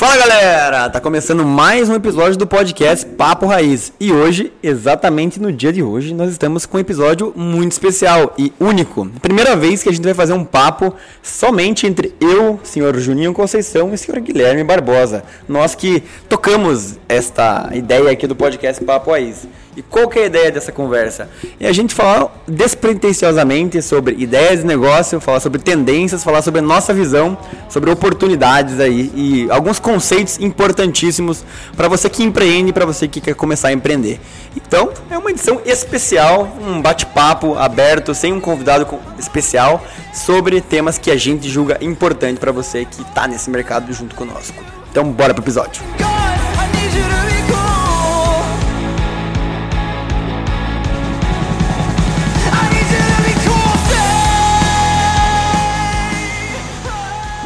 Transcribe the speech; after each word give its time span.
Fala 0.00 0.16
galera, 0.16 0.88
tá 0.88 0.98
começando 0.98 1.44
mais 1.44 1.90
um 1.90 1.94
episódio 1.94 2.34
do 2.38 2.46
podcast 2.46 3.04
Papo 3.04 3.44
Raiz 3.44 3.92
e 4.00 4.10
hoje, 4.10 4.50
exatamente 4.62 5.38
no 5.38 5.52
dia 5.52 5.70
de 5.70 5.82
hoje, 5.82 6.14
nós 6.14 6.30
estamos 6.30 6.64
com 6.64 6.78
um 6.78 6.80
episódio 6.80 7.34
muito 7.36 7.72
especial 7.72 8.32
e 8.38 8.50
único. 8.58 9.04
Primeira 9.20 9.54
vez 9.54 9.82
que 9.82 9.90
a 9.90 9.92
gente 9.92 10.02
vai 10.02 10.14
fazer 10.14 10.32
um 10.32 10.42
papo 10.42 10.94
somente 11.22 11.86
entre 11.86 12.14
eu, 12.18 12.58
senhor 12.62 12.98
Juninho 12.98 13.34
Conceição 13.34 13.92
e 13.92 13.98
senhor 13.98 14.18
Guilherme 14.22 14.64
Barbosa. 14.64 15.22
Nós 15.46 15.74
que 15.74 16.02
tocamos 16.30 16.98
esta 17.06 17.68
ideia 17.74 18.10
aqui 18.10 18.26
do 18.26 18.34
podcast 18.34 18.82
Papo 18.82 19.10
Raiz. 19.10 19.46
E 19.76 19.82
qual 19.82 20.08
que 20.08 20.18
é 20.18 20.24
a 20.24 20.26
ideia 20.26 20.50
dessa 20.50 20.72
conversa? 20.72 21.28
É 21.60 21.68
a 21.68 21.72
gente 21.72 21.94
falar 21.94 22.34
despretensiosamente 22.46 23.80
sobre 23.80 24.16
ideias 24.18 24.60
de 24.60 24.66
negócio, 24.66 25.20
falar 25.20 25.38
sobre 25.38 25.60
tendências, 25.60 26.24
falar 26.24 26.42
sobre 26.42 26.58
a 26.58 26.62
nossa 26.62 26.92
visão, 26.92 27.38
sobre 27.68 27.90
oportunidades 27.90 28.80
aí 28.80 29.12
e 29.14 29.50
alguns 29.50 29.78
conceitos 29.78 30.40
importantíssimos 30.40 31.44
para 31.76 31.86
você 31.86 32.10
que 32.10 32.22
empreende, 32.24 32.72
para 32.72 32.84
você 32.84 33.06
que 33.06 33.20
quer 33.20 33.34
começar 33.34 33.68
a 33.68 33.72
empreender. 33.72 34.20
Então, 34.56 34.90
é 35.08 35.16
uma 35.16 35.30
edição 35.30 35.60
especial, 35.64 36.48
um 36.60 36.82
bate-papo 36.82 37.56
aberto, 37.56 38.12
sem 38.12 38.32
um 38.32 38.40
convidado 38.40 38.86
especial, 39.18 39.84
sobre 40.12 40.60
temas 40.60 40.98
que 40.98 41.10
a 41.10 41.16
gente 41.16 41.48
julga 41.48 41.78
importante 41.80 42.40
para 42.40 42.50
você 42.50 42.84
que 42.84 43.02
está 43.02 43.28
nesse 43.28 43.48
mercado 43.48 43.92
junto 43.92 44.16
conosco. 44.16 44.62
Então, 44.90 45.04
bora 45.12 45.32
pro 45.32 45.44
episódio. 45.44 45.80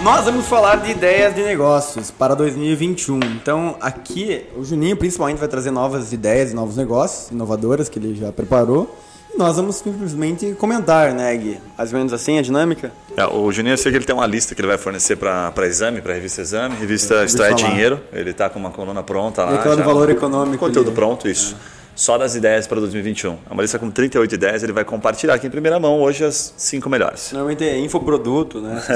Nós 0.04 0.26
vamos 0.26 0.46
falar 0.46 0.76
de 0.76 0.90
ideias 0.90 1.34
de 1.34 1.42
negócios 1.42 2.10
para 2.10 2.34
2021. 2.34 3.20
Então, 3.20 3.74
aqui, 3.80 4.44
o 4.54 4.62
Juninho 4.62 4.98
principalmente 4.98 5.38
vai 5.38 5.48
trazer 5.48 5.70
novas 5.70 6.12
ideias 6.12 6.52
e 6.52 6.54
novos 6.54 6.76
negócios 6.76 7.30
inovadoras 7.30 7.88
que 7.88 7.98
ele 7.98 8.14
já 8.14 8.30
preparou. 8.30 8.94
E 9.34 9.38
nós 9.38 9.56
vamos 9.56 9.76
simplesmente 9.76 10.52
comentar, 10.58 11.14
né, 11.14 11.34
Gui? 11.34 11.58
Mais 11.78 11.90
ou 11.90 11.96
menos 11.96 12.12
assim 12.12 12.38
a 12.38 12.42
dinâmica? 12.42 12.92
É, 13.16 13.24
o 13.24 13.50
Juninho, 13.50 13.72
eu 13.72 13.78
sei 13.78 13.90
que 13.92 13.96
ele 13.96 14.04
tem 14.04 14.14
uma 14.14 14.26
lista 14.26 14.54
que 14.54 14.60
ele 14.60 14.68
vai 14.68 14.76
fornecer 14.76 15.16
para 15.16 15.66
exame, 15.66 16.02
para 16.02 16.12
revista 16.12 16.42
Exame. 16.42 16.76
Revista 16.76 17.24
Extrair 17.24 17.54
Dinheiro. 17.54 17.98
Ele 18.12 18.28
está 18.28 18.50
com 18.50 18.58
uma 18.58 18.70
coluna 18.70 19.02
pronta 19.02 19.42
lá. 19.42 19.52
E 19.52 19.54
aquela 19.54 19.74
do 19.74 19.84
valor 19.84 20.10
econômico. 20.10 20.66
Conteúdo 20.66 20.88
ali. 20.88 20.94
pronto, 20.94 21.26
isso. 21.26 21.56
É 21.56 21.83
só 21.94 22.18
das 22.18 22.34
ideias 22.34 22.66
para 22.66 22.80
2021. 22.80 23.38
É 23.48 23.52
uma 23.52 23.62
lista 23.62 23.78
com 23.78 23.90
38 23.90 24.34
ideias, 24.34 24.62
ele 24.62 24.72
vai 24.72 24.84
compartilhar 24.84 25.34
aqui 25.34 25.46
em 25.46 25.50
primeira 25.50 25.78
mão 25.78 26.00
hoje 26.00 26.24
as 26.24 26.54
cinco 26.56 26.88
melhores. 26.88 27.32
Normalmente 27.32 27.64
é 27.64 27.78
infoproduto, 27.78 28.60
né? 28.60 28.82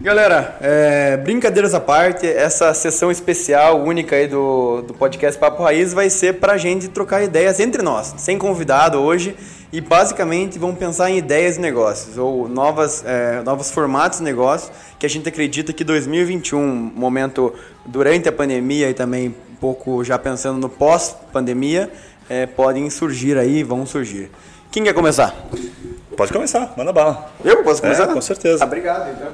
Galera, 0.00 0.58
é, 0.60 1.16
brincadeiras 1.16 1.72
à 1.72 1.80
parte, 1.80 2.26
essa 2.26 2.74
sessão 2.74 3.10
especial, 3.10 3.80
única 3.80 4.16
aí 4.16 4.26
do, 4.26 4.82
do 4.82 4.92
podcast 4.92 5.40
Papo 5.40 5.62
Raiz 5.62 5.94
vai 5.94 6.10
ser 6.10 6.34
para 6.34 6.54
a 6.54 6.58
gente 6.58 6.88
trocar 6.88 7.22
ideias 7.22 7.58
entre 7.60 7.80
nós, 7.80 8.12
sem 8.18 8.36
convidado 8.36 8.98
hoje, 8.98 9.34
e 9.72 9.80
basicamente 9.80 10.58
vamos 10.58 10.78
pensar 10.78 11.10
em 11.10 11.16
ideias 11.16 11.54
de 11.54 11.60
negócios, 11.60 12.18
ou 12.18 12.48
novas, 12.48 13.02
é, 13.06 13.40
novos 13.44 13.70
formatos 13.70 14.18
de 14.18 14.24
negócio, 14.24 14.70
que 14.98 15.06
a 15.06 15.08
gente 15.08 15.28
acredita 15.28 15.72
que 15.72 15.84
2021, 15.84 16.60
momento 16.94 17.54
durante 17.86 18.28
a 18.28 18.32
pandemia 18.32 18.90
e 18.90 18.94
também 18.94 19.34
pouco 19.64 20.04
já 20.04 20.18
pensando 20.18 20.58
no 20.58 20.68
pós-pandemia, 20.68 21.90
é, 22.28 22.44
podem 22.44 22.90
surgir 22.90 23.38
aí, 23.38 23.62
vão 23.62 23.86
surgir. 23.86 24.30
Quem 24.70 24.84
quer 24.84 24.92
começar? 24.92 25.34
Pode 26.14 26.30
começar, 26.30 26.74
manda 26.76 26.92
bala. 26.92 27.32
Eu 27.42 27.64
posso 27.64 27.80
começar? 27.80 28.04
É, 28.04 28.12
com 28.12 28.20
certeza. 28.20 28.62
Ah, 28.62 28.66
obrigado, 28.66 29.10
então. 29.10 29.32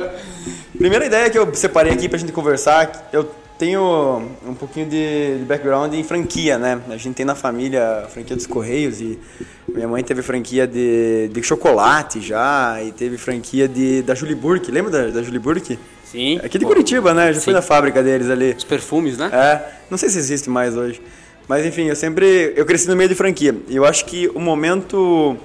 Primeira 0.78 1.04
ideia 1.04 1.28
que 1.28 1.38
eu 1.38 1.54
separei 1.54 1.92
aqui 1.92 2.08
para 2.08 2.16
a 2.16 2.20
gente 2.20 2.32
conversar, 2.32 3.10
eu 3.12 3.30
tenho 3.58 4.22
um 4.46 4.54
pouquinho 4.54 4.88
de 4.88 5.44
background 5.46 5.92
em 5.92 6.02
franquia, 6.02 6.56
né? 6.56 6.80
A 6.88 6.96
gente 6.96 7.16
tem 7.16 7.26
na 7.26 7.34
família 7.34 8.04
a 8.06 8.08
franquia 8.08 8.34
dos 8.34 8.46
Correios 8.46 8.98
e 9.02 9.18
minha 9.68 9.86
mãe 9.86 10.02
teve 10.02 10.22
franquia 10.22 10.66
de, 10.66 11.28
de 11.28 11.42
chocolate 11.42 12.22
já 12.22 12.82
e 12.82 12.92
teve 12.92 13.18
franquia 13.18 13.68
de, 13.68 14.00
da 14.00 14.14
Julie 14.14 14.34
Burke. 14.34 14.70
Lembra 14.72 14.90
da, 14.90 15.06
da 15.08 15.22
Julie 15.22 15.38
Burke? 15.38 15.78
Sim. 16.10 16.40
Aqui 16.42 16.58
de 16.58 16.64
Curitiba, 16.64 17.14
né? 17.14 17.32
Já 17.32 17.38
Sim. 17.38 17.44
fui 17.44 17.52
na 17.52 17.62
fábrica 17.62 18.02
deles 18.02 18.28
ali. 18.28 18.54
Os 18.56 18.64
perfumes, 18.64 19.16
né? 19.16 19.30
É. 19.32 19.72
Não 19.90 19.96
sei 19.96 20.08
se 20.08 20.18
existe 20.18 20.50
mais 20.50 20.76
hoje. 20.76 21.00
Mas 21.46 21.64
enfim, 21.64 21.86
eu 21.88 21.96
sempre. 21.96 22.52
Eu 22.56 22.66
cresci 22.66 22.88
no 22.88 22.96
meio 22.96 23.08
de 23.08 23.14
franquia. 23.14 23.54
E 23.68 23.76
eu 23.76 23.84
acho 23.84 24.04
que 24.04 24.28
o 24.34 24.40
momento 24.40 25.36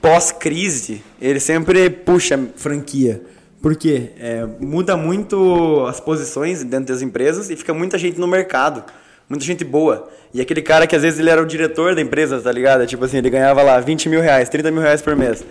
pós-crise, 0.00 1.02
ele 1.20 1.38
sempre 1.38 1.90
puxa 1.90 2.38
franquia. 2.56 3.22
Por 3.62 3.76
quê? 3.76 4.10
É, 4.18 4.46
muda 4.58 4.96
muito 4.96 5.84
as 5.86 6.00
posições 6.00 6.64
dentro 6.64 6.86
das 6.86 7.02
empresas 7.02 7.50
e 7.50 7.56
fica 7.56 7.74
muita 7.74 7.98
gente 7.98 8.18
no 8.18 8.26
mercado. 8.26 8.82
Muita 9.28 9.44
gente 9.44 9.62
boa. 9.62 10.08
E 10.32 10.40
aquele 10.40 10.62
cara 10.62 10.86
que 10.86 10.96
às 10.96 11.02
vezes 11.02 11.20
ele 11.20 11.30
era 11.30 11.42
o 11.42 11.46
diretor 11.46 11.94
da 11.94 12.00
empresa, 12.00 12.40
tá 12.40 12.50
ligado? 12.50 12.86
Tipo 12.86 13.04
assim, 13.04 13.18
ele 13.18 13.30
ganhava 13.30 13.62
lá 13.62 13.78
20 13.78 14.08
mil 14.08 14.20
reais, 14.20 14.48
30 14.48 14.70
mil 14.70 14.80
reais 14.80 15.02
por 15.02 15.14
mês. 15.14 15.44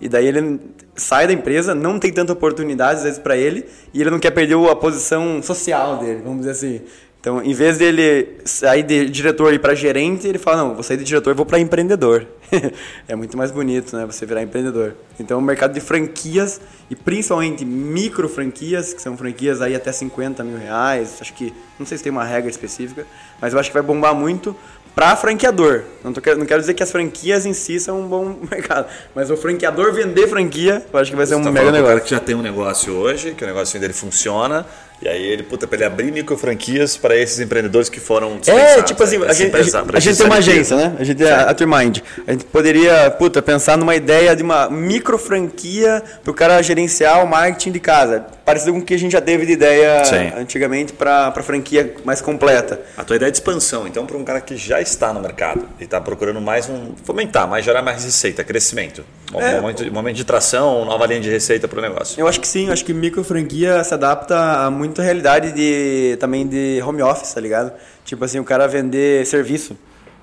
E 0.00 0.08
daí 0.08 0.26
ele 0.26 0.60
sai 0.94 1.26
da 1.26 1.32
empresa, 1.32 1.74
não 1.74 1.98
tem 1.98 2.12
tanta 2.12 2.32
oportunidade 2.32 2.98
às 2.98 3.04
vezes 3.04 3.18
para 3.18 3.36
ele, 3.36 3.64
e 3.94 4.00
ele 4.00 4.10
não 4.10 4.18
quer 4.18 4.30
perder 4.30 4.56
a 4.68 4.76
posição 4.76 5.42
social 5.42 5.98
dele, 5.98 6.20
vamos 6.22 6.40
dizer 6.40 6.50
assim. 6.50 6.80
Então, 7.26 7.42
em 7.42 7.52
vez 7.52 7.76
dele 7.76 8.36
sair 8.44 8.84
de 8.84 9.10
diretor 9.10 9.52
e 9.52 9.56
ir 9.56 9.58
para 9.58 9.74
gerente, 9.74 10.28
ele 10.28 10.38
fala: 10.38 10.58
não, 10.58 10.74
vou 10.74 10.82
sair 10.84 10.96
de 10.96 11.02
diretor 11.02 11.34
vou 11.34 11.44
para 11.44 11.58
empreendedor. 11.58 12.24
é 13.08 13.16
muito 13.16 13.36
mais 13.36 13.50
bonito, 13.50 13.96
né? 13.96 14.06
Você 14.06 14.24
virar 14.24 14.42
empreendedor. 14.42 14.94
Então, 15.18 15.36
o 15.40 15.42
mercado 15.42 15.74
de 15.74 15.80
franquias 15.80 16.60
e 16.88 16.94
principalmente 16.94 17.64
micro 17.64 18.28
franquias, 18.28 18.94
que 18.94 19.02
são 19.02 19.16
franquias 19.16 19.60
aí 19.60 19.74
até 19.74 19.90
50 19.90 20.44
mil 20.44 20.56
reais, 20.56 21.16
acho 21.20 21.34
que 21.34 21.52
não 21.80 21.84
sei 21.84 21.98
se 21.98 22.04
tem 22.04 22.12
uma 22.12 22.22
regra 22.22 22.48
específica, 22.48 23.04
mas 23.40 23.52
eu 23.52 23.58
acho 23.58 23.70
que 23.70 23.74
vai 23.74 23.82
bombar 23.82 24.14
muito 24.14 24.54
para 24.96 25.14
franqueador. 25.14 25.82
Não, 26.02 26.10
tô, 26.10 26.22
não 26.34 26.46
quero 26.46 26.60
dizer 26.60 26.72
que 26.72 26.82
as 26.82 26.90
franquias 26.90 27.44
em 27.44 27.52
si 27.52 27.78
são 27.78 28.00
um 28.00 28.08
bom 28.08 28.38
mercado, 28.50 28.88
mas 29.14 29.30
o 29.30 29.36
franqueador 29.36 29.92
vender 29.92 30.26
franquia, 30.26 30.82
eu 30.90 30.98
acho 30.98 31.10
que 31.10 31.16
vai 31.16 31.26
ser 31.26 31.34
Você 31.34 31.40
um 31.40 31.44
tá 31.44 31.52
mega 31.52 31.66
negócio. 31.66 31.84
O 31.84 31.88
cara 31.88 32.00
que 32.00 32.10
já 32.10 32.18
tem 32.18 32.34
um 32.34 32.40
negócio 32.40 32.94
hoje, 32.94 33.34
que 33.34 33.44
o 33.44 33.46
negócio 33.46 33.78
dele 33.78 33.92
funciona, 33.92 34.64
e 35.00 35.08
aí 35.08 35.22
ele, 35.22 35.42
puta, 35.42 35.66
pra 35.66 35.76
ele 35.76 35.84
abrir 35.84 36.10
micro 36.10 36.36
franquias 36.36 36.96
para 36.96 37.14
esses 37.16 37.38
empreendedores 37.38 37.88
que 37.88 38.00
foram 38.00 38.40
É, 38.46 38.82
tipo 38.82 39.02
assim, 39.02 39.22
a, 39.22 39.32
gente, 39.32 39.54
a, 39.54 39.84
a 39.92 40.00
gente 40.00 40.16
tem 40.16 40.26
uma 40.26 40.36
agência, 40.36 40.76
né? 40.76 40.96
A 40.98 41.04
gente 41.04 41.22
é 41.22 41.32
a 41.32 41.52
Turmind. 41.52 41.98
A 42.26 42.32
gente 42.32 42.44
poderia, 42.46 43.10
puta, 43.10 43.42
pensar 43.42 43.76
numa 43.76 43.94
ideia 43.94 44.34
de 44.34 44.42
uma 44.42 44.70
micro 44.70 45.18
franquia 45.18 46.02
pro 46.24 46.32
cara 46.32 46.62
gerenciar 46.62 47.22
o 47.22 47.28
marketing 47.28 47.72
de 47.72 47.80
casa. 47.80 48.26
Parecido 48.44 48.72
com 48.72 48.78
o 48.78 48.82
que 48.82 48.94
a 48.94 48.98
gente 48.98 49.12
já 49.12 49.20
teve 49.20 49.44
de 49.44 49.52
ideia 49.52 50.04
Sim. 50.04 50.32
antigamente 50.38 50.92
para 50.92 51.32
franquia 51.42 51.94
mais 52.04 52.22
completa. 52.22 52.80
A 52.96 53.04
tua 53.04 53.16
ideia 53.16 53.28
é 53.28 53.30
de 53.30 53.36
expansão, 53.36 53.86
então, 53.86 54.06
para 54.06 54.16
um 54.16 54.24
cara 54.24 54.40
que 54.40 54.56
já 54.56 54.80
está 54.80 55.12
no 55.12 55.20
mercado 55.20 55.68
e 55.80 55.84
está 55.84 56.00
procurando 56.00 56.40
mais 56.40 56.68
um. 56.68 56.94
fomentar, 57.04 57.46
mais 57.46 57.64
gerar 57.64 57.82
mais 57.82 58.04
receita, 58.04 58.42
crescimento. 58.44 59.04
Um 59.34 59.40
é, 59.40 59.60
momento, 59.60 59.92
momento 59.92 60.16
de 60.16 60.24
tração, 60.24 60.84
nova 60.84 61.04
linha 61.06 61.20
de 61.20 61.28
receita 61.28 61.66
para 61.66 61.80
o 61.80 61.82
negócio. 61.82 62.18
Eu 62.20 62.28
acho 62.28 62.40
que 62.40 62.46
sim, 62.46 62.70
acho 62.70 62.84
que 62.84 62.94
micro 62.94 63.24
franquia 63.24 63.82
se 63.82 63.92
adapta 63.92 64.36
a 64.36 64.70
muita 64.86 65.02
realidade 65.02 65.52
de, 65.52 66.16
também 66.18 66.46
de 66.46 66.82
home 66.86 67.02
office, 67.02 67.32
tá 67.32 67.40
ligado? 67.40 67.72
Tipo 68.04 68.24
assim, 68.24 68.38
o 68.38 68.44
cara 68.44 68.66
vender 68.66 69.26
serviço. 69.26 69.76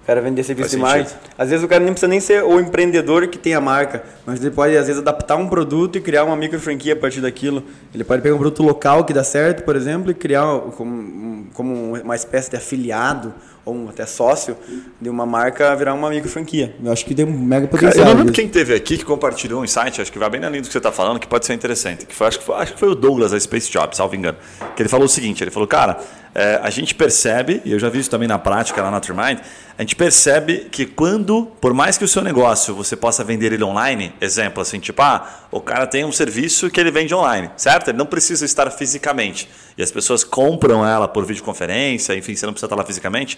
O 0.03 0.05
cara 0.05 0.19
vender 0.19 0.43
serviço 0.43 0.71
Faz 0.71 0.71
de 0.71 0.77
marketing. 0.77 1.15
Às 1.37 1.49
vezes 1.49 1.63
o 1.63 1.67
cara 1.67 1.81
nem 1.81 1.93
precisa 1.93 2.09
nem 2.09 2.19
ser 2.19 2.43
o 2.43 2.59
empreendedor 2.59 3.25
que 3.27 3.37
tem 3.37 3.53
a 3.53 3.61
marca, 3.61 4.03
mas 4.25 4.41
ele 4.41 4.51
pode, 4.51 4.75
às 4.75 4.87
vezes, 4.87 5.01
adaptar 5.01 5.37
um 5.37 5.47
produto 5.47 5.97
e 5.97 6.01
criar 6.01 6.25
uma 6.25 6.35
micro 6.35 6.59
franquia 6.59 6.91
a 6.91 6.95
partir 6.95 7.21
daquilo. 7.21 7.63
Ele 7.93 8.03
pode 8.03 8.21
pegar 8.21 8.35
um 8.35 8.37
produto 8.37 8.63
local 8.63 9.05
que 9.05 9.13
dá 9.13 9.23
certo, 9.23 9.63
por 9.63 9.77
exemplo, 9.77 10.11
e 10.11 10.13
criar 10.13 10.45
como, 10.75 11.47
como 11.53 11.95
uma 11.95 12.15
espécie 12.15 12.49
de 12.49 12.57
afiliado 12.57 13.33
ou 13.65 13.89
até 13.89 14.05
sócio 14.05 14.57
de 14.99 15.09
uma 15.09 15.25
marca 15.25 15.75
virar 15.75 15.93
uma 15.93 16.09
micro 16.09 16.29
franquia. 16.29 16.75
Eu 16.83 16.91
acho 16.91 17.05
que 17.05 17.15
tem 17.15 17.25
um 17.25 17.31
mega 17.31 17.67
potencial. 17.67 18.03
Cara, 18.03 18.09
eu 18.09 18.17
lembro 18.17 18.33
quem 18.33 18.47
teve 18.49 18.73
aqui 18.73 18.97
que 18.97 19.05
compartilhou 19.05 19.61
um 19.61 19.63
insight, 19.63 20.01
acho 20.01 20.11
que 20.11 20.19
vai 20.19 20.29
bem 20.29 20.41
na 20.41 20.49
linha 20.49 20.61
do 20.61 20.65
que 20.65 20.71
você 20.71 20.79
está 20.79 20.91
falando, 20.91 21.19
que 21.19 21.27
pode 21.27 21.45
ser 21.45 21.53
interessante. 21.53 22.05
Que 22.05 22.13
foi, 22.13 22.27
acho, 22.27 22.39
que 22.39 22.45
foi, 22.45 22.55
acho 22.55 22.73
que 22.73 22.79
foi 22.79 22.89
o 22.89 22.95
Douglas 22.95 23.31
da 23.31 23.39
Space 23.39 23.71
Job, 23.71 23.95
salvo 23.95 24.15
engano. 24.15 24.37
Que 24.75 24.81
ele 24.81 24.89
falou 24.89 25.05
o 25.05 25.09
seguinte: 25.09 25.43
ele 25.43 25.51
falou, 25.51 25.67
cara, 25.67 25.99
é, 26.35 26.59
a 26.63 26.69
gente 26.69 26.95
percebe, 26.95 27.61
e 27.63 27.71
eu 27.71 27.79
já 27.79 27.89
vi 27.89 27.99
isso 27.99 28.09
também 28.09 28.27
na 28.27 28.39
prática 28.39 28.81
lá 28.81 28.89
na 28.89 28.99
Turmind, 28.99 29.39
a 29.77 29.81
gente 29.81 29.95
percebe 29.95 30.67
que 30.71 30.85
quando, 30.85 31.45
por 31.61 31.73
mais 31.73 31.97
que 31.97 32.03
o 32.03 32.07
seu 32.07 32.23
negócio 32.23 32.73
você 32.73 32.95
possa 32.95 33.23
vender 33.23 33.53
ele 33.53 33.63
online, 33.63 34.13
exemplo 34.19 34.61
assim, 34.61 34.79
tipo, 34.79 35.01
ah, 35.01 35.47
o 35.51 35.61
cara 35.61 35.85
tem 35.85 36.03
um 36.05 36.11
serviço 36.11 36.69
que 36.69 36.79
ele 36.79 36.91
vende 36.91 37.13
online, 37.13 37.51
certo? 37.55 37.89
Ele 37.89 37.97
não 37.97 38.05
precisa 38.05 38.45
estar 38.45 38.69
fisicamente. 38.71 39.49
E 39.77 39.83
as 39.83 39.91
pessoas 39.91 40.23
compram 40.23 40.85
ela 40.85 41.07
por 41.07 41.25
videoconferência, 41.25 42.15
enfim, 42.15 42.35
você 42.35 42.45
não 42.45 42.53
precisa 42.53 42.67
estar 42.67 42.75
lá 42.75 42.85
fisicamente. 42.85 43.37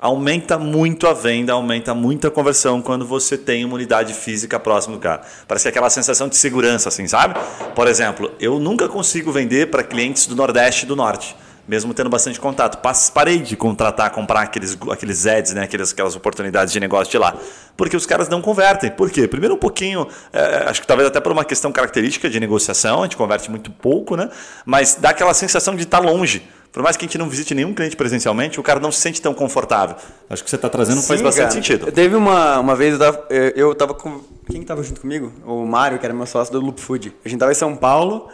Aumenta 0.00 0.58
muito 0.58 1.06
a 1.06 1.12
venda, 1.12 1.52
aumenta 1.52 1.94
muito 1.94 2.26
a 2.26 2.30
conversão 2.30 2.80
quando 2.80 3.04
você 3.04 3.36
tem 3.36 3.64
uma 3.64 3.74
unidade 3.74 4.14
física 4.14 4.58
próxima 4.58 4.96
do 4.96 5.00
cara. 5.00 5.22
Parece 5.46 5.68
aquela 5.68 5.90
sensação 5.90 6.26
de 6.26 6.36
segurança, 6.36 6.88
assim, 6.88 7.06
sabe? 7.06 7.38
Por 7.74 7.86
exemplo, 7.86 8.30
eu 8.40 8.58
nunca 8.58 8.88
consigo 8.88 9.30
vender 9.30 9.70
para 9.70 9.82
clientes 9.82 10.26
do 10.26 10.34
Nordeste 10.34 10.84
e 10.84 10.88
do 10.88 10.96
Norte 10.96 11.36
mesmo 11.70 11.94
tendo 11.94 12.10
bastante 12.10 12.40
contato. 12.40 12.82
Parei 13.14 13.38
de 13.38 13.54
contratar, 13.54 14.10
comprar 14.10 14.40
aqueles, 14.40 14.76
aqueles 14.90 15.24
ads, 15.24 15.54
né? 15.54 15.62
aquelas, 15.62 15.92
aquelas 15.92 16.16
oportunidades 16.16 16.72
de 16.72 16.80
negócio 16.80 17.08
de 17.08 17.16
lá. 17.16 17.36
Porque 17.76 17.96
os 17.96 18.04
caras 18.04 18.28
não 18.28 18.42
convertem. 18.42 18.90
Por 18.90 19.08
quê? 19.08 19.28
Primeiro 19.28 19.54
um 19.54 19.58
pouquinho, 19.58 20.08
é, 20.32 20.64
acho 20.68 20.80
que 20.80 20.86
talvez 20.86 21.08
até 21.08 21.20
por 21.20 21.30
uma 21.30 21.44
questão 21.44 21.70
característica 21.70 22.28
de 22.28 22.40
negociação, 22.40 23.00
a 23.00 23.02
gente 23.04 23.16
converte 23.16 23.48
muito 23.48 23.70
pouco, 23.70 24.16
né? 24.16 24.28
mas 24.66 24.96
dá 24.96 25.10
aquela 25.10 25.32
sensação 25.32 25.76
de 25.76 25.84
estar 25.84 26.00
longe. 26.00 26.42
Por 26.72 26.82
mais 26.82 26.96
que 26.96 27.04
a 27.04 27.08
gente 27.08 27.18
não 27.18 27.28
visite 27.28 27.54
nenhum 27.54 27.74
cliente 27.74 27.96
presencialmente, 27.96 28.60
o 28.60 28.62
cara 28.62 28.78
não 28.78 28.92
se 28.92 29.00
sente 29.00 29.20
tão 29.20 29.34
confortável. 29.34 29.96
Acho 30.28 30.44
que 30.44 30.48
você 30.48 30.56
está 30.56 30.68
trazendo 30.68 31.00
Sim, 31.00 31.08
faz 31.08 31.20
bastante 31.20 31.42
cara. 31.42 31.54
sentido. 31.54 31.92
Teve 31.92 32.14
uma, 32.14 32.60
uma 32.60 32.76
vez, 32.76 32.98
eu 33.56 33.72
estava 33.72 33.92
com. 33.92 34.20
Quem 34.50 34.62
estava 34.62 34.82
junto 34.82 35.00
comigo? 35.00 35.32
O 35.44 35.64
Mário, 35.64 35.98
que 35.98 36.04
era 36.04 36.14
meu 36.14 36.26
sócio 36.26 36.52
do 36.52 36.60
Loop 36.60 36.80
Food. 36.80 37.12
A 37.24 37.28
gente 37.28 37.36
estava 37.36 37.52
em 37.52 37.56
São 37.56 37.76
Paulo, 37.76 38.28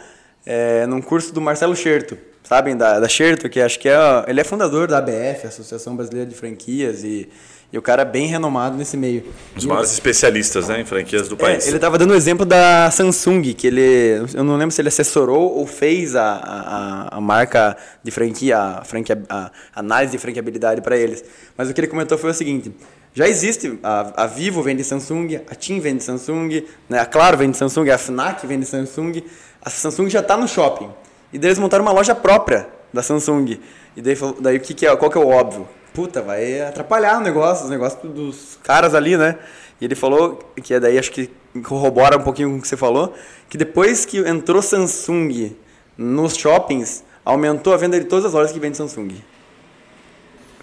é, 0.45 0.85
num 0.85 1.01
curso 1.01 1.33
do 1.33 1.41
Marcelo 1.41 1.75
Scherto 1.75 2.17
sabem, 2.47 2.77
da, 2.77 2.99
da 2.99 3.09
Scherto, 3.09 3.49
que 3.49 3.59
acho 3.59 3.77
que 3.77 3.89
é, 3.89 3.97
ele 4.25 4.39
é 4.39 4.43
fundador 4.43 4.87
da 4.87 4.99
ABF, 4.99 5.47
Associação 5.47 5.97
Brasileira 5.97 6.29
de 6.29 6.33
Franquias, 6.33 7.03
e, 7.03 7.27
e 7.71 7.77
o 7.77 7.81
cara 7.81 8.03
é 8.03 8.05
bem 8.05 8.27
renomado 8.27 8.77
nesse 8.77 8.95
meio. 8.95 9.25
Os 9.55 9.65
e 9.65 9.67
maiores 9.67 9.91
especialistas 9.91 10.69
né, 10.69 10.79
em 10.79 10.85
franquias 10.85 11.27
do 11.27 11.35
é, 11.35 11.37
país. 11.37 11.67
ele 11.67 11.75
estava 11.75 11.97
dando 11.97 12.11
o 12.11 12.15
exemplo 12.15 12.45
da 12.45 12.89
Samsung, 12.89 13.53
que 13.53 13.67
ele, 13.67 14.25
eu 14.33 14.43
não 14.43 14.55
lembro 14.55 14.71
se 14.71 14.81
ele 14.81 14.87
assessorou 14.87 15.57
ou 15.57 15.67
fez 15.67 16.15
a, 16.15 16.23
a, 16.23 17.17
a 17.17 17.21
marca 17.21 17.75
de 18.01 18.09
franquia, 18.09 18.57
a, 18.57 18.85
franquia, 18.85 19.21
a 19.29 19.51
análise 19.75 20.13
de 20.13 20.17
franqueabilidade 20.17 20.81
para 20.81 20.95
eles. 20.95 21.23
Mas 21.57 21.69
o 21.69 21.73
que 21.73 21.81
ele 21.81 21.87
comentou 21.87 22.17
foi 22.17 22.29
o 22.29 22.33
seguinte, 22.33 22.71
já 23.13 23.27
existe, 23.27 23.77
a, 23.83 24.23
a 24.23 24.27
Vivo 24.27 24.63
vende 24.63 24.83
Samsung, 24.83 25.41
a 25.49 25.55
TIM 25.55 25.81
vende 25.81 26.03
Samsung, 26.03 26.63
né, 26.87 26.99
a 26.99 27.05
Claro 27.05 27.37
vende 27.37 27.57
Samsung, 27.57 27.89
a 27.89 27.97
Fnac 27.97 28.47
vende 28.47 28.65
Samsung, 28.65 29.23
a 29.61 29.69
Samsung 29.69 30.09
já 30.09 30.21
está 30.21 30.37
no 30.37 30.47
shopping. 30.47 30.89
E 31.33 31.37
daí 31.37 31.49
eles 31.49 31.59
montaram 31.59 31.83
uma 31.83 31.91
loja 31.91 32.15
própria 32.15 32.67
da 32.93 33.03
Samsung. 33.03 33.59
E 33.95 34.01
daí, 34.01 34.15
daí 34.39 34.57
o 34.57 34.59
que, 34.61 34.73
que 34.73 34.87
é, 34.87 34.95
qual 34.95 35.11
que 35.11 35.17
é 35.17 35.21
o 35.21 35.27
óbvio? 35.27 35.67
Puta, 35.97 36.21
vai 36.21 36.61
atrapalhar 36.61 37.17
o 37.17 37.21
negócio, 37.21 37.63
os 37.63 37.71
negócios 37.71 37.99
dos 38.13 38.59
caras 38.61 38.93
ali, 38.93 39.17
né? 39.17 39.35
E 39.81 39.85
ele 39.85 39.95
falou, 39.95 40.37
que 40.61 40.75
é 40.75 40.79
daí 40.79 40.95
acho 40.95 41.11
que 41.11 41.27
corrobora 41.63 42.15
um 42.15 42.21
pouquinho 42.21 42.51
com 42.51 42.57
o 42.57 42.61
que 42.61 42.67
você 42.67 42.77
falou, 42.77 43.15
que 43.49 43.57
depois 43.57 44.05
que 44.05 44.19
entrou 44.19 44.61
Samsung 44.61 45.55
nos 45.97 46.37
shoppings, 46.37 47.03
aumentou 47.25 47.73
a 47.73 47.77
venda 47.77 47.99
de 47.99 48.05
todas 48.05 48.25
as 48.25 48.33
lojas 48.33 48.51
que 48.51 48.59
vendem 48.59 48.75
Samsung. 48.75 49.23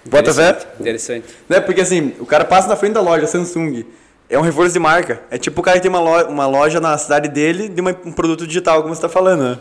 Bota 0.04 0.32
fé? 0.32 0.56
Interessante. 0.78 1.26
Né? 1.48 1.58
Porque 1.58 1.80
assim, 1.80 2.14
o 2.20 2.26
cara 2.26 2.44
passa 2.44 2.68
na 2.68 2.76
frente 2.76 2.92
da 2.92 3.00
loja 3.00 3.26
Samsung, 3.26 3.84
é 4.30 4.38
um 4.38 4.42
reforço 4.42 4.72
de 4.72 4.78
marca. 4.78 5.20
É 5.32 5.36
tipo 5.36 5.60
o 5.60 5.64
cara 5.64 5.78
que 5.78 5.82
tem 5.82 5.90
uma 5.90 5.98
loja, 6.00 6.28
uma 6.28 6.46
loja 6.46 6.80
na 6.80 6.96
cidade 6.96 7.28
dele 7.28 7.68
de 7.68 7.80
uma, 7.80 7.90
um 8.04 8.12
produto 8.12 8.46
digital, 8.46 8.82
como 8.82 8.94
você 8.94 8.98
está 8.98 9.08
falando, 9.08 9.42
né? 9.42 9.58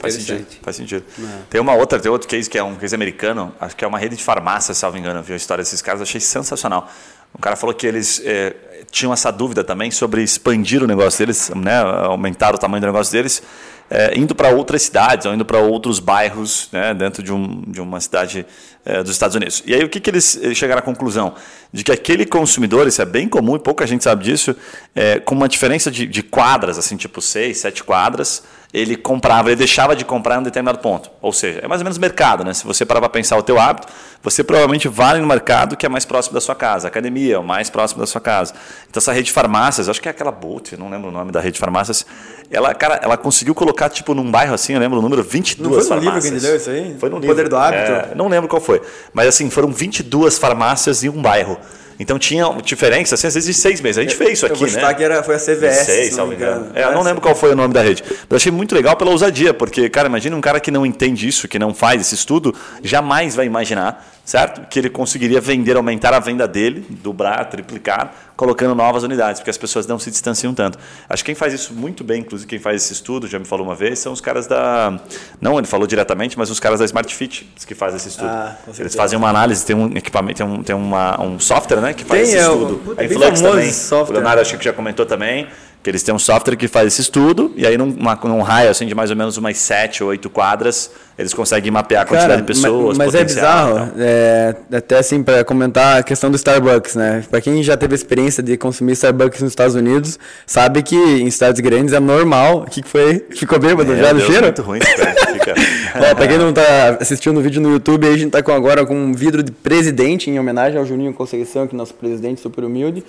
Faz 0.00 0.14
sentido. 0.14 0.46
Faz 0.62 0.76
sentido. 0.76 1.04
Tem 1.48 1.60
uma 1.60 1.74
outra, 1.74 1.98
tem 1.98 2.10
outro 2.10 2.28
case 2.28 2.48
que 2.48 2.58
é 2.58 2.62
um 2.62 2.76
case 2.76 2.94
americano, 2.94 3.54
acho 3.60 3.76
que 3.76 3.84
é 3.84 3.88
uma 3.88 3.98
rede 3.98 4.16
de 4.16 4.22
farmácia, 4.22 4.74
se 4.74 4.84
não 4.84 4.92
me 4.92 4.98
engano, 4.98 5.22
viu 5.22 5.34
a 5.34 5.36
história 5.36 5.62
desses 5.62 5.80
caras, 5.82 6.02
achei 6.02 6.20
sensacional. 6.20 6.88
O 7.32 7.38
cara 7.38 7.56
falou 7.56 7.74
que 7.74 7.86
eles 7.86 8.22
é, 8.24 8.54
tinham 8.90 9.12
essa 9.12 9.30
dúvida 9.30 9.62
também 9.62 9.90
sobre 9.90 10.22
expandir 10.22 10.82
o 10.82 10.86
negócio 10.86 11.18
deles, 11.18 11.50
né, 11.54 11.78
aumentar 11.78 12.54
o 12.54 12.58
tamanho 12.58 12.80
do 12.80 12.86
negócio 12.86 13.12
deles, 13.12 13.42
é, 13.90 14.18
indo 14.18 14.34
para 14.34 14.50
outras 14.50 14.82
cidades 14.82 15.26
ou 15.26 15.34
indo 15.34 15.44
para 15.44 15.58
outros 15.58 15.98
bairros 15.98 16.68
né, 16.72 16.92
dentro 16.94 17.22
de, 17.22 17.32
um, 17.32 17.62
de 17.66 17.80
uma 17.80 18.00
cidade 18.00 18.44
é, 18.84 19.02
dos 19.02 19.12
Estados 19.12 19.34
Unidos. 19.34 19.62
E 19.66 19.74
aí 19.74 19.82
o 19.82 19.88
que, 19.88 20.00
que 20.00 20.10
eles 20.10 20.38
chegaram 20.54 20.80
à 20.80 20.82
conclusão? 20.82 21.34
De 21.72 21.84
que 21.84 21.92
aquele 21.92 22.26
consumidor, 22.26 22.86
isso 22.86 23.00
é 23.00 23.06
bem 23.06 23.28
comum 23.28 23.56
e 23.56 23.58
pouca 23.58 23.86
gente 23.86 24.04
sabe 24.04 24.24
disso, 24.24 24.54
é, 24.94 25.18
com 25.20 25.34
uma 25.34 25.48
diferença 25.48 25.90
de, 25.90 26.06
de 26.06 26.22
quadras, 26.22 26.78
assim, 26.78 26.96
tipo 26.96 27.20
seis, 27.22 27.58
sete 27.58 27.82
quadras, 27.82 28.42
ele 28.72 28.96
comprava, 28.96 29.48
ele 29.48 29.56
deixava 29.56 29.96
de 29.96 30.04
comprar 30.04 30.36
em 30.36 30.38
um 30.40 30.42
determinado 30.42 30.78
ponto. 30.78 31.10
Ou 31.22 31.32
seja, 31.32 31.60
é 31.62 31.68
mais 31.68 31.80
ou 31.80 31.84
menos 31.84 31.96
mercado, 31.96 32.44
né? 32.44 32.52
Se 32.52 32.66
você 32.66 32.84
parar 32.84 33.00
para 33.00 33.08
pensar 33.08 33.36
o 33.38 33.42
teu 33.42 33.58
hábito, 33.58 33.88
você 34.22 34.44
provavelmente 34.44 34.88
vai 34.88 35.18
no 35.18 35.26
mercado 35.26 35.74
que 35.74 35.86
é 35.86 35.88
mais 35.88 36.04
próximo 36.04 36.34
da 36.34 36.40
sua 36.40 36.54
casa, 36.54 36.86
academia 36.86 37.36
é 37.36 37.38
o 37.38 37.44
mais 37.44 37.70
próximo 37.70 38.00
da 38.00 38.06
sua 38.06 38.20
casa. 38.20 38.52
Então 38.88 38.98
essa 39.00 39.12
rede 39.12 39.26
de 39.26 39.32
farmácias, 39.32 39.88
acho 39.88 40.02
que 40.02 40.08
é 40.08 40.10
aquela 40.10 40.30
Bolt, 40.30 40.72
não 40.72 40.90
lembro 40.90 41.08
o 41.08 41.12
nome 41.12 41.32
da 41.32 41.40
rede 41.40 41.54
de 41.54 41.60
farmácias, 41.60 42.04
ela, 42.50 42.74
cara, 42.74 43.00
ela 43.02 43.16
conseguiu 43.16 43.54
colocar 43.54 43.88
tipo 43.88 44.14
num 44.14 44.30
bairro 44.30 44.52
assim, 44.52 44.74
eu 44.74 44.80
lembro 44.80 44.98
o 44.98 45.02
número 45.02 45.22
22 45.22 45.70
não 45.70 45.82
foi 45.82 45.96
no 45.96 46.02
livro 46.02 46.20
que 46.20 46.26
ele 46.26 46.40
deu 46.40 46.56
isso 46.56 46.70
aí? 46.70 46.96
Foi 46.98 47.08
no 47.08 47.16
o 47.16 47.20
livro. 47.20 47.34
Poder 47.34 47.48
do 47.48 47.56
hábito? 47.56 47.92
É, 47.92 48.14
não 48.14 48.28
lembro 48.28 48.48
qual 48.48 48.60
foi, 48.60 48.82
mas 49.14 49.28
assim, 49.28 49.48
foram 49.48 49.72
22 49.72 50.36
farmácias 50.36 51.02
em 51.02 51.08
um 51.08 51.22
bairro. 51.22 51.58
Então 51.98 52.18
tinha 52.18 52.46
diferença, 52.62 53.14
assim, 53.14 53.26
às 53.26 53.34
vezes 53.34 53.54
de 53.54 53.60
seis 53.60 53.80
meses. 53.80 53.98
A 53.98 54.02
gente 54.02 54.14
fez 54.14 54.34
isso 54.34 54.46
aqui, 54.46 54.62
eu 54.62 54.70
né? 54.70 54.94
que 54.94 55.02
era, 55.02 55.22
foi 55.22 55.34
a 55.34 55.38
CVS. 55.38 55.86
Seis, 55.86 56.12
se 56.12 56.18
não 56.18 56.28
me 56.28 56.36
engano. 56.36 56.66
engano. 56.66 56.72
É, 56.78 56.84
eu 56.84 56.92
não 56.92 57.02
lembro 57.02 57.20
qual 57.20 57.34
foi 57.34 57.50
o 57.50 57.56
nome 57.56 57.74
da 57.74 57.82
rede. 57.82 58.04
Mas 58.28 58.36
achei 58.36 58.52
muito 58.52 58.74
legal 58.74 58.96
pela 58.96 59.10
ousadia, 59.10 59.52
porque, 59.52 59.88
cara, 59.88 60.08
imagina 60.08 60.36
um 60.36 60.40
cara 60.40 60.60
que 60.60 60.70
não 60.70 60.86
entende 60.86 61.26
isso, 61.26 61.48
que 61.48 61.58
não 61.58 61.74
faz 61.74 62.00
esse 62.00 62.14
estudo, 62.14 62.54
jamais 62.82 63.34
vai 63.34 63.46
imaginar 63.46 64.04
certo? 64.28 64.68
Que 64.68 64.78
ele 64.78 64.90
conseguiria 64.90 65.40
vender, 65.40 65.74
aumentar 65.74 66.12
a 66.12 66.18
venda 66.18 66.46
dele, 66.46 66.84
dobrar, 67.02 67.46
triplicar, 67.46 68.12
colocando 68.36 68.74
novas 68.74 69.02
unidades, 69.02 69.40
porque 69.40 69.48
as 69.48 69.56
pessoas 69.56 69.86
não 69.86 69.98
se 69.98 70.10
distanciam 70.10 70.52
tanto. 70.52 70.78
Acho 71.08 71.24
que 71.24 71.28
quem 71.28 71.34
faz 71.34 71.54
isso 71.54 71.72
muito 71.72 72.04
bem, 72.04 72.20
inclusive 72.20 72.46
quem 72.46 72.58
faz 72.58 72.82
esse 72.82 72.92
estudo, 72.92 73.26
já 73.26 73.38
me 73.38 73.46
falou 73.46 73.64
uma 73.64 73.74
vez, 73.74 74.00
são 74.00 74.12
os 74.12 74.20
caras 74.20 74.46
da. 74.46 75.00
Não 75.40 75.56
ele 75.56 75.66
falou 75.66 75.86
diretamente, 75.86 76.36
mas 76.36 76.50
os 76.50 76.60
caras 76.60 76.78
da 76.78 76.84
Smart 76.84 77.14
Fit 77.14 77.50
que 77.66 77.74
fazem 77.74 77.96
esse 77.96 78.08
estudo. 78.08 78.28
Ah, 78.28 78.54
Eles 78.78 78.94
fazem 78.94 79.18
uma 79.18 79.30
análise, 79.30 79.64
tem 79.64 79.74
um 79.74 79.96
equipamento, 79.96 80.36
tem 80.36 80.46
um, 80.46 80.62
tem 80.62 80.76
uma, 80.76 81.18
um 81.22 81.40
software 81.40 81.80
né, 81.80 81.94
que 81.94 82.04
faz 82.04 82.20
tem, 82.20 82.36
esse 82.36 82.36
é, 82.36 82.52
estudo. 82.52 82.94
a 82.98 83.04
Influx 83.04 83.40
também. 83.40 83.72
Software. 83.72 84.12
O 84.14 84.18
Leonardo 84.18 84.42
acho 84.42 84.58
que 84.58 84.64
já 84.64 84.74
comentou 84.74 85.06
também 85.06 85.48
que 85.82 85.88
eles 85.88 86.02
têm 86.02 86.14
um 86.14 86.18
software 86.18 86.56
que 86.56 86.66
faz 86.66 86.88
esse 86.88 87.00
estudo, 87.00 87.52
e 87.56 87.66
aí 87.66 87.78
num, 87.78 87.90
uma, 87.90 88.18
num 88.24 88.42
raio 88.42 88.70
assim, 88.70 88.86
de 88.86 88.94
mais 88.94 89.10
ou 89.10 89.16
menos 89.16 89.36
umas 89.36 89.56
7 89.58 90.02
ou 90.02 90.10
8 90.10 90.28
quadras, 90.28 90.90
eles 91.16 91.32
conseguem 91.32 91.70
mapear 91.70 92.02
a 92.02 92.04
quantidade 92.04 92.28
Cara, 92.28 92.40
de 92.42 92.46
pessoas. 92.46 92.98
Mas, 92.98 93.12
mas 93.12 93.14
é 93.14 93.24
bizarro, 93.24 93.92
é, 93.98 94.54
até 94.72 94.98
assim, 94.98 95.22
para 95.22 95.44
comentar 95.44 95.98
a 95.98 96.02
questão 96.02 96.30
do 96.30 96.36
Starbucks, 96.36 96.94
né? 96.94 97.24
Para 97.30 97.40
quem 97.40 97.62
já 97.62 97.76
teve 97.76 97.94
experiência 97.94 98.42
de 98.42 98.56
consumir 98.56 98.92
Starbucks 98.92 99.40
nos 99.40 99.52
Estados 99.52 99.74
Unidos, 99.74 100.18
sabe 100.46 100.82
que 100.82 100.96
em 100.96 101.30
cidades 101.30 101.60
grandes 101.60 101.92
é 101.92 102.00
normal. 102.00 102.62
O 102.62 102.70
que, 102.70 102.82
que 102.82 102.88
foi? 102.88 103.26
Ficou 103.30 103.58
bêbado 103.58 103.92
é, 103.92 103.96
já 103.96 104.12
do 104.12 104.20
cheiro? 104.20 104.42
muito 104.42 104.62
ruim. 104.62 104.80
Fica... 104.80 105.54
Pra 106.14 106.28
quem 106.28 106.38
não 106.38 106.52
tá 106.52 106.98
assistindo 107.00 107.38
o 107.38 107.42
vídeo 107.42 107.60
no 107.60 107.70
YouTube, 107.70 108.06
a 108.06 108.16
gente 108.16 108.30
tá 108.30 108.42
com 108.42 108.52
agora 108.52 108.84
com 108.84 108.94
um 108.94 109.12
vidro 109.12 109.42
de 109.42 109.52
presidente, 109.52 110.30
em 110.30 110.38
homenagem 110.38 110.78
ao 110.78 110.84
Juninho 110.84 111.12
Conceição, 111.12 111.66
que 111.66 111.74
é 111.74 111.78
nosso 111.78 111.94
presidente 111.94 112.40
super 112.40 112.64
humilde. 112.64 113.04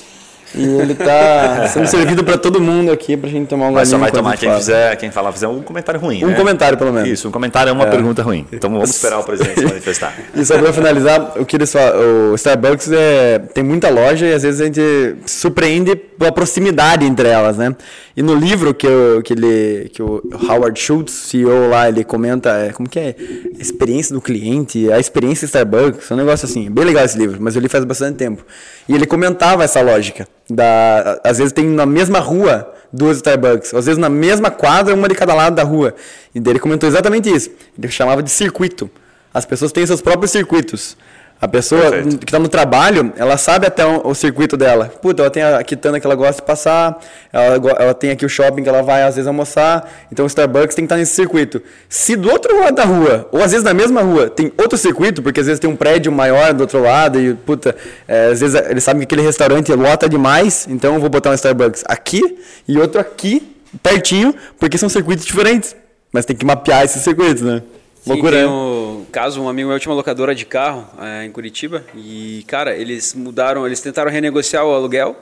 E 0.55 0.63
ele 0.63 0.95
tá 0.95 1.67
sendo 1.71 1.87
servido 1.87 2.23
para 2.23 2.37
todo 2.37 2.59
mundo 2.59 2.91
aqui 2.91 3.15
pra 3.15 3.29
gente 3.29 3.47
tomar 3.47 3.67
um 3.67 3.73
Mas 3.73 3.89
só 3.89 3.97
vai 3.97 4.11
tomar 4.11 4.37
quem 4.37 4.51
fizer, 4.55 4.95
quem 4.95 5.11
falar 5.11 5.31
fizer 5.31 5.47
um 5.47 5.61
comentário 5.61 5.99
ruim. 5.99 6.23
Um 6.23 6.29
né? 6.29 6.35
comentário, 6.35 6.77
pelo 6.77 6.91
menos. 6.91 7.09
Isso, 7.09 7.27
um 7.27 7.31
comentário 7.31 7.69
é 7.69 7.73
uma 7.73 7.85
é. 7.85 7.89
pergunta 7.89 8.23
ruim. 8.23 8.45
Então 8.51 8.69
vamos 8.69 8.89
esperar 8.95 9.19
o 9.19 9.23
presidente 9.23 9.59
se 9.59 9.65
manifestar. 9.65 10.15
E 10.35 10.43
só 10.43 10.57
para 10.57 10.73
finalizar, 10.73 11.33
o 11.39 11.45
que 11.45 11.55
eles 11.55 11.71
falam, 11.71 12.31
o 12.31 12.35
Starbucks 12.35 12.91
é, 12.91 13.39
tem 13.53 13.63
muita 13.63 13.89
loja 13.89 14.25
e 14.25 14.33
às 14.33 14.43
vezes 14.43 14.61
a 14.61 14.65
gente 14.65 14.81
se 15.25 15.39
surpreende 15.39 15.95
pela 15.95 16.31
proximidade 16.31 17.05
entre 17.05 17.27
elas, 17.29 17.57
né? 17.57 17.75
E 18.15 18.21
no 18.21 18.35
livro 18.35 18.73
que, 18.73 18.85
eu, 18.85 19.21
que, 19.23 19.33
ele, 19.33 19.89
que 19.93 20.01
o 20.01 20.21
Howard 20.49 20.77
Schultz, 20.79 21.13
CEO 21.13 21.69
lá, 21.69 21.87
ele 21.87 22.03
comenta, 22.03 22.49
é, 22.49 22.73
como 22.73 22.89
que 22.89 22.99
é? 22.99 23.15
A 23.57 23.61
experiência 23.61 24.13
do 24.13 24.21
cliente, 24.21 24.91
a 24.91 24.99
experiência 24.99 25.45
Starbucks, 25.45 26.09
é 26.09 26.13
um 26.13 26.17
negócio 26.17 26.45
assim, 26.45 26.69
bem 26.69 26.85
legal 26.85 27.05
esse 27.05 27.17
livro, 27.17 27.37
mas 27.39 27.55
eu 27.55 27.61
li 27.61 27.69
faz 27.69 27.85
bastante 27.85 28.17
tempo. 28.17 28.45
E 28.87 28.95
ele 28.95 29.05
comentava 29.05 29.63
essa 29.63 29.79
lógica. 29.81 30.27
Da, 30.49 31.19
às 31.23 31.37
vezes 31.37 31.53
tem 31.53 31.65
na 31.65 31.85
mesma 31.85 32.19
rua 32.19 32.73
duas 32.91 33.17
Starbucks, 33.17 33.73
às 33.73 33.85
vezes 33.85 33.99
na 33.99 34.09
mesma 34.09 34.49
quadra, 34.49 34.95
uma 34.95 35.07
de 35.07 35.13
cada 35.13 35.33
lado 35.33 35.55
da 35.55 35.63
rua. 35.63 35.93
E 36.33 36.39
ele 36.39 36.59
comentou 36.59 36.89
exatamente 36.89 37.29
isso. 37.29 37.51
Ele 37.77 37.91
chamava 37.91 38.23
de 38.23 38.31
circuito. 38.31 38.89
As 39.33 39.45
pessoas 39.45 39.71
têm 39.71 39.85
seus 39.85 40.01
próprios 40.01 40.31
circuitos. 40.31 40.97
A 41.41 41.47
pessoa 41.47 41.89
Perfeito. 41.89 42.17
que 42.17 42.25
está 42.25 42.37
no 42.37 42.49
trabalho, 42.49 43.13
ela 43.15 43.37
sabe 43.37 43.65
até 43.65 43.85
o, 43.85 44.07
o, 44.07 44.13
circuito 44.13 44.57
dela. 44.57 44.91
Puta, 45.01 45.21
ela 45.21 45.31
tem 45.31 45.41
a 45.41 45.63
quitanda 45.63 45.97
que 45.97 46.05
ela 46.05 46.15
gosta 46.15 46.41
de 46.41 46.45
passar, 46.45 46.99
ela, 47.31 47.55
ela 47.79 47.93
tem 47.93 48.11
aqui 48.11 48.25
o 48.25 48.29
shopping 48.29 48.61
que 48.61 48.67
ela 48.67 48.83
vai 48.83 49.03
às 49.03 49.15
vezes 49.15 49.25
almoçar, 49.25 49.89
então 50.11 50.25
o 50.25 50.27
Starbucks 50.27 50.75
tem 50.75 50.83
que 50.83 50.87
estar 50.87 50.97
nesse 50.97 51.15
circuito. 51.15 51.61
Se 51.87 52.17
do 52.17 52.29
outro 52.29 52.59
lado 52.59 52.75
da 52.75 52.83
rua, 52.83 53.29
ou 53.31 53.41
às 53.41 53.51
vezes 53.51 53.63
na 53.63 53.73
mesma 53.73 54.01
rua, 54.01 54.29
tem 54.29 54.51
outro 54.57 54.77
circuito, 54.77 55.23
porque 55.23 55.39
às 55.39 55.45
vezes 55.45 55.61
tem 55.61 55.69
um 55.69 55.77
prédio 55.77 56.11
maior 56.11 56.53
do 56.53 56.61
outro 56.61 56.81
lado 56.81 57.17
e, 57.21 57.33
puta, 57.33 57.73
é, 58.05 58.31
às 58.31 58.41
vezes 58.41 58.61
eles 58.69 58.83
sabem 58.83 58.99
que 58.99 59.05
aquele 59.05 59.25
restaurante 59.25 59.71
lota 59.71 60.09
demais, 60.09 60.67
então 60.69 60.95
eu 60.95 60.99
vou 60.99 61.09
botar 61.09 61.29
um 61.29 61.33
Starbucks 61.33 61.85
aqui 61.87 62.37
e 62.67 62.77
outro 62.77 62.99
aqui, 62.99 63.55
pertinho, 63.81 64.35
porque 64.59 64.77
são 64.77 64.89
circuitos 64.89 65.25
diferentes. 65.25 65.73
Mas 66.11 66.25
tem 66.25 66.35
que 66.35 66.45
mapear 66.45 66.83
esses 66.83 67.01
circuitos, 67.01 67.43
né? 67.43 67.61
Sim, 68.01 68.11
Loucura. 68.11 68.37
Tem 68.37 68.47
um 68.47 69.05
caso, 69.11 69.41
um 69.41 69.49
amigo 69.49 69.69
meu 69.69 69.79
tinha 69.79 69.91
uma 69.91 69.97
locadora 69.97 70.33
de 70.33 70.45
carro 70.45 70.87
é, 71.01 71.25
em 71.25 71.31
Curitiba 71.31 71.83
e, 71.95 72.43
cara, 72.47 72.75
eles 72.75 73.13
mudaram, 73.13 73.65
eles 73.65 73.81
tentaram 73.81 74.09
renegociar 74.09 74.65
o 74.65 74.73
aluguel 74.73 75.17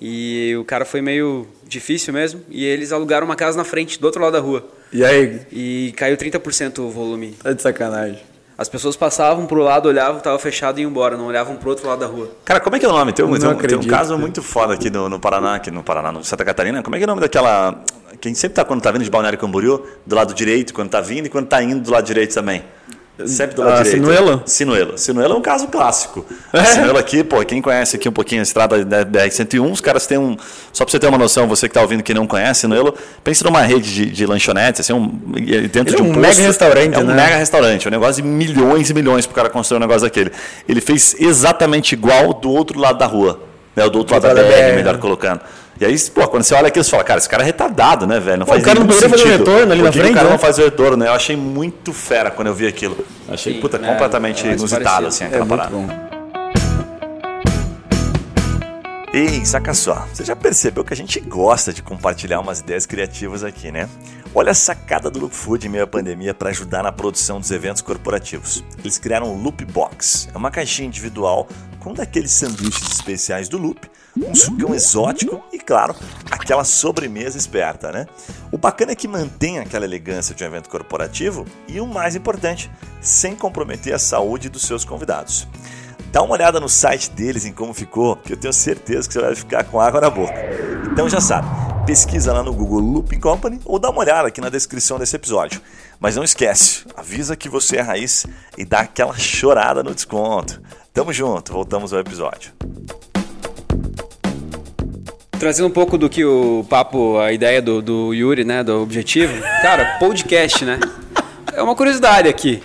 e 0.00 0.54
o 0.58 0.64
cara 0.64 0.84
foi 0.84 1.00
meio 1.00 1.46
difícil 1.66 2.12
mesmo 2.12 2.40
e 2.48 2.64
eles 2.64 2.92
alugaram 2.92 3.26
uma 3.26 3.36
casa 3.36 3.56
na 3.56 3.64
frente, 3.64 4.00
do 4.00 4.04
outro 4.04 4.22
lado 4.22 4.32
da 4.32 4.40
rua. 4.40 4.66
E 4.92 5.04
aí? 5.04 5.40
E 5.52 5.92
caiu 5.96 6.16
30% 6.16 6.78
o 6.78 6.88
volume. 6.88 7.32
Tá 7.42 7.52
de 7.52 7.60
sacanagem. 7.60 8.20
As 8.58 8.68
pessoas 8.68 8.96
passavam 8.96 9.46
pro 9.46 9.62
lado, 9.62 9.88
olhavam, 9.88 10.20
tava 10.20 10.36
fechado 10.36 10.80
e 10.80 10.82
iam 10.82 10.90
embora, 10.90 11.16
não 11.16 11.26
olhavam 11.26 11.54
pro 11.54 11.70
outro 11.70 11.86
lado 11.86 12.00
da 12.00 12.06
rua. 12.06 12.28
Cara, 12.44 12.58
como 12.58 12.74
é 12.74 12.80
que 12.80 12.84
é 12.84 12.88
o 12.88 12.92
nome? 12.92 13.12
Tem 13.12 13.24
um, 13.24 13.38
tem 13.38 13.48
um, 13.48 13.56
tem 13.56 13.78
um 13.78 13.84
caso 13.84 14.18
muito 14.18 14.42
foda 14.42 14.74
aqui 14.74 14.90
no, 14.90 15.08
no 15.08 15.20
Paraná, 15.20 15.54
aqui 15.54 15.70
no 15.70 15.84
Paraná, 15.84 16.10
no 16.10 16.24
Santa 16.24 16.44
Catarina. 16.44 16.82
Como 16.82 16.96
é 16.96 16.98
que 16.98 17.04
é 17.04 17.06
o 17.06 17.08
nome 17.08 17.20
daquela. 17.20 17.84
Quem 18.20 18.34
sempre 18.34 18.56
tá 18.56 18.64
quando 18.64 18.82
tá 18.82 18.90
vindo 18.90 19.04
de 19.04 19.10
Balneário 19.10 19.38
Camboriú, 19.38 19.86
do 20.04 20.16
lado 20.16 20.34
direito, 20.34 20.74
quando 20.74 20.90
tá 20.90 21.00
vindo 21.00 21.26
e 21.26 21.28
quando 21.28 21.46
tá 21.46 21.62
indo 21.62 21.80
do 21.82 21.92
lado 21.92 22.04
direito 22.04 22.34
também. 22.34 22.64
Sempre 23.26 23.56
do 23.56 23.62
lado 23.62 23.72
Ah, 23.80 23.82
direito. 23.82 23.96
Sinuelo? 23.96 24.42
Sinuelo. 24.46 24.98
Sinuelo 24.98 25.34
é 25.34 25.36
um 25.36 25.40
caso 25.42 25.66
clássico. 25.68 26.24
Sinuelo 26.72 26.98
aqui, 26.98 27.24
pô, 27.24 27.44
quem 27.44 27.60
conhece 27.60 27.96
aqui 27.96 28.08
um 28.08 28.12
pouquinho 28.12 28.40
a 28.40 28.44
estrada 28.44 28.84
da 28.84 29.04
BR-101, 29.04 29.72
os 29.72 29.80
caras 29.80 30.06
têm 30.06 30.18
um... 30.18 30.36
Só 30.72 30.84
pra 30.84 30.92
você 30.92 30.98
ter 31.00 31.08
uma 31.08 31.18
noção, 31.18 31.48
você 31.48 31.68
que 31.68 31.74
tá 31.74 31.82
ouvindo 31.82 32.02
que 32.02 32.14
não 32.14 32.26
conhece 32.26 32.60
Sinuelo, 32.60 32.94
pense 33.24 33.42
numa 33.42 33.62
rede 33.62 33.92
de, 33.92 34.06
de 34.06 34.26
lanchonetes, 34.26 34.80
assim, 34.80 34.92
um, 34.92 35.08
dentro 35.72 35.94
Ele 35.94 35.96
de 35.96 35.96
é 35.96 36.02
um, 36.02 36.10
um 36.10 36.14
posto, 36.14 36.20
mega 36.20 36.42
restaurante, 36.42 36.94
É 36.94 36.98
um 36.98 37.04
né? 37.04 37.14
mega 37.14 37.36
restaurante, 37.36 37.86
é 37.86 37.88
um 37.88 37.92
negócio 37.92 38.22
de 38.22 38.28
milhões 38.28 38.88
e 38.90 38.94
milhões 38.94 39.26
pro 39.26 39.34
cara 39.34 39.50
construir 39.50 39.78
um 39.78 39.80
negócio 39.80 40.02
daquele. 40.02 40.30
Ele 40.68 40.80
fez 40.80 41.16
exatamente 41.18 41.92
igual 41.94 42.32
do 42.34 42.50
outro 42.50 42.78
lado 42.78 42.98
da 42.98 43.06
rua. 43.06 43.47
Né, 43.78 43.84
o 43.84 43.90
do 43.90 43.98
outro 43.98 44.14
lado 44.14 44.34
da 44.34 44.42
BR, 44.42 44.74
melhor 44.74 44.94
né? 44.94 45.00
colocando. 45.00 45.40
E 45.80 45.84
aí, 45.84 45.96
pô, 46.10 46.26
quando 46.26 46.42
você 46.42 46.52
olha 46.54 46.66
aquilo, 46.66 46.82
você 46.84 46.90
fala, 46.90 47.04
cara, 47.04 47.18
esse 47.18 47.28
cara 47.28 47.44
é 47.44 47.46
retardado, 47.46 48.04
né, 48.08 48.18
velho? 48.18 48.38
Não 48.38 48.46
Pô, 48.46 48.50
faz 48.52 48.62
o 48.62 48.66
cara 48.66 48.80
não 48.80 48.86
poderia 48.88 49.08
fazer 49.08 49.22
sentido. 49.22 49.38
retorno 49.38 49.72
ali 49.72 49.82
na 49.82 49.92
frente, 49.92 50.10
O 50.10 50.14
cara 50.14 50.24
né? 50.26 50.30
não 50.32 50.38
faz 50.38 50.58
o 50.58 50.62
retorno, 50.62 50.96
né? 50.96 51.06
Eu 51.06 51.12
achei 51.12 51.36
muito 51.36 51.92
fera 51.92 52.32
quando 52.32 52.48
eu 52.48 52.54
vi 52.54 52.66
aquilo. 52.66 52.96
Achei, 53.28 53.54
Sim, 53.54 53.60
puta, 53.60 53.76
é, 53.76 53.80
completamente 53.88 54.44
é 54.48 54.54
inusitado, 54.54 55.06
assim, 55.06 55.22
É 55.22 55.26
aquela 55.28 55.44
muito 55.44 55.56
parada. 55.56 55.76
bom. 55.76 56.08
Ei, 59.14 59.44
saca 59.44 59.72
só, 59.72 60.06
você 60.12 60.24
já 60.24 60.34
percebeu 60.34 60.84
que 60.84 60.92
a 60.92 60.96
gente 60.96 61.18
gosta 61.20 61.72
de 61.72 61.80
compartilhar 61.82 62.40
umas 62.40 62.58
ideias 62.60 62.84
criativas 62.84 63.42
aqui, 63.44 63.70
né? 63.70 63.88
Olha 64.34 64.50
a 64.50 64.54
sacada 64.54 65.08
do 65.08 65.20
Loop 65.20 65.34
Food 65.34 65.66
em 65.66 65.70
meio 65.70 65.84
à 65.84 65.86
pandemia 65.86 66.34
para 66.34 66.50
ajudar 66.50 66.82
na 66.82 66.90
produção 66.92 67.40
dos 67.40 67.50
eventos 67.52 67.80
corporativos. 67.82 68.62
Eles 68.80 68.98
criaram 68.98 69.32
o 69.32 69.40
Loop 69.40 69.64
Box. 69.64 70.28
É 70.34 70.36
uma 70.36 70.50
caixinha 70.50 70.86
individual 70.88 71.48
com 71.88 71.92
um 71.92 71.94
daqueles 71.94 72.32
sanduíches 72.32 72.92
especiais 72.92 73.48
do 73.48 73.56
Loop, 73.56 73.90
um 74.14 74.34
sucão 74.34 74.74
exótico 74.74 75.42
e, 75.50 75.58
claro, 75.58 75.96
aquela 76.30 76.62
sobremesa 76.62 77.38
esperta, 77.38 77.90
né? 77.90 78.06
O 78.52 78.58
bacana 78.58 78.92
é 78.92 78.94
que 78.94 79.08
mantém 79.08 79.58
aquela 79.58 79.86
elegância 79.86 80.34
de 80.34 80.44
um 80.44 80.46
evento 80.46 80.68
corporativo 80.68 81.46
e 81.66 81.80
o 81.80 81.86
mais 81.86 82.14
importante, 82.14 82.70
sem 83.00 83.34
comprometer 83.34 83.94
a 83.94 83.98
saúde 83.98 84.50
dos 84.50 84.62
seus 84.62 84.84
convidados. 84.84 85.48
Dá 86.12 86.22
uma 86.22 86.34
olhada 86.34 86.60
no 86.60 86.68
site 86.68 87.10
deles 87.10 87.46
em 87.46 87.52
como 87.52 87.72
ficou, 87.72 88.16
que 88.16 88.34
eu 88.34 88.36
tenho 88.36 88.52
certeza 88.52 89.08
que 89.08 89.14
você 89.14 89.20
vai 89.20 89.34
ficar 89.34 89.64
com 89.64 89.80
água 89.80 90.00
na 90.00 90.10
boca. 90.10 90.34
Então 90.92 91.08
já 91.08 91.20
sabe, 91.20 91.48
pesquisa 91.86 92.34
lá 92.34 92.42
no 92.42 92.52
Google 92.52 92.80
Looping 92.80 93.20
Company 93.20 93.60
ou 93.64 93.78
dá 93.78 93.88
uma 93.88 94.00
olhada 94.00 94.28
aqui 94.28 94.42
na 94.42 94.50
descrição 94.50 94.98
desse 94.98 95.16
episódio. 95.16 95.60
Mas 95.98 96.16
não 96.16 96.22
esquece, 96.22 96.84
avisa 96.94 97.34
que 97.34 97.48
você 97.48 97.78
é 97.78 97.80
raiz 97.80 98.26
e 98.56 98.64
dá 98.64 98.80
aquela 98.80 99.16
chorada 99.18 99.82
no 99.82 99.94
desconto. 99.94 100.60
Tamo 100.98 101.12
junto, 101.12 101.52
voltamos 101.52 101.92
ao 101.92 102.00
episódio. 102.00 102.50
Trazendo 105.38 105.68
um 105.68 105.70
pouco 105.70 105.96
do 105.96 106.10
que 106.10 106.24
o 106.24 106.66
papo, 106.68 107.20
a 107.20 107.32
ideia 107.32 107.62
do, 107.62 107.80
do 107.80 108.12
Yuri, 108.12 108.42
né, 108.42 108.64
do 108.64 108.82
objetivo. 108.82 109.40
Cara, 109.62 109.96
podcast, 110.00 110.64
né? 110.64 110.80
É 111.52 111.62
uma 111.62 111.76
curiosidade 111.76 112.28
aqui. 112.28 112.60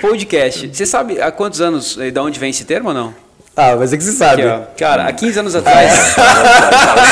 Podcast. 0.00 0.68
Você 0.72 0.86
sabe 0.86 1.20
há 1.20 1.32
quantos 1.32 1.60
anos 1.60 1.96
e 1.96 2.12
de 2.12 2.20
onde 2.20 2.38
vem 2.38 2.50
esse 2.50 2.64
termo 2.64 2.90
ou 2.90 2.94
não? 2.94 3.12
Ah, 3.56 3.74
mas 3.76 3.92
é 3.92 3.96
que 3.96 4.04
você 4.04 4.12
sabe. 4.12 4.42
Aqui, 4.42 4.50
ó. 4.52 4.76
Cara, 4.78 5.08
há 5.08 5.12
15 5.12 5.40
anos 5.40 5.54
atrás, 5.56 6.14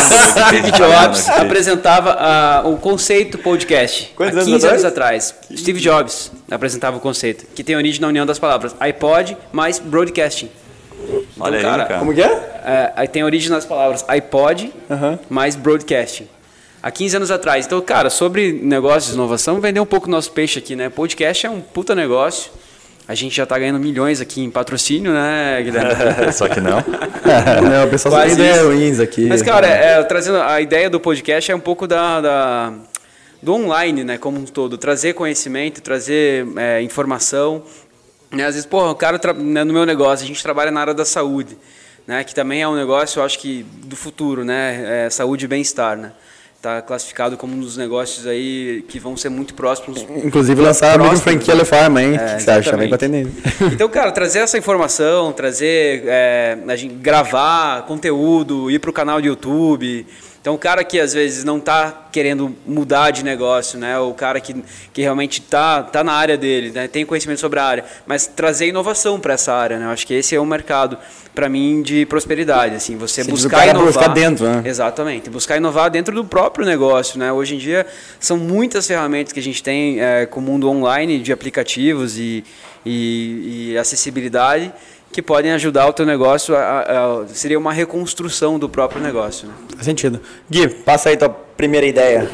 Steve 0.48 0.70
Jobs 0.72 1.28
apresentava 1.28 2.16
ah, 2.18 2.62
o 2.64 2.76
conceito 2.76 3.38
podcast. 3.38 4.12
Quantos 4.16 4.36
há 4.36 4.40
anos 4.40 4.52
15 4.52 4.66
anos 4.66 4.84
atrás? 4.84 5.30
atrás, 5.30 5.58
Steve 5.60 5.80
Jobs 5.80 6.32
apresentava 6.50 6.96
o 6.96 7.00
conceito, 7.00 7.46
que 7.54 7.64
tem 7.64 7.76
origem 7.76 8.00
na 8.00 8.08
união 8.08 8.26
das 8.26 8.38
palavras 8.38 8.74
iPod 8.80 9.36
mais 9.52 9.78
broadcasting. 9.78 10.50
Olha 11.38 11.58
aí, 11.58 11.62
cara, 11.62 11.84
cara. 11.84 11.98
Como 11.98 12.14
que 12.14 12.22
é? 12.22 12.26
É, 12.64 12.92
aí 12.94 13.08
tem 13.08 13.24
origem 13.24 13.50
nas 13.50 13.64
palavras 13.64 14.04
iPod 14.08 14.72
mais 15.28 15.56
broadcasting. 15.56 16.28
Há 16.82 16.90
15 16.90 17.16
anos 17.16 17.30
atrás. 17.30 17.64
Então, 17.64 17.80
cara, 17.80 18.10
sobre 18.10 18.52
negócios 18.52 19.12
de 19.12 19.14
inovação, 19.14 19.60
vender 19.60 19.78
um 19.78 19.86
pouco 19.86 20.08
o 20.08 20.10
nosso 20.10 20.32
peixe 20.32 20.58
aqui, 20.58 20.74
né? 20.74 20.88
Podcast 20.88 21.46
é 21.46 21.50
um 21.50 21.60
puta 21.60 21.94
negócio. 21.94 22.50
A 23.08 23.14
gente 23.14 23.34
já 23.36 23.44
tá 23.44 23.58
ganhando 23.58 23.80
milhões 23.80 24.20
aqui 24.20 24.40
em 24.42 24.50
patrocínio, 24.50 25.12
né, 25.12 25.60
Guilherme? 25.62 25.92
Só 26.32 26.48
que 26.48 26.60
não. 26.60 26.78
não, 27.68 27.86
o 27.86 27.90
pessoal 27.90 28.12
só 28.14 28.20
tem 28.20 28.28
Quase 28.28 28.32
ideias 28.34 28.60
ruins 28.64 29.00
aqui. 29.00 29.26
Mas, 29.26 29.42
cara, 29.42 29.66
é, 29.66 30.02
trazendo 30.04 30.38
a 30.40 30.60
ideia 30.60 30.88
do 30.88 31.00
podcast 31.00 31.50
é 31.50 31.54
um 31.54 31.60
pouco 31.60 31.86
da, 31.86 32.20
da- 32.20 32.72
do 33.42 33.54
online, 33.54 34.04
né, 34.04 34.18
como 34.18 34.38
um 34.38 34.44
todo. 34.44 34.78
Trazer 34.78 35.14
conhecimento, 35.14 35.80
trazer 35.82 36.46
é, 36.56 36.80
informação. 36.80 37.62
Né, 38.30 38.44
às 38.46 38.54
vezes, 38.54 38.66
pô, 38.66 38.88
o 38.90 38.94
cara, 38.94 39.18
tra- 39.18 39.32
né, 39.34 39.64
no 39.64 39.72
meu 39.72 39.84
negócio, 39.84 40.24
a 40.24 40.28
gente 40.28 40.42
trabalha 40.42 40.70
na 40.70 40.80
área 40.80 40.94
da 40.94 41.04
saúde, 41.04 41.58
né, 42.06 42.22
que 42.24 42.34
também 42.34 42.62
é 42.62 42.68
um 42.68 42.74
negócio, 42.76 43.18
eu 43.20 43.24
acho 43.24 43.38
que, 43.38 43.66
do 43.84 43.96
futuro, 43.96 44.44
né, 44.44 45.06
é 45.06 45.10
saúde 45.10 45.44
e 45.44 45.48
bem-estar, 45.48 45.96
né. 45.98 46.12
Tá 46.62 46.80
classificado 46.80 47.36
como 47.36 47.56
um 47.56 47.58
dos 47.58 47.76
negócios 47.76 48.24
aí 48.24 48.84
que 48.86 49.00
vão 49.00 49.16
ser 49.16 49.28
muito 49.30 49.52
próximos 49.52 50.06
Inclusive 50.24 50.60
lançar 50.62 51.00
a 51.00 51.16
franquia 51.16 51.54
Le 51.54 51.64
Farma, 51.64 52.00
hein? 52.00 52.14
É, 52.14 52.36
que 52.36 52.42
você 52.42 52.50
acha? 52.52 52.76
Vem 52.76 52.94
atender. 52.94 53.26
Então, 53.72 53.88
cara, 53.88 54.12
trazer 54.12 54.38
essa 54.38 54.56
informação, 54.56 55.32
trazer, 55.32 56.04
é, 56.06 56.56
a 56.68 56.76
gente 56.76 56.94
gravar 56.94 57.82
conteúdo, 57.82 58.70
ir 58.70 58.78
para 58.78 58.90
o 58.90 58.92
canal 58.92 59.20
de 59.20 59.26
YouTube. 59.26 60.06
Então, 60.42 60.54
o 60.54 60.58
cara 60.58 60.82
que 60.82 60.98
às 60.98 61.14
vezes 61.14 61.44
não 61.44 61.58
está 61.58 62.08
querendo 62.10 62.52
mudar 62.66 63.12
de 63.12 63.24
negócio, 63.24 63.78
né? 63.78 63.96
O 64.00 64.12
cara 64.12 64.40
que, 64.40 64.56
que 64.92 65.00
realmente 65.00 65.40
está 65.40 65.84
tá 65.84 66.02
na 66.02 66.12
área 66.12 66.36
dele, 66.36 66.72
né? 66.72 66.88
tem 66.88 67.06
conhecimento 67.06 67.38
sobre 67.38 67.60
a 67.60 67.64
área, 67.64 67.84
mas 68.04 68.26
trazer 68.26 68.66
inovação 68.66 69.20
para 69.20 69.34
essa 69.34 69.54
área, 69.54 69.78
né? 69.78 69.86
Eu 69.86 69.90
acho 69.90 70.04
que 70.04 70.12
esse 70.12 70.34
é 70.34 70.40
o 70.40 70.44
mercado 70.44 70.98
para 71.32 71.48
mim 71.48 71.80
de 71.80 72.04
prosperidade, 72.06 72.74
assim, 72.74 72.96
você 72.96 73.22
buscar 73.22 73.68
inovar. 73.68 74.12
dentro, 74.12 74.44
né? 74.44 74.62
Exatamente, 74.64 75.30
buscar 75.30 75.58
inovar 75.58 75.88
dentro 75.88 76.12
do 76.12 76.24
próprio 76.24 76.66
negócio, 76.66 77.20
né? 77.20 77.32
Hoje 77.32 77.54
em 77.54 77.58
dia 77.58 77.86
são 78.18 78.36
muitas 78.36 78.84
ferramentas 78.84 79.32
que 79.32 79.38
a 79.38 79.42
gente 79.42 79.62
tem 79.62 80.00
é, 80.00 80.26
com 80.26 80.40
o 80.40 80.42
mundo 80.42 80.68
online 80.68 81.20
de 81.20 81.32
aplicativos 81.32 82.18
e, 82.18 82.42
e, 82.84 83.70
e 83.70 83.78
acessibilidade 83.78 84.72
que 85.12 85.20
podem 85.22 85.52
ajudar 85.52 85.86
o 85.86 85.92
teu 85.92 86.06
negócio 86.06 86.56
a, 86.56 86.60
a- 86.60 87.20
a- 87.22 87.26
seria 87.28 87.58
uma 87.58 87.72
reconstrução 87.72 88.58
do 88.58 88.68
próprio 88.68 89.00
negócio. 89.00 89.46
Né? 89.46 89.54
Faz 89.74 89.84
sentido. 89.84 90.20
Gui, 90.50 90.66
passa 90.68 91.10
aí 91.10 91.16
tua 91.16 91.28
primeira 91.28 91.86
ideia. 91.86 92.30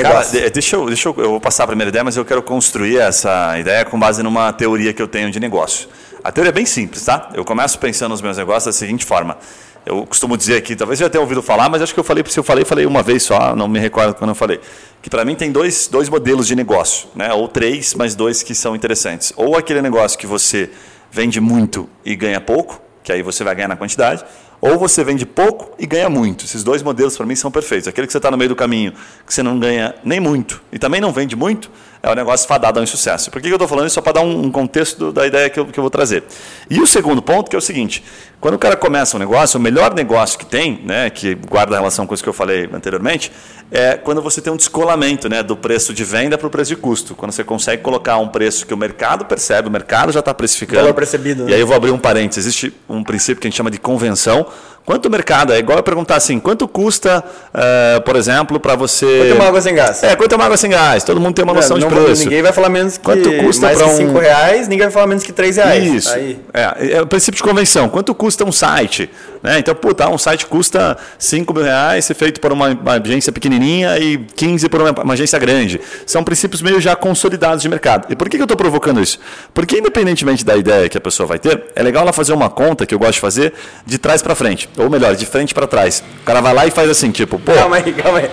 Cara, 0.00 0.24
deixa 0.52 0.76
eu, 0.76 0.86
deixa 0.86 1.08
eu, 1.10 1.14
eu 1.18 1.30
vou 1.32 1.40
passar 1.40 1.64
a 1.64 1.66
primeira 1.66 1.90
ideia, 1.90 2.02
mas 2.02 2.16
eu 2.16 2.24
quero 2.24 2.42
construir 2.42 2.96
essa 2.98 3.58
ideia 3.58 3.84
com 3.84 3.98
base 4.00 4.22
numa 4.22 4.50
teoria 4.52 4.92
que 4.92 5.02
eu 5.02 5.06
tenho 5.08 5.30
de 5.30 5.38
negócio. 5.38 5.88
A 6.24 6.32
teoria 6.32 6.48
é 6.48 6.52
bem 6.52 6.64
simples, 6.64 7.04
tá? 7.04 7.28
Eu 7.34 7.44
começo 7.44 7.78
pensando 7.78 8.12
nos 8.12 8.22
meus 8.22 8.38
negócios 8.38 8.64
da 8.64 8.72
seguinte 8.72 9.04
forma. 9.04 9.36
Eu 9.84 10.06
costumo 10.06 10.36
dizer 10.36 10.56
aqui, 10.56 10.76
talvez 10.76 10.98
você 10.98 11.04
já 11.04 11.10
tenha 11.10 11.20
ouvido 11.20 11.42
falar, 11.42 11.68
mas 11.68 11.82
acho 11.82 11.92
que 11.92 11.98
eu 11.98 12.04
falei, 12.04 12.24
se 12.26 12.38
eu 12.38 12.44
falei, 12.44 12.64
falei 12.64 12.86
uma 12.86 13.02
vez 13.02 13.24
só, 13.24 13.54
não 13.56 13.66
me 13.66 13.80
recordo 13.80 14.14
quando 14.14 14.30
eu 14.30 14.34
falei. 14.34 14.60
Que 15.02 15.10
para 15.10 15.24
mim 15.24 15.34
tem 15.34 15.50
dois, 15.50 15.88
dois 15.88 16.08
modelos 16.08 16.46
de 16.46 16.54
negócio, 16.54 17.08
né? 17.16 17.32
Ou 17.34 17.48
três, 17.48 17.92
mas 17.94 18.14
dois 18.14 18.42
que 18.44 18.54
são 18.54 18.76
interessantes. 18.76 19.32
Ou 19.36 19.56
aquele 19.56 19.82
negócio 19.82 20.16
que 20.16 20.26
você 20.26 20.70
vende 21.12 21.40
muito 21.40 21.88
e 22.02 22.16
ganha 22.16 22.40
pouco, 22.40 22.80
que 23.04 23.12
aí 23.12 23.22
você 23.22 23.44
vai 23.44 23.54
ganhar 23.54 23.68
na 23.68 23.76
quantidade, 23.76 24.24
ou 24.62 24.78
você 24.78 25.04
vende 25.04 25.26
pouco 25.26 25.72
e 25.78 25.86
ganha 25.86 26.08
muito. 26.08 26.46
Esses 26.46 26.64
dois 26.64 26.82
modelos 26.82 27.16
para 27.16 27.26
mim 27.26 27.36
são 27.36 27.50
perfeitos. 27.50 27.86
Aquele 27.86 28.06
que 28.06 28.12
você 28.12 28.18
está 28.18 28.30
no 28.30 28.38
meio 28.38 28.48
do 28.48 28.56
caminho, 28.56 28.94
que 29.26 29.34
você 29.34 29.42
não 29.42 29.58
ganha 29.58 29.94
nem 30.02 30.18
muito 30.18 30.62
e 30.72 30.78
também 30.78 31.00
não 31.00 31.12
vende 31.12 31.36
muito, 31.36 31.70
é 32.02 32.10
um 32.10 32.14
negócio 32.14 32.48
fadado 32.48 32.80
ao 32.80 32.82
insucesso. 32.82 33.30
Por 33.30 33.40
que 33.40 33.48
eu 33.48 33.52
estou 33.52 33.68
falando 33.68 33.86
isso? 33.86 33.94
Só 33.94 34.00
para 34.00 34.14
dar 34.14 34.22
um 34.22 34.50
contexto 34.50 35.12
da 35.12 35.24
ideia 35.24 35.48
que 35.48 35.60
eu, 35.60 35.66
que 35.66 35.78
eu 35.78 35.82
vou 35.82 35.90
trazer. 35.90 36.24
E 36.68 36.80
o 36.80 36.86
segundo 36.86 37.22
ponto, 37.22 37.48
que 37.48 37.54
é 37.54 37.58
o 37.58 37.62
seguinte: 37.62 38.02
quando 38.40 38.54
o 38.54 38.58
cara 38.58 38.76
começa 38.76 39.16
um 39.16 39.20
negócio, 39.20 39.56
o 39.58 39.62
melhor 39.62 39.94
negócio 39.94 40.36
que 40.36 40.44
tem, 40.44 40.80
né, 40.84 41.08
que 41.10 41.36
guarda 41.36 41.76
relação 41.76 42.04
com 42.04 42.12
isso 42.12 42.22
que 42.22 42.28
eu 42.28 42.32
falei 42.32 42.68
anteriormente, 42.72 43.30
é 43.70 43.94
quando 43.96 44.20
você 44.20 44.40
tem 44.40 44.52
um 44.52 44.56
descolamento 44.56 45.28
né, 45.28 45.44
do 45.44 45.56
preço 45.56 45.94
de 45.94 46.02
venda 46.02 46.36
para 46.36 46.46
o 46.48 46.50
preço 46.50 46.70
de 46.70 46.76
custo. 46.76 47.14
Quando 47.14 47.30
você 47.30 47.44
consegue 47.44 47.82
colocar 47.82 48.18
um 48.18 48.26
preço 48.26 48.66
que 48.66 48.74
o 48.74 48.76
mercado 48.76 49.24
percebe, 49.24 49.68
o 49.68 49.70
mercado 49.70 50.10
já 50.10 50.18
está 50.20 50.34
precificando. 50.34 50.80
Valor 50.82 50.94
percebido, 50.94 51.44
E 51.44 51.50
né? 51.50 51.54
aí 51.54 51.60
eu 51.60 51.66
vou 51.68 51.76
abrir 51.76 51.92
um 51.92 51.98
parênteses. 51.98 52.46
Existe 52.46 52.74
um 52.88 53.04
princípio 53.04 53.40
que 53.40 53.46
a 53.46 53.50
gente 53.50 53.56
chama 53.56 53.70
de 53.70 53.78
convenção. 53.78 54.44
Quanto 54.84 55.06
o 55.06 55.10
mercado? 55.10 55.52
É 55.52 55.58
igual 55.58 55.78
eu 55.78 55.82
perguntar 55.82 56.16
assim: 56.16 56.40
quanto 56.40 56.66
custa, 56.66 57.22
eh, 57.54 58.00
por 58.04 58.16
exemplo, 58.16 58.58
para 58.58 58.74
você. 58.74 59.06
Quanto 59.18 59.30
é 59.30 59.34
uma 59.34 59.46
água 59.46 59.60
sem 59.60 59.74
gás? 59.74 60.02
É, 60.02 60.16
quanto 60.16 60.32
é 60.32 60.36
uma 60.36 60.44
água 60.44 60.56
sem 60.56 60.70
gás? 60.70 61.04
Todo 61.04 61.20
mundo 61.20 61.34
tem 61.34 61.44
uma 61.44 61.54
noção 61.54 61.76
não, 61.78 61.88
de 61.88 61.94
não- 61.94 62.04
preço. 62.04 62.24
Ninguém 62.24 62.42
vai 62.42 62.52
falar 62.52 62.68
menos 62.68 62.96
que 62.98 63.04
Quanto 63.04 63.32
custa 63.38 63.66
mais 63.66 63.78
que 63.78 63.84
um- 63.84 63.96
5 63.96 64.18
reais, 64.18 64.66
ninguém 64.66 64.86
vai 64.86 64.90
falar 64.92 65.06
menos 65.06 65.22
que 65.22 65.32
3 65.32 65.56
reais. 65.56 65.84
Isso. 65.84 66.12
Aí. 66.12 66.40
É, 66.52 66.96
é 66.96 67.02
o 67.02 67.06
princípio 67.06 67.36
de 67.36 67.42
convenção. 67.42 67.88
Quanto 67.88 68.12
custa 68.14 68.44
um 68.44 68.50
site? 68.52 69.08
Né? 69.42 69.58
Então, 69.58 69.74
puta, 69.74 70.08
um 70.08 70.16
site 70.18 70.46
custa 70.46 70.96
5 71.18 71.52
mil 71.52 71.64
reais, 71.64 72.04
ser 72.04 72.14
feito 72.14 72.40
por 72.40 72.52
uma, 72.52 72.68
uma 72.68 72.92
agência 72.92 73.32
pequenininha 73.32 73.98
e 73.98 74.18
15 74.18 74.68
por 74.68 74.80
uma, 74.82 74.90
uma 75.02 75.14
agência 75.14 75.38
grande. 75.38 75.80
São 76.06 76.22
princípios 76.22 76.62
meio 76.62 76.80
já 76.80 76.94
consolidados 76.94 77.62
de 77.62 77.68
mercado. 77.68 78.06
E 78.10 78.16
por 78.16 78.28
que, 78.28 78.36
que 78.36 78.42
eu 78.42 78.44
estou 78.44 78.56
provocando 78.56 79.00
isso? 79.00 79.18
Porque, 79.52 79.78
independentemente 79.78 80.44
da 80.44 80.56
ideia 80.56 80.88
que 80.88 80.96
a 80.96 81.00
pessoa 81.00 81.26
vai 81.26 81.38
ter, 81.38 81.64
é 81.74 81.82
legal 81.82 82.02
ela 82.02 82.12
fazer 82.12 82.32
uma 82.32 82.48
conta, 82.48 82.86
que 82.86 82.94
eu 82.94 82.98
gosto 82.98 83.14
de 83.14 83.20
fazer, 83.20 83.52
de 83.84 83.98
trás 83.98 84.22
para 84.22 84.34
frente. 84.34 84.68
Ou 84.78 84.88
melhor, 84.88 85.14
de 85.16 85.26
frente 85.26 85.52
para 85.54 85.66
trás. 85.66 86.02
O 86.22 86.24
cara 86.24 86.40
vai 86.40 86.54
lá 86.54 86.66
e 86.66 86.70
faz 86.70 86.88
assim, 86.88 87.10
tipo, 87.10 87.38
pô. 87.38 87.52
Calma 87.52 87.76
aí, 87.76 87.92
calma 87.92 88.18
aí. 88.18 88.30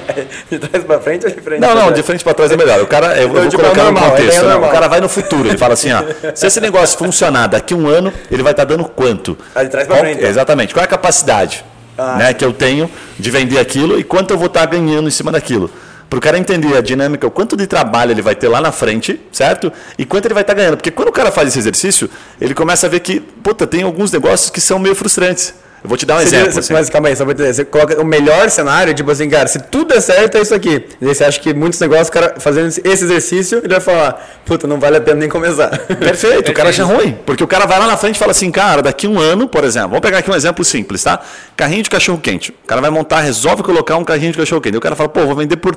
De 0.50 0.60
trás 0.60 0.84
pra 0.84 1.00
frente 1.00 1.26
ou 1.26 1.32
de 1.32 1.42
frente 1.42 1.60
Não, 1.60 1.70
não, 1.70 1.76
trás? 1.84 1.96
de 1.96 2.04
frente 2.04 2.24
para 2.24 2.34
trás 2.34 2.52
é 2.52 2.58
melhor. 2.58 2.82
O 2.82 2.88
cara, 2.88 3.18
eu, 3.18 3.30
Então, 3.30 3.42
vou 3.42 3.50
tipo, 3.50 3.64
colocar 3.64 3.82
é 3.82 3.86
no 3.86 3.92
normal, 3.92 4.12
contexto. 4.12 4.38
é 4.38 4.42
não, 4.44 4.50
normal. 4.52 4.70
o 4.70 4.74
cara 4.74 4.88
vai 4.88 5.02
no 5.02 5.10
futuro, 5.10 5.48
ele 5.50 5.58
fala 5.58 5.74
assim, 5.74 5.92
ó, 5.92 6.04
se 6.36 6.46
esse 6.48 6.60
negócio 6.62 6.98
funcionar 6.98 7.48
daqui 7.48 7.74
a 7.74 7.78
um 7.78 7.88
ano, 7.88 8.14
ele 8.32 8.44
vai 8.44 8.52
estar 8.52 8.66
dando 8.66 8.86
quanto? 8.86 9.38
Ah, 9.56 9.64
de 9.64 9.70
trás 9.70 9.88
Qual- 9.88 10.00
frente, 10.00 10.18
então. 10.18 10.30
Exatamente. 10.30 10.74
Qual 10.74 10.82
é 10.84 10.86
a 10.86 10.88
capacidade 11.00 11.66
Ah. 11.98 12.16
né, 12.16 12.34
que 12.34 12.46
eu 12.46 12.54
tenho 12.54 12.90
de 13.18 13.30
vender 13.30 13.60
aquilo 13.60 14.00
e 14.00 14.04
quanto 14.04 14.32
eu 14.32 14.38
vou 14.38 14.48
estar 14.48 14.66
ganhando 14.66 15.08
em 15.08 15.12
cima 15.12 15.32
daquilo? 15.32 15.70
para 16.10 16.18
o 16.18 16.22
cara 16.22 16.40
entender 16.40 16.76
a 16.76 16.82
dinâmica, 16.82 17.28
o 17.28 17.30
quanto 17.30 17.56
de 17.56 17.68
trabalho 17.68 18.12
ele 18.12 18.22
vai 18.22 18.34
ter 18.34 18.48
lá 18.48 18.60
na 18.60 18.72
frente, 18.72 19.22
certo? 19.32 19.72
E 19.96 20.06
quanto 20.06 20.26
ele 20.26 20.34
vai 20.34 20.42
estar 20.42 20.56
tá 20.56 20.60
ganhando. 20.60 20.78
Porque 20.78 20.90
quando 20.90 21.10
o 21.10 21.12
cara 21.12 21.32
faz 21.32 21.50
esse 21.50 21.60
exercício, 21.60 22.10
ele 22.42 22.56
começa 22.56 22.88
a 22.88 22.90
ver 22.90 23.02
que, 23.02 23.20
puta, 23.20 23.68
tem 23.68 23.84
alguns 23.84 24.12
negócios 24.12 24.50
que 24.50 24.60
são 24.60 24.80
meio 24.80 24.96
frustrantes. 24.96 25.54
Eu 25.84 25.88
vou 25.90 25.98
te 25.98 26.06
dar 26.06 26.16
um 26.16 26.18
você 26.20 26.28
exemplo. 26.28 26.48
Diz, 26.50 26.58
assim. 26.58 26.74
Mas 26.74 26.90
calma 26.90 27.08
aí, 27.08 27.16
só 27.16 27.24
pra 27.24 27.34
entender. 27.34 27.54
Você 27.54 27.66
coloca 27.66 28.02
o 28.02 28.06
melhor 28.06 28.50
cenário, 28.50 28.94
tipo 28.94 29.10
assim, 29.10 29.30
cara, 29.30 29.48
se 29.48 29.60
tudo 29.60 29.94
é 29.94 30.02
certo, 30.02 30.38
é 30.38 30.42
isso 30.42 30.54
aqui. 30.54 30.86
E 31.00 31.08
aí 31.08 31.16
você 31.16 31.24
acha 31.24 31.40
que 31.40 31.54
muitos 31.54 31.80
negócios, 31.80 32.10
o 32.10 32.12
cara 32.12 32.36
fazendo 32.40 32.68
esse 32.68 32.82
exercício, 32.86 33.60
ele 33.60 33.70
vai 33.70 33.80
falar, 33.80 34.42
puta, 34.46 34.68
não 34.68 34.80
vale 34.80 34.98
a 34.98 35.02
pena 35.02 35.18
nem 35.18 35.30
começar. 35.30 35.70
Perfeito, 35.88 36.52
o 36.52 36.54
cara 36.54 36.70
acha 36.70 36.84
ruim. 36.84 37.18
Porque 37.26 37.44
o 37.44 37.48
cara 37.48 37.66
vai 37.66 37.80
lá 37.80 37.88
na 37.88 37.98
frente 37.98 38.16
e 38.16 38.20
fala 38.20 38.32
assim, 38.32 38.52
cara, 38.52 38.82
daqui 38.82 39.08
um 39.08 39.20
ano, 39.20 39.48
por 39.48 39.64
exemplo, 39.64 39.90
vamos 39.90 40.02
pegar 40.02 40.20
aqui 40.20 40.30
um 40.30 40.36
exemplo 40.36 40.64
simples, 40.66 41.04
tá? 41.04 41.20
Carrinho 41.56 41.84
de 41.84 41.90
cachorro 41.90 42.20
quente. 42.20 42.52
O 42.64 42.68
cara 42.68 42.82
vai 42.82 42.90
montar, 42.90 43.22
resolve 43.22 43.64
colocar 43.64 43.98
um 43.98 44.04
carrinho 44.04 44.32
de 44.32 44.38
cachorro 44.38 44.62
quente. 44.62 44.76
E 44.76 44.78
o 44.78 44.82
cara 44.82 44.96
fala, 44.96 45.10
pô, 45.10 45.26
vou 45.26 45.36
vender 45.36 45.58
por 45.58 45.76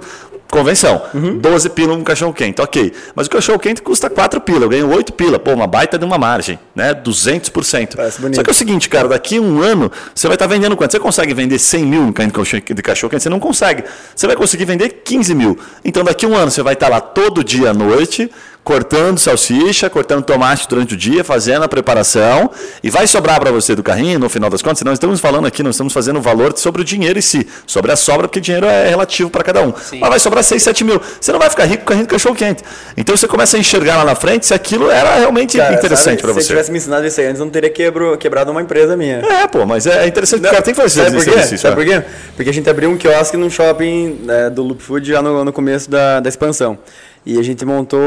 convenção. 0.53 1.03
Uhum. 1.15 1.39
12 1.39 1.71
pila 1.71 1.95
um 1.95 2.05
cachorro 2.05 2.35
quente, 2.35 2.61
ok. 2.61 2.93
Mas 3.15 3.27
o 3.27 3.31
cachorro 3.31 3.59
quente 3.59 3.81
custa 3.81 4.11
4 4.11 4.39
pila, 4.43 4.67
eu 4.67 4.69
ganho 4.69 4.89
8 4.93 5.15
pila. 5.15 5.39
Pô, 5.39 5.51
uma 5.53 5.67
baita 5.67 5.99
de 5.99 6.05
uma 6.05 6.19
margem, 6.19 6.59
né? 6.75 6.95
200%. 6.95 7.97
Só 8.35 8.43
que 8.43 8.51
é 8.51 8.53
o 8.53 8.55
seguinte, 8.55 8.89
cara, 8.89 9.09
daqui 9.09 9.41
um 9.41 9.63
ano 9.63 9.91
você 10.15 10.29
vai 10.29 10.37
estar 10.37 10.47
tá 10.47 10.55
vendendo 10.55 10.77
quanto? 10.77 10.93
Você 10.93 11.01
consegue 11.01 11.33
vender 11.33 11.59
100 11.59 11.85
mil 11.87 12.13
de 12.13 12.83
cachorro 12.83 13.11
quente? 13.11 13.23
Você 13.23 13.31
não 13.31 13.41
consegue. 13.41 13.83
Você 14.15 14.27
vai 14.27 14.37
conseguir 14.37 14.67
vender 14.67 14.91
15 15.03 15.35
mil. 15.35 15.59
Então 15.83 16.05
daqui 16.05 16.27
um 16.27 16.37
ano 16.37 16.51
você 16.51 16.63
vai 16.63 16.75
estar 16.75 16.91
tá 16.91 16.93
lá 16.97 17.01
todo 17.01 17.43
dia 17.43 17.71
à 17.71 17.75
noite 17.75 18.31
cortando 18.65 19.19
salsicha, 19.19 19.91
cortando 19.91 20.23
tomate 20.23 20.69
durante 20.69 20.95
o 20.95 20.97
dia, 20.97 21.25
fazendo 21.25 21.65
a 21.65 21.69
preparação 21.69 22.51
e 22.83 22.91
vai 22.91 23.07
sobrar 23.07 23.41
para 23.41 23.51
você 23.51 23.75
do 23.75 23.83
carrinho 23.83 24.19
no 24.19 24.29
final 24.29 24.49
das 24.49 24.63
contas. 24.63 24.83
Nós 24.83 24.95
estamos 24.95 25.21
falando 25.21 25.47
aqui, 25.47 25.63
nós 25.63 25.75
estamos 25.75 25.93
fazendo 25.93 26.19
o 26.19 26.23
valor 26.23 26.57
sobre 26.57 26.83
o 26.83 26.85
dinheiro 26.85 27.19
em 27.19 27.23
si, 27.23 27.47
sobre 27.67 27.91
a 27.91 27.97
sobra, 27.97 28.29
porque 28.29 28.41
dinheiro 28.41 28.67
é 28.67 28.89
relativo 28.89 29.31
para 29.31 29.43
cada 29.43 29.63
um. 29.63 29.73
Sim. 29.77 29.99
Mas 29.99 30.11
vai 30.11 30.19
sobrar 30.19 30.45
6, 30.45 30.63
7 30.63 30.85
mil. 30.85 31.01
Você 31.21 31.33
não 31.33 31.39
vai 31.39 31.51
ficar 31.51 31.65
rico 31.65 31.83
com 31.83 31.87
carrinho 31.87 32.07
de 32.07 32.11
cachorro 32.11 32.35
quente. 32.35 32.63
Então 32.97 33.17
você 33.17 33.27
começa 33.27 33.57
a 33.57 33.61
enxergar 33.61 33.97
lá 33.97 34.05
na 34.05 34.15
frente 34.15 34.47
se 34.47 34.55
aquilo 34.55 34.91
era 34.91 35.17
realmente 35.17 35.59
Cara, 35.59 35.75
interessante 35.75 36.21
para 36.21 36.33
você. 36.33 36.43
Se 36.43 36.49
tivesse 36.49 36.71
me 36.71 36.79
ensinado 36.79 37.07
isso 37.07 37.21
aí 37.21 37.27
antes, 37.27 37.41
eu 37.41 37.45
não 37.45 37.53
teria 37.53 37.71
quebro, 37.71 38.17
quebrado 38.17 38.51
uma 38.53 38.63
empresa 38.63 38.97
minha. 38.97 39.17
É, 39.17 39.47
pô, 39.49 39.67
mas 39.67 39.87
é 39.87 40.07
interessante. 40.07 40.43
Não, 40.43 40.49
o 40.49 40.53
cara 40.53 40.63
tem 40.63 40.75
que 40.75 40.81
fazer 40.81 41.05
sabe 41.05 41.17
esse 41.17 41.27
por 41.27 41.33
exercício. 41.33 41.59
Sabe 41.59 41.73
é. 41.83 41.85
por 41.85 42.03
quê? 42.03 42.09
Porque 42.37 42.51
a 42.51 42.55
gente 42.55 42.71
abriu 42.71 42.91
um 42.91 42.97
quiosque 42.97 43.37
num 43.37 43.51
shopping 43.51 44.21
né, 44.23 44.51
do 44.51 44.63
Loop 44.63 44.83
Food 44.83 45.09
já 45.09 45.21
no, 45.21 45.45
no 45.45 45.53
começo 45.53 45.91
da, 45.91 46.21
da 46.21 46.29
expansão. 46.29 46.79
E 47.25 47.39
a 47.39 47.43
gente 47.43 47.65
montou, 47.65 48.01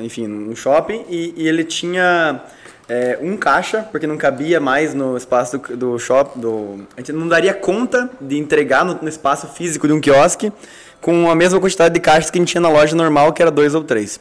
enfim, 0.00 0.28
um 0.28 0.54
shopping 0.54 1.04
e, 1.08 1.32
e 1.36 1.48
ele 1.48 1.64
tinha 1.64 2.42
é, 2.90 3.18
um 3.22 3.36
caixa, 3.36 3.82
porque 3.90 4.06
não 4.06 4.16
cabia 4.16 4.60
mais 4.60 4.92
no 4.92 5.16
espaço 5.16 5.56
do, 5.56 5.76
do 5.76 5.98
shopping. 5.98 6.40
Do, 6.40 6.86
a 6.96 7.00
gente 7.00 7.12
não 7.12 7.28
daria 7.28 7.54
conta 7.54 8.10
de 8.20 8.36
entregar 8.36 8.84
no, 8.84 8.98
no, 9.00 9.08
espaço 9.08 9.46
físico 9.46 9.86
de 9.86 9.94
um 9.94 10.00
quiosque 10.00 10.52
com 11.00 11.30
a 11.30 11.34
mesma 11.34 11.58
quantidade 11.58 11.94
de 11.94 12.00
caixas 12.00 12.30
que 12.30 12.38
a 12.38 12.40
gente 12.40 12.50
tinha 12.50 12.60
na 12.60 12.68
loja 12.68 12.94
normal, 12.94 13.32
que 13.32 13.40
era 13.40 13.50
dois 13.50 13.74
ou 13.74 13.82
três. 13.82 14.20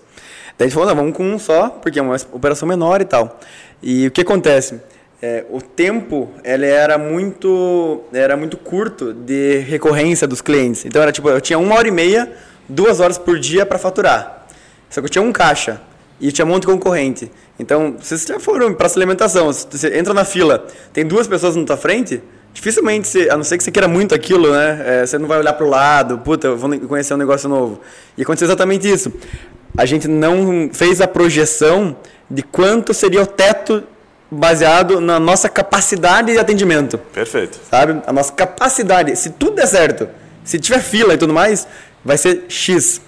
Daí 0.58 0.66
a 0.66 0.70
gente 0.70 0.74
falou, 0.74 0.90
não, 0.90 0.96
vamos 0.96 1.18
com 1.18 1.24
um 1.24 1.40
só, 1.40 1.70
porque 1.70 2.00
é 2.00 2.02
uma 2.02 2.16
operação 2.32 2.68
menor 2.68 3.02
e 3.02 3.06
tal. 3.06 3.40
E 3.82 4.08
o 4.08 4.12
que 4.12 4.22
acontece? 4.22 4.80
É, 5.22 5.46
o 5.50 5.62
tempo 5.62 6.30
ele 6.46 6.66
era 6.66 6.98
muito 6.98 8.04
era 8.14 8.38
muito 8.38 8.56
curto 8.56 9.14
de 9.14 9.60
recorrência 9.60 10.26
dos 10.26 10.40
clientes. 10.42 10.86
Então 10.86 11.02
era 11.02 11.12
tipo, 11.12 11.30
eu 11.30 11.42
tinha 11.42 11.60
uma 11.60 11.76
hora 11.76 11.88
e 11.88 11.92
meia 11.92 12.32
duas 12.70 13.00
horas 13.00 13.18
por 13.18 13.40
dia 13.40 13.66
para 13.66 13.80
faturar. 13.80 14.48
Só 14.90 15.02
que 15.02 15.06
eu 15.06 15.10
tinha 15.10 15.22
um 15.22 15.32
caixa 15.32 15.82
e 16.22 16.32
tinha 16.32 16.46
um 16.46 16.50
monte 16.50 16.62
de 16.62 16.68
concorrente. 16.68 17.32
Então, 17.58 17.96
vocês 18.00 18.24
já 18.24 18.40
foram 18.40 18.74
para 18.74 18.86
essa 18.86 18.98
alimentação, 18.98 19.52
você 19.52 19.98
entra 19.98 20.14
na 20.14 20.24
fila, 20.24 20.66
tem 20.94 21.06
duas 21.06 21.28
pessoas 21.28 21.56
na 21.56 21.66
tua 21.66 21.78
frente, 21.78 22.22
dificilmente, 22.54 23.08
você, 23.08 23.30
a 23.30 23.38
não 23.38 23.44
ser 23.44 23.58
que 23.58 23.64
você 23.64 23.72
queira 23.72 23.88
muito 23.88 24.16
aquilo, 24.16 24.52
né? 24.52 24.82
É, 24.86 25.06
você 25.06 25.18
não 25.18 25.28
vai 25.28 25.40
olhar 25.40 25.54
para 25.54 25.66
o 25.66 25.70
lado, 25.70 26.20
puta, 26.20 26.48
eu 26.48 26.58
vou 26.58 26.80
conhecer 26.82 27.14
um 27.14 27.18
negócio 27.18 27.50
novo. 27.50 27.82
E 28.18 28.22
aconteceu 28.22 28.48
exatamente 28.48 28.90
isso. 28.90 29.12
A 29.78 29.86
gente 29.86 30.08
não 30.08 30.70
fez 30.74 31.00
a 31.02 31.08
projeção 31.08 31.96
de 32.30 32.44
quanto 32.44 32.94
seria 32.94 33.22
o 33.22 33.26
teto 33.26 33.84
baseado 34.32 35.02
na 35.02 35.20
nossa 35.20 35.50
capacidade 35.50 36.32
de 36.32 36.38
atendimento. 36.38 36.98
Perfeito. 36.98 37.60
Sabe? 37.70 38.02
A 38.06 38.14
nossa 38.14 38.32
capacidade. 38.32 39.16
Se 39.16 39.32
tudo 39.32 39.56
der 39.56 39.68
certo, 39.68 40.08
se 40.44 40.60
tiver 40.60 40.82
fila 40.82 41.14
e 41.14 41.18
tudo 41.18 41.34
mais, 41.34 41.68
vai 42.04 42.18
ser 42.18 42.46
X. 42.48 43.02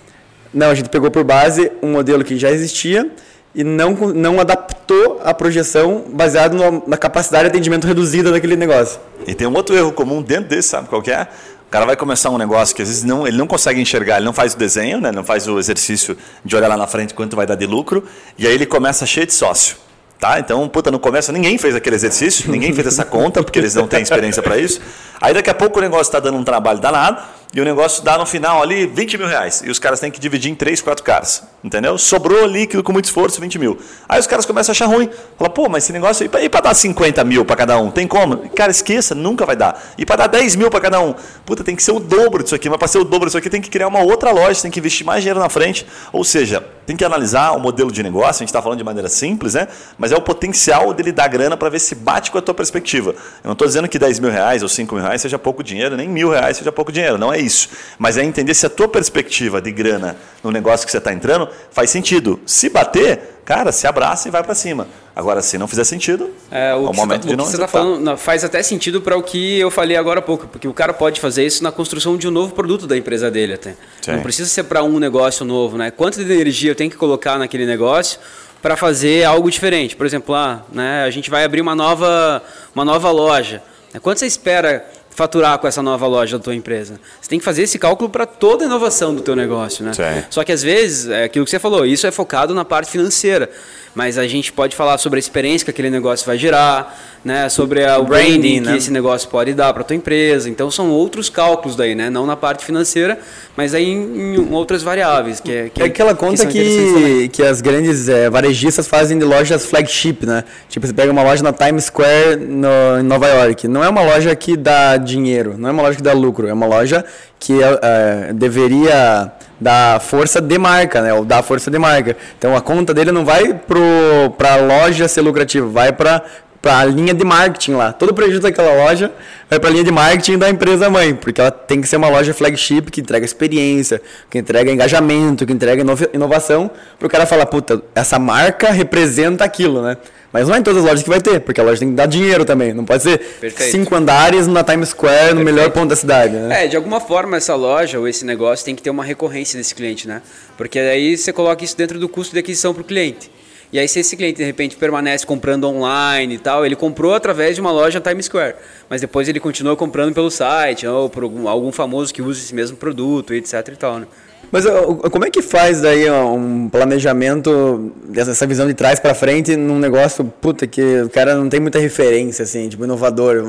Não, 0.54 0.70
a 0.70 0.76
gente 0.76 0.90
pegou 0.90 1.10
por 1.10 1.24
base 1.24 1.72
um 1.82 1.92
modelo 1.92 2.24
que 2.24 2.38
já 2.38 2.52
existia 2.52 3.10
e 3.54 3.64
não, 3.64 3.92
não 3.92 4.40
adaptou 4.40 5.22
a 5.24 5.34
projeção 5.34 6.06
baseado 6.14 6.56
no, 6.56 6.84
na 6.88 6.98
capacidade 6.98 7.44
de 7.44 7.50
atendimento 7.50 7.86
reduzida 7.86 8.32
daquele 8.32 8.56
negócio. 8.56 9.00
E 9.28 9.36
tem 9.36 9.48
um 9.48 9.54
outro 9.54 9.76
erro 9.76 9.92
comum 9.92 10.22
dentro 10.22 10.50
desse, 10.50 10.70
sabe 10.70 10.88
qual 10.88 11.04
é? 11.08 11.28
O 11.68 11.72
cara 11.72 11.86
vai 11.86 11.96
começar 11.96 12.30
um 12.30 12.38
negócio 12.38 12.76
que 12.76 12.82
às 12.82 12.88
vezes 12.90 13.04
não, 13.04 13.26
ele 13.26 13.38
não 13.38 13.48
consegue 13.48 13.80
enxergar, 13.80 14.18
ele 14.18 14.26
não 14.26 14.34
faz 14.34 14.54
o 14.54 14.58
desenho, 14.58 15.00
né? 15.00 15.10
não 15.12 15.24
faz 15.24 15.48
o 15.48 15.58
exercício 15.58 16.18
de 16.44 16.56
olhar 16.56 16.68
lá 16.68 16.76
na 16.76 16.88
frente 16.88 17.14
quanto 17.14 17.36
vai 17.36 17.46
dar 17.46 17.56
de 17.56 17.66
lucro, 17.66 18.04
e 18.38 18.46
aí 18.46 18.54
ele 18.54 18.66
começa 18.66 19.06
cheio 19.06 19.26
de 19.26 19.34
sócio. 19.34 19.78
Tá? 20.20 20.38
Então, 20.40 20.68
puta, 20.68 20.92
no 20.92 21.00
começo 21.00 21.32
ninguém 21.32 21.58
fez 21.58 21.74
aquele 21.74 21.96
exercício, 21.96 22.52
ninguém 22.52 22.74
fez 22.74 22.88
essa 22.88 23.06
conta, 23.06 23.42
porque 23.42 23.58
eles 23.58 23.74
não 23.74 23.88
têm 23.88 24.02
experiência 24.02 24.44
para 24.44 24.58
isso. 24.58 24.80
Aí 25.20 25.34
daqui 25.34 25.50
a 25.50 25.54
pouco 25.54 25.80
o 25.80 25.82
negócio 25.82 26.04
está 26.04 26.20
dando 26.20 26.38
um 26.38 26.44
trabalho 26.44 26.80
danado, 26.80 27.22
e 27.54 27.60
o 27.60 27.66
negócio 27.66 28.02
dá 28.04 28.18
no 28.18 28.26
final 28.26 28.62
ali 28.62 28.86
20 28.86 29.18
mil 29.18 29.28
reais. 29.28 29.62
E 29.66 29.70
os 29.70 29.78
caras 29.78 30.00
têm 30.00 30.10
que 30.10 30.20
dividir 30.20 30.50
em 30.50 30.56
3, 30.56 30.82
4 30.82 31.04
caras. 31.04 31.44
Entendeu? 31.64 31.98
Sobrou 31.98 32.46
líquido 32.46 32.82
com 32.82 32.92
muito 32.94 33.06
esforço, 33.06 33.42
20 33.42 33.60
mil. 33.60 33.78
Aí 34.08 34.20
os 34.20 34.26
caras 34.26 34.46
começam 34.46 34.72
a 34.72 34.74
achar 34.74 34.86
ruim. 34.86 35.10
Fala, 35.38 35.50
pô, 35.50 35.68
mas 35.68 35.84
esse 35.84 35.94
negócio 35.94 36.26
e 36.26 36.50
para 36.50 36.62
dar 36.62 36.74
50 36.74 37.24
mil 37.26 37.44
para 37.44 37.56
cada 37.56 37.78
um? 37.78 37.92
Tem 37.92 38.08
como? 38.08 38.38
Cara, 38.50 38.72
esqueça, 38.72 39.14
nunca 39.14 39.46
vai 39.46 39.56
dar. 39.56 39.80
E 39.98 40.06
para 40.06 40.16
dar 40.16 40.28
10 40.28 40.56
mil 40.56 40.70
para 40.70 40.80
cada 40.80 41.02
um? 41.02 41.14
Puta, 41.46 41.64
tem 41.64 41.76
que 41.76 41.84
ser 41.84 41.92
o 41.92 42.00
dobro 42.00 42.42
disso 42.42 42.56
aqui. 42.56 42.70
Mas 42.70 42.80
para 42.80 42.88
ser 42.88 43.00
o 43.00 43.04
dobro 43.04 43.28
disso 43.28 43.38
aqui, 43.38 43.50
tem 43.50 43.62
que 43.62 43.70
criar 43.70 43.88
uma 43.90 44.02
outra 44.02 44.32
loja, 44.32 44.62
tem 44.62 44.72
que 44.72 44.80
investir 44.80 45.06
mais 45.06 45.22
dinheiro 45.22 45.40
na 45.40 45.50
frente. 45.50 45.86
Ou 46.14 46.24
seja, 46.24 46.66
tem 46.86 46.96
que 46.96 47.04
analisar 47.04 47.52
o 47.52 47.60
modelo 47.60 47.92
de 47.92 48.02
negócio. 48.02 48.30
A 48.30 48.34
gente 48.40 48.50
está 48.50 48.62
falando 48.62 48.78
de 48.78 48.84
maneira 48.84 49.10
simples, 49.10 49.54
né? 49.56 49.68
Mas 49.98 50.12
é 50.12 50.16
o 50.16 50.22
potencial 50.22 50.94
dele 50.94 51.12
dar 51.12 51.28
grana 51.28 51.56
para 51.56 51.70
ver 51.70 51.80
se 51.80 51.96
bate 51.96 52.32
com 52.32 52.38
a 52.38 52.42
tua 52.42 52.54
perspectiva. 52.54 53.12
Eu 53.12 53.46
não 53.46 53.54
estou 53.54 53.68
dizendo 53.68 53.88
que 53.88 54.00
10 54.00 54.20
mil 54.20 54.32
reais 54.32 54.64
ou 54.64 54.70
5 54.70 54.96
mil 54.96 55.04
reais 55.04 55.22
seja 55.22 55.38
pouco 55.38 55.64
dinheiro, 55.64 55.96
nem 55.96 56.08
mil 56.08 56.30
reais 56.30 56.58
seja 56.58 56.72
pouco 56.72 56.92
dinheiro. 56.92 57.18
Não 57.18 57.32
é 57.32 57.41
isso. 57.42 57.70
Mas 57.98 58.18
é 58.18 58.24
entender 58.24 58.54
se 58.54 58.66
a 58.66 58.70
tua 58.70 58.88
perspectiva 58.88 59.62
de 59.62 59.72
grana 59.72 60.16
no 60.44 60.52
negócio 60.52 60.86
que 60.86 60.92
você 60.92 60.98
está 60.98 61.12
entrando 61.12 61.50
faz 61.72 61.90
sentido. 61.90 62.40
Se 62.46 62.70
bater, 62.70 63.42
cara, 63.44 63.72
se 63.72 63.88
abraça 63.88 64.28
e 64.28 64.32
vai 64.32 64.44
para 64.44 64.56
cima. 64.56 64.88
Agora, 65.14 65.42
se 65.42 65.58
não 65.58 65.68
fizer 65.68 65.84
sentido, 65.84 66.30
é, 66.50 66.74
o, 66.74 66.86
é 66.86 66.90
o 66.90 66.94
momento 66.94 67.24
tá, 67.24 67.30
de 67.30 67.36
não 67.36 67.46
você 67.46 67.56
está 67.56 67.68
falando 67.68 68.18
faz 68.18 68.46
até 68.46 68.64
sentido 68.64 69.02
para 69.02 69.18
o 69.18 69.22
que 69.22 69.60
eu 69.60 69.70
falei 69.70 69.98
agora 69.98 70.20
há 70.20 70.22
pouco, 70.22 70.48
porque 70.48 70.68
o 70.68 70.74
cara 70.74 70.94
pode 70.94 71.20
fazer 71.20 71.46
isso 71.46 71.62
na 71.64 71.72
construção 71.72 72.16
de 72.16 72.28
um 72.28 72.32
novo 72.32 72.54
produto 72.54 72.88
da 72.88 72.96
empresa 72.96 73.30
dele 73.30 73.54
até. 73.54 73.76
Sim. 74.02 74.14
Não 74.14 74.22
precisa 74.22 74.48
ser 74.48 74.64
para 74.64 74.82
um 74.84 75.00
negócio 75.00 75.46
novo, 75.46 75.78
né? 75.78 75.92
Quanto 75.92 76.24
de 76.24 76.32
energia 76.32 76.72
eu 76.72 76.76
tenho 76.76 76.90
que 76.90 76.96
colocar 76.96 77.38
naquele 77.38 77.66
negócio 77.66 78.20
para 78.62 78.78
fazer 78.78 79.26
algo 79.26 79.52
diferente? 79.52 79.98
Por 79.98 80.06
exemplo, 80.06 80.34
ah, 80.34 80.64
né, 80.72 81.04
a 81.04 81.10
gente 81.10 81.30
vai 81.30 81.44
abrir 81.44 81.60
uma 81.60 81.76
nova, 81.76 82.42
uma 82.74 82.86
nova 82.86 83.12
loja. 83.12 83.62
Quanto 84.02 84.20
você 84.20 84.26
espera 84.26 84.86
faturar 85.12 85.60
com 85.60 85.68
essa 85.68 85.82
nova 85.82 86.08
loja 86.08 86.38
da 86.38 86.44
tua 86.44 86.56
empresa. 86.56 87.00
Você 87.22 87.30
tem 87.30 87.40
que 87.40 87.46
fazer 87.46 87.64
esse 87.64 87.78
cálculo 87.78 88.10
para 88.10 88.26
toda 88.26 88.64
a 88.64 88.68
inovação 88.68 89.14
do 89.14 89.22
teu 89.22 89.36
negócio, 89.36 89.86
né? 89.86 89.94
Sim. 89.94 90.26
Só 90.30 90.44
que 90.44 90.52
às 90.52 90.64
vezes, 90.64 91.08
é 91.08 91.26
aquilo 91.26 91.46
que 91.46 91.52
você 91.52 91.60
falou, 91.60 91.86
isso 91.86 92.08
é 92.08 92.12
focado 92.12 92.54
na 92.54 92.66
parte 92.66 92.90
financeira 92.90 93.50
mas 93.94 94.18
a 94.18 94.28
gente 94.28 94.52
pode 94.54 94.76
falar 94.76 94.98
sobre 94.98 95.18
a 95.18 95.20
experiência 95.20 95.66
que 95.66 95.72
aquele 95.72 95.90
negócio 95.90 96.26
vai 96.26 96.38
gerar, 96.38 96.98
né, 97.24 97.50
sobre 97.50 97.86
a, 97.86 98.00
o 98.00 98.06
branding, 98.06 98.32
branding 98.32 98.62
que 98.62 98.70
né? 98.70 98.78
esse 98.78 98.92
negócio 98.92 99.30
pode 99.30 99.54
dar 99.54 99.74
para 99.74 99.84
tua 99.84 99.96
empresa. 99.96 100.50
Então 100.50 100.72
são 100.72 100.90
outros 100.90 101.30
cálculos 101.30 101.76
daí, 101.76 101.94
né, 101.94 102.10
não 102.10 102.26
na 102.26 102.36
parte 102.36 102.66
financeira, 102.66 103.20
mas 103.56 103.74
aí 103.74 103.90
em, 103.90 104.36
em 104.36 104.54
outras 104.54 104.82
variáveis. 104.82 105.40
Que 105.40 105.52
é, 105.52 105.70
que, 105.70 105.82
é 105.82 105.86
aquela 105.86 106.16
conta 106.16 106.46
que, 106.46 106.54
que, 106.54 107.30
que 107.30 107.44
as 107.44 107.62
grandes 107.62 108.08
é, 108.08 108.30
varejistas 108.30 108.88
fazem 108.88 109.20
de 109.20 109.26
lojas 109.26 109.66
flagship, 109.66 110.26
né? 110.26 110.44
Tipo, 110.70 110.88
você 110.88 110.94
pega 110.94 111.12
uma 111.12 111.24
loja 111.24 111.44
na 111.44 111.54
Times 111.54 111.86
Square 111.86 112.38
no, 112.38 113.00
em 113.00 113.04
Nova 113.04 113.28
York. 113.28 113.68
Não 113.68 113.84
é 113.84 113.90
uma 113.90 114.02
loja 114.02 114.36
que 114.36 114.56
dá 114.56 114.98
dinheiro, 114.98 115.56
não 115.58 115.70
é 115.70 115.72
uma 115.72 115.84
loja 115.84 115.98
que 115.98 116.04
dá 116.04 116.14
lucro, 116.14 116.48
é 116.48 116.54
uma 116.54 116.66
loja 116.66 117.04
que 117.40 117.54
é, 117.62 118.34
deveria 118.34 119.32
dar 119.62 120.02
força 120.02 120.42
de 120.42 120.58
marca, 120.58 121.02
né? 121.02 121.14
Ou 121.14 121.24
dar 121.24 121.44
força 121.44 121.70
de 121.70 121.78
marca. 121.78 122.18
Então 122.38 122.56
a 122.56 122.62
conta 122.62 122.94
dele 122.94 123.12
não 123.12 123.24
vai 123.24 123.54
para 123.54 124.54
a 124.54 124.56
loja 124.58 125.08
ser 125.08 125.22
lucrativa, 125.22 125.68
vai 125.68 125.94
para 125.94 126.24
para 126.62 126.80
a 126.80 126.86
linha 126.86 127.14
de 127.14 127.24
marketing 127.24 127.74
lá. 127.74 127.92
Todo 127.92 128.12
o 128.12 128.14
prejuízo 128.14 128.42
daquela 128.42 128.74
loja 128.74 129.12
vai 129.50 129.60
para 129.60 129.70
a 129.70 129.72
linha 129.72 129.84
de 129.84 129.92
marketing 129.92 130.38
da 130.38 130.50
empresa 130.50 130.90
mãe, 130.90 131.16
porque 131.16 131.42
ela 131.42 131.50
tem 131.50 131.82
que 131.82 131.88
ser 131.88 131.98
uma 131.98 132.08
loja 132.08 132.34
flagship 132.34 132.84
que 132.92 133.02
entrega 133.02 133.26
experiência, 133.26 134.02
que 134.30 134.38
entrega 134.38 134.72
engajamento, 134.72 135.46
que 135.46 135.52
entrega 135.52 135.84
inovação, 136.14 136.70
para 137.00 137.08
o 137.08 137.10
cara 137.10 137.26
falar, 137.26 137.48
puta, 137.48 137.82
essa 137.96 138.20
marca 138.20 138.72
representa 138.72 139.44
aquilo, 139.44 139.82
né? 139.82 139.98
Mas 140.32 140.48
não 140.48 140.56
é 140.56 140.60
em 140.60 140.64
todas 140.64 140.80
as 140.80 140.86
lojas 140.86 141.04
que 141.04 141.10
vai 141.10 141.20
ter, 141.20 141.42
porque 141.42 141.60
a 141.60 141.64
loja 141.64 141.80
tem 141.80 141.90
que 141.90 141.96
dar 141.96 142.06
dinheiro 142.06 142.46
também. 142.46 142.74
Não 142.74 142.86
pode 142.86 143.04
ser 143.04 143.18
Perfeito. 143.18 143.72
cinco 143.72 143.94
andares 143.96 144.48
na 144.48 144.64
Times 144.64 144.90
Square, 144.90 145.34
no 145.34 145.38
Perfeito. 145.38 145.44
melhor 145.44 145.72
ponto 145.72 145.90
da 145.90 145.96
cidade. 145.96 146.34
Né? 146.34 146.64
É, 146.64 146.68
de 146.68 146.78
alguma 146.78 147.02
forma 147.02 147.36
essa 147.36 147.54
loja 147.54 148.00
ou 148.00 148.08
esse 148.08 148.24
negócio 148.24 148.64
tem 148.64 148.74
que 148.74 148.82
ter 148.82 148.90
uma 148.90 149.04
recorrência 149.04 149.58
desse 149.58 149.76
cliente, 149.76 150.08
né? 150.08 150.22
Porque 150.56 150.80
aí 150.80 151.18
você 151.18 151.34
coloca 151.34 151.66
isso 151.66 151.76
dentro 151.76 152.00
do 152.00 152.08
custo 152.08 152.32
de 152.32 152.40
aquisição 152.40 152.74
para 152.74 152.82
o 152.82 152.86
cliente. 152.86 153.30
E 153.72 153.80
aí, 153.80 153.88
se 153.88 154.00
esse 154.00 154.18
cliente 154.18 154.38
de 154.38 154.44
repente 154.44 154.76
permanece 154.76 155.26
comprando 155.26 155.66
online 155.66 156.36
e 156.36 156.38
tal, 156.38 156.66
ele 156.66 156.76
comprou 156.76 157.14
através 157.14 157.56
de 157.56 157.62
uma 157.62 157.72
loja 157.72 158.02
Times 158.02 158.26
Square, 158.26 158.56
mas 158.90 159.00
depois 159.00 159.30
ele 159.30 159.40
continua 159.40 159.76
comprando 159.78 160.14
pelo 160.14 160.30
site 160.30 160.86
ou 160.86 161.10
por 161.10 161.24
algum, 161.24 161.48
algum 161.48 161.72
famoso 161.72 162.14
que 162.14 162.22
usa 162.22 162.42
esse 162.42 162.54
mesmo 162.54 162.76
produto, 162.76 163.34
etc 163.34 163.70
e 163.70 163.76
tal, 163.78 164.00
né? 164.00 164.08
Mas 164.52 164.66
como 165.12 165.24
é 165.24 165.30
que 165.30 165.42
faz 165.42 165.80
daí 165.80 166.12
um 166.12 166.68
planejamento 166.68 167.94
dessa 168.10 168.46
visão 168.46 168.68
de 168.68 168.74
trás 168.74 169.00
para 169.00 169.16
frente 169.16 169.56
num 169.56 169.80
negócio, 169.80 170.26
puta, 170.26 170.68
que 170.68 171.04
o 171.04 171.10
cara 171.10 171.36
não 171.36 171.48
tem 171.48 171.62
muita 171.62 171.80
referência, 171.80 172.44
assim, 172.44 172.68
tipo, 172.68 172.84
inovador, 172.84 173.46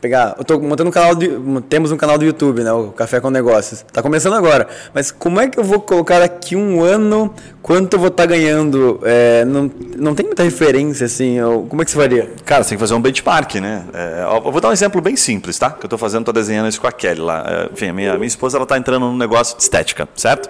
pegar. 0.00 0.34
Eu 0.38 0.44
tô 0.44 0.58
montando 0.58 0.88
um 0.88 0.92
canal 0.92 1.14
de, 1.14 1.30
temos 1.68 1.92
um 1.92 1.96
canal 1.96 2.16
do 2.16 2.24
YouTube, 2.24 2.62
né, 2.62 2.72
o 2.72 2.88
Café 2.88 3.20
com 3.20 3.30
Negócios. 3.30 3.84
Tá 3.92 4.02
começando 4.02 4.34
agora. 4.34 4.66
Mas 4.94 5.10
como 5.10 5.40
é 5.40 5.48
que 5.48 5.58
eu 5.58 5.64
vou 5.64 5.80
colocar 5.80 6.20
daqui 6.20 6.56
um 6.56 6.82
ano 6.82 7.32
quanto 7.62 7.94
eu 7.94 7.98
vou 8.00 8.08
estar 8.08 8.22
tá 8.22 8.26
ganhando? 8.26 9.00
É, 9.04 9.44
não, 9.44 9.70
não 9.96 10.14
tem 10.14 10.26
muita 10.26 10.42
referência 10.42 11.06
assim. 11.06 11.38
como 11.68 11.82
é 11.82 11.84
que 11.84 11.90
você 11.90 11.96
faria? 11.98 12.30
Cara, 12.44 12.64
você 12.64 12.70
tem 12.70 12.78
que 12.78 12.80
fazer 12.80 12.94
um 12.94 13.00
benchmark, 13.02 13.54
né? 13.56 13.84
É, 13.92 14.24
eu 14.24 14.50
vou 14.50 14.60
dar 14.60 14.68
um 14.68 14.72
exemplo 14.72 15.00
bem 15.00 15.16
simples, 15.16 15.58
tá? 15.58 15.70
Que 15.70 15.84
eu 15.84 15.88
tô 15.88 15.98
fazendo, 15.98 16.24
tô 16.24 16.32
desenhando 16.32 16.68
isso 16.68 16.80
com 16.80 16.86
a 16.86 16.92
Kelly 16.92 17.20
lá. 17.20 17.44
É, 17.46 17.72
enfim, 17.72 17.88
a 17.88 17.92
minha, 17.92 18.14
minha 18.14 18.26
esposa 18.26 18.56
ela 18.56 18.66
tá 18.66 18.78
entrando 18.78 19.06
num 19.06 19.16
negócio 19.16 19.56
de 19.56 19.62
estética, 19.62 20.08
certo? 20.16 20.48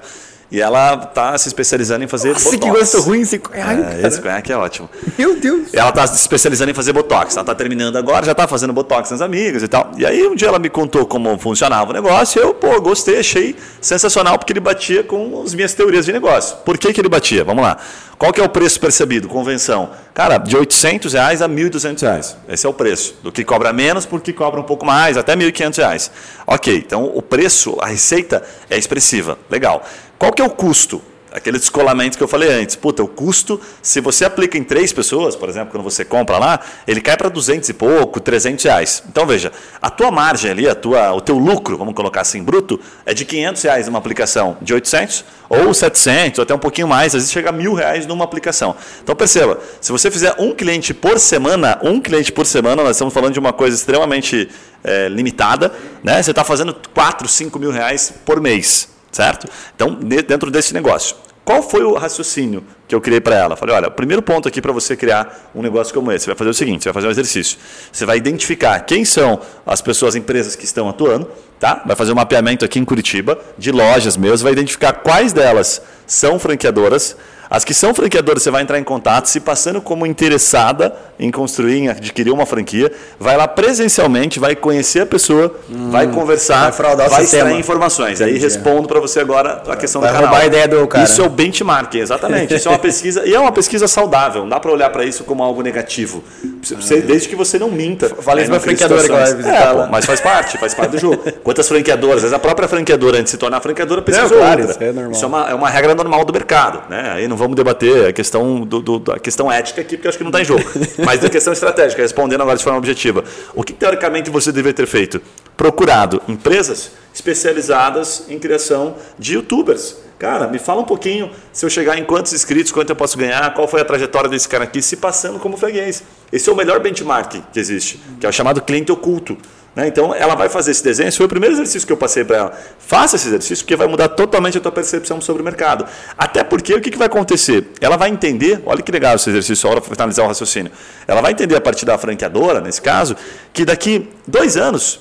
E 0.50 0.60
ela 0.60 0.96
tá 0.96 1.38
se 1.38 1.46
especializando 1.46 2.02
em 2.02 2.08
fazer 2.08 2.32
Nossa, 2.32 2.50
botox. 2.50 2.64
que 2.64 2.78
gosto 2.78 3.00
ruim 3.02 3.20
esse 3.20 3.38
conhaque, 3.38 4.02
é, 4.02 4.06
Esse 4.06 4.20
conhaque 4.20 4.52
é 4.52 4.56
ótimo. 4.56 4.90
Meu 5.16 5.38
Deus. 5.38 5.68
Ela 5.72 5.92
tá 5.92 6.04
se 6.08 6.16
especializando 6.16 6.70
em 6.70 6.74
fazer 6.74 6.92
botox. 6.92 7.36
Ela 7.36 7.44
tá 7.44 7.54
terminando 7.54 7.96
agora, 7.96 8.26
já 8.26 8.34
tá 8.34 8.48
fazendo 8.48 8.72
botox 8.72 9.12
nas 9.12 9.20
amigas 9.20 9.62
e 9.62 9.68
tal. 9.68 9.92
E 9.96 10.04
aí 10.04 10.26
um 10.26 10.34
dia 10.34 10.48
ela 10.48 10.58
me 10.58 10.68
contou 10.68 11.06
como 11.06 11.38
funcionava 11.38 11.90
o 11.90 11.92
negócio 11.92 12.40
e 12.40 12.42
eu, 12.42 12.52
pô, 12.52 12.80
gostei, 12.80 13.20
achei 13.20 13.54
sensacional 13.80 14.38
porque 14.38 14.52
ele 14.52 14.60
batia 14.60 15.04
com 15.04 15.42
as 15.44 15.54
minhas 15.54 15.72
teorias 15.72 16.04
de 16.04 16.12
negócio. 16.12 16.56
Por 16.64 16.76
que 16.76 16.92
que 16.92 17.00
ele 17.00 17.08
batia? 17.08 17.44
Vamos 17.44 17.62
lá. 17.62 17.76
Qual 18.18 18.32
que 18.32 18.40
é 18.40 18.44
o 18.44 18.48
preço 18.48 18.78
percebido? 18.80 19.28
Convenção. 19.28 19.90
Cara, 20.12 20.36
de 20.36 20.54
800 20.54 21.14
reais 21.14 21.40
a 21.40 21.48
1.200 21.48 22.02
reais. 22.02 22.36
Esse 22.48 22.66
é 22.66 22.68
o 22.68 22.72
preço. 22.72 23.14
Do 23.22 23.32
que 23.32 23.42
cobra 23.44 23.72
menos, 23.72 24.04
porque 24.04 24.32
cobra 24.32 24.60
um 24.60 24.64
pouco 24.64 24.84
mais, 24.84 25.16
até 25.16 25.34
1.500 25.34 25.76
reais. 25.78 26.10
Ok, 26.46 26.76
então 26.76 27.10
o 27.14 27.22
preço, 27.22 27.78
a 27.80 27.86
receita 27.86 28.42
é 28.68 28.76
expressiva. 28.76 29.38
Legal. 29.48 29.82
Qual 30.20 30.35
que 30.35 30.42
é 30.42 30.44
o 30.44 30.50
custo? 30.50 31.00
Aquele 31.33 31.59
descolamento 31.59 32.18
que 32.18 32.22
eu 32.22 32.28
falei 32.28 32.52
antes. 32.52 32.76
Puta, 32.76 33.02
o 33.02 33.09
custo, 33.09 33.59
se 33.80 34.02
você 34.02 34.26
aplica 34.26 34.59
em 34.59 34.62
três 34.62 34.92
pessoas, 34.92 35.35
por 35.35 35.48
exemplo, 35.48 35.70
quando 35.70 35.83
você 35.83 36.04
compra 36.04 36.37
lá, 36.37 36.61
ele 36.87 37.00
cai 37.00 37.16
para 37.16 37.30
200 37.30 37.66
e 37.70 37.72
pouco, 37.72 38.20
300 38.20 38.62
reais. 38.62 39.02
Então, 39.09 39.24
veja, 39.24 39.50
a 39.80 39.88
tua 39.88 40.11
margem 40.11 40.50
ali, 40.50 40.68
a 40.68 40.74
tua, 40.74 41.11
o 41.14 41.22
teu 41.22 41.38
lucro, 41.38 41.78
vamos 41.78 41.94
colocar 41.94 42.20
assim, 42.20 42.42
bruto, 42.42 42.78
é 43.06 43.14
de 43.14 43.24
500 43.24 43.62
reais 43.62 43.87
numa 43.87 43.98
aplicação 43.98 44.59
de 44.61 44.74
800, 44.74 45.24
ou 45.48 45.72
700, 45.72 46.38
ou 46.38 46.42
até 46.42 46.54
um 46.54 46.59
pouquinho 46.59 46.87
mais, 46.87 47.14
às 47.14 47.22
vezes 47.22 47.33
chega 47.33 47.48
a 47.48 47.52
mil 47.52 47.72
reais 47.72 48.04
numa 48.04 48.22
aplicação. 48.22 48.76
Então, 49.02 49.16
perceba, 49.16 49.59
se 49.80 49.90
você 49.90 50.11
fizer 50.11 50.35
um 50.38 50.52
cliente 50.52 50.92
por 50.92 51.18
semana, 51.18 51.80
um 51.83 51.98
cliente 51.98 52.30
por 52.30 52.44
semana, 52.44 52.83
nós 52.83 52.96
estamos 52.96 53.14
falando 53.14 53.33
de 53.33 53.38
uma 53.38 53.54
coisa 53.54 53.74
extremamente 53.74 54.50
é, 54.85 55.09
limitada, 55.09 55.72
né? 56.04 56.22
você 56.22 56.30
está 56.30 56.44
fazendo 56.44 56.76
4, 56.92 57.26
5 57.26 57.59
mil 57.59 57.70
reais 57.70 58.12
por 58.26 58.38
mês 58.38 58.99
certo? 59.10 59.48
Então, 59.74 59.94
dentro 59.94 60.50
desse 60.50 60.74
negócio. 60.74 61.16
Qual 61.44 61.62
foi 61.62 61.82
o 61.82 61.94
raciocínio 61.94 62.62
que 62.86 62.94
eu 62.94 63.00
criei 63.00 63.20
para 63.20 63.34
ela? 63.34 63.56
Falei, 63.56 63.74
olha, 63.74 63.88
o 63.88 63.90
primeiro 63.90 64.22
ponto 64.22 64.46
aqui 64.46 64.60
para 64.60 64.72
você 64.72 64.94
criar 64.94 65.50
um 65.54 65.62
negócio 65.62 65.92
como 65.92 66.12
esse, 66.12 66.24
você 66.24 66.30
vai 66.30 66.36
fazer 66.36 66.50
o 66.50 66.54
seguinte, 66.54 66.82
você 66.82 66.90
vai 66.90 66.94
fazer 66.94 67.06
um 67.08 67.10
exercício. 67.10 67.58
Você 67.90 68.06
vai 68.06 68.18
identificar 68.18 68.78
quem 68.80 69.04
são 69.04 69.40
as 69.66 69.80
pessoas, 69.80 70.14
empresas 70.14 70.54
que 70.54 70.64
estão 70.64 70.88
atuando, 70.88 71.28
tá? 71.58 71.82
Vai 71.84 71.96
fazer 71.96 72.12
um 72.12 72.14
mapeamento 72.14 72.64
aqui 72.64 72.78
em 72.78 72.84
Curitiba, 72.84 73.36
de 73.58 73.72
lojas 73.72 74.16
mesmo, 74.16 74.44
vai 74.44 74.52
identificar 74.52 74.92
quais 74.92 75.32
delas 75.32 75.82
são 76.06 76.38
franqueadoras, 76.38 77.16
as 77.50 77.64
que 77.64 77.74
são 77.74 77.92
franqueadoras, 77.92 78.44
você 78.44 78.50
vai 78.50 78.62
entrar 78.62 78.78
em 78.78 78.84
contato, 78.84 79.26
se 79.26 79.40
passando 79.40 79.80
como 79.80 80.06
interessada 80.06 80.94
em 81.18 81.32
construir, 81.32 81.78
em 81.78 81.88
adquirir 81.88 82.30
uma 82.30 82.46
franquia, 82.46 82.92
vai 83.18 83.36
lá 83.36 83.48
presencialmente, 83.48 84.38
vai 84.38 84.54
conhecer 84.54 85.00
a 85.00 85.06
pessoa, 85.06 85.54
hum, 85.68 85.90
vai 85.90 86.06
conversar, 86.06 86.70
vai, 86.70 87.08
vai 87.08 87.24
extrair 87.24 87.58
informações. 87.58 88.20
Entendi. 88.20 88.36
Aí 88.36 88.40
respondo 88.40 88.86
para 88.86 89.00
você 89.00 89.18
agora 89.18 89.62
a 89.68 89.76
questão 89.76 90.00
vai 90.00 90.10
do 90.10 90.14
canal. 90.14 90.28
roubar 90.30 90.44
a 90.44 90.46
ideia 90.46 90.68
do 90.68 90.86
cara. 90.86 91.04
Isso 91.04 91.20
é 91.20 91.24
o 91.24 91.28
benchmarking, 91.28 91.98
exatamente. 91.98 92.54
Isso 92.54 92.68
é 92.68 92.70
uma 92.70 92.78
pesquisa, 92.78 93.26
e 93.26 93.34
é 93.34 93.40
uma 93.40 93.52
pesquisa 93.52 93.88
saudável, 93.88 94.42
não 94.42 94.48
dá 94.48 94.60
para 94.60 94.70
olhar 94.70 94.88
para 94.90 95.04
isso 95.04 95.24
como 95.24 95.42
algo 95.42 95.60
negativo. 95.60 96.22
Você, 96.62 97.00
desde 97.00 97.28
que 97.28 97.34
você 97.34 97.58
não 97.58 97.70
minta. 97.70 98.08
Falei 98.08 98.44
isso 98.44 98.50
para 98.50 98.60
franqueadora 98.60 99.02
que 99.02 99.08
vai 99.08 99.34
visitar 99.34 99.76
é, 99.76 99.88
mas 99.90 100.04
faz 100.04 100.20
parte, 100.20 100.58
faz 100.58 100.74
parte 100.74 100.92
do 100.92 100.98
jogo. 100.98 101.22
Quantas 101.42 101.66
franqueadoras, 101.66 102.24
às 102.24 102.32
a 102.32 102.38
própria 102.38 102.68
franqueadora, 102.68 103.18
antes 103.18 103.24
de 103.24 103.30
se 103.32 103.38
tornar 103.38 103.60
franqueadora, 103.60 104.02
precisa 104.02 104.26
é, 104.26 104.28
claro, 104.28 104.62
outra. 104.62 104.70
Isso, 104.70 104.82
é, 104.82 104.92
normal. 104.92 105.12
isso 105.12 105.24
é, 105.24 105.28
uma, 105.28 105.50
é 105.50 105.54
uma 105.54 105.68
regra 105.68 105.94
normal 105.94 106.24
do 106.24 106.32
mercado. 106.32 106.82
Né? 106.88 107.12
Aí 107.14 107.28
não 107.28 107.36
vamos 107.40 107.57
debater 107.57 108.09
a 108.09 108.12
questão, 108.12 108.61
do, 108.61 108.81
do, 108.81 109.12
a 109.12 109.18
questão 109.18 109.50
ética 109.50 109.81
aqui, 109.81 109.96
porque 109.96 110.07
acho 110.07 110.18
que 110.18 110.22
não 110.22 110.31
está 110.31 110.42
em 110.42 110.44
jogo. 110.44 110.62
Mas 111.05 111.20
da 111.20 111.29
questão 111.29 111.53
estratégica, 111.53 112.03
respondendo 112.03 112.42
agora 112.42 112.57
de 112.57 112.62
forma 112.62 112.79
objetiva. 112.79 113.24
O 113.55 113.64
que 113.64 113.72
teoricamente 113.72 114.31
você 114.31 114.53
deveria 114.53 114.74
ter 114.74 114.87
feito? 114.87 115.20
Procurado 115.57 116.22
empresas 116.29 116.92
especializadas 117.12 118.24
em 118.29 118.38
criação 118.38 118.94
de 119.18 119.35
youtubers. 119.35 119.96
Cara, 120.18 120.46
me 120.46 120.59
fala 120.59 120.83
um 120.83 120.85
pouquinho 120.85 121.31
se 121.50 121.64
eu 121.64 121.70
chegar 121.70 121.98
em 121.98 122.05
quantos 122.05 122.35
inscritos, 122.35 122.70
quanto 122.70 122.90
eu 122.90 122.96
posso 122.96 123.16
ganhar, 123.16 123.55
qual 123.55 123.66
foi 123.66 123.81
a 123.81 123.85
trajetória 123.85 124.29
desse 124.29 124.46
cara 124.46 124.64
aqui, 124.64 124.83
se 124.83 124.96
passando 124.96 125.38
como 125.38 125.57
freguês. 125.57 126.03
Esse 126.31 126.50
é 126.50 126.53
o 126.53 126.57
melhor 126.57 126.79
benchmark 126.79 127.42
que 127.50 127.59
existe, 127.59 127.98
que 128.20 128.26
é 128.26 128.29
o 128.29 128.33
chamado 128.33 128.61
cliente 128.61 128.92
oculto. 128.92 129.37
Né? 129.74 129.87
Então, 129.87 130.14
ela 130.14 130.35
vai 130.35 130.48
fazer 130.48 130.72
esse 130.72 130.83
desenho. 130.83 131.09
Esse 131.09 131.16
foi 131.16 131.26
o 131.26 131.28
primeiro 131.28 131.54
exercício 131.54 131.87
que 131.87 131.92
eu 131.92 131.96
passei 131.96 132.24
para 132.24 132.37
ela. 132.37 132.59
Faça 132.78 133.16
esse 133.16 133.28
exercício, 133.28 133.64
porque 133.64 133.76
vai 133.76 133.87
mudar 133.87 134.09
totalmente 134.09 134.59
a 134.59 134.61
tua 134.61 134.72
percepção 134.72 135.20
sobre 135.20 135.42
o 135.42 135.44
mercado. 135.44 135.87
Até 136.18 136.42
porque, 136.42 136.74
o 136.74 136.80
que, 136.80 136.90
que 136.90 136.98
vai 136.98 137.06
acontecer? 137.06 137.68
Ela 137.80 137.96
vai 137.96 138.11
entender, 138.11 138.61
olha 138.66 138.83
que 138.83 138.90
legal 138.90 139.14
esse 139.14 139.30
exercício, 139.30 139.56
só 139.56 139.70
para 139.70 139.83
finalizar 139.83 140.24
o 140.24 140.28
raciocínio. 140.28 140.72
Ela 141.06 141.20
vai 141.20 141.33
entender 141.33 141.54
a 141.54 141.61
partir 141.61 141.87
da 141.87 141.96
franqueadora, 141.96 142.61
nesse 142.61 142.83
caso, 142.83 143.16
que 143.52 143.64
daqui 143.64 144.11
dois 144.26 144.56
anos, 144.56 145.00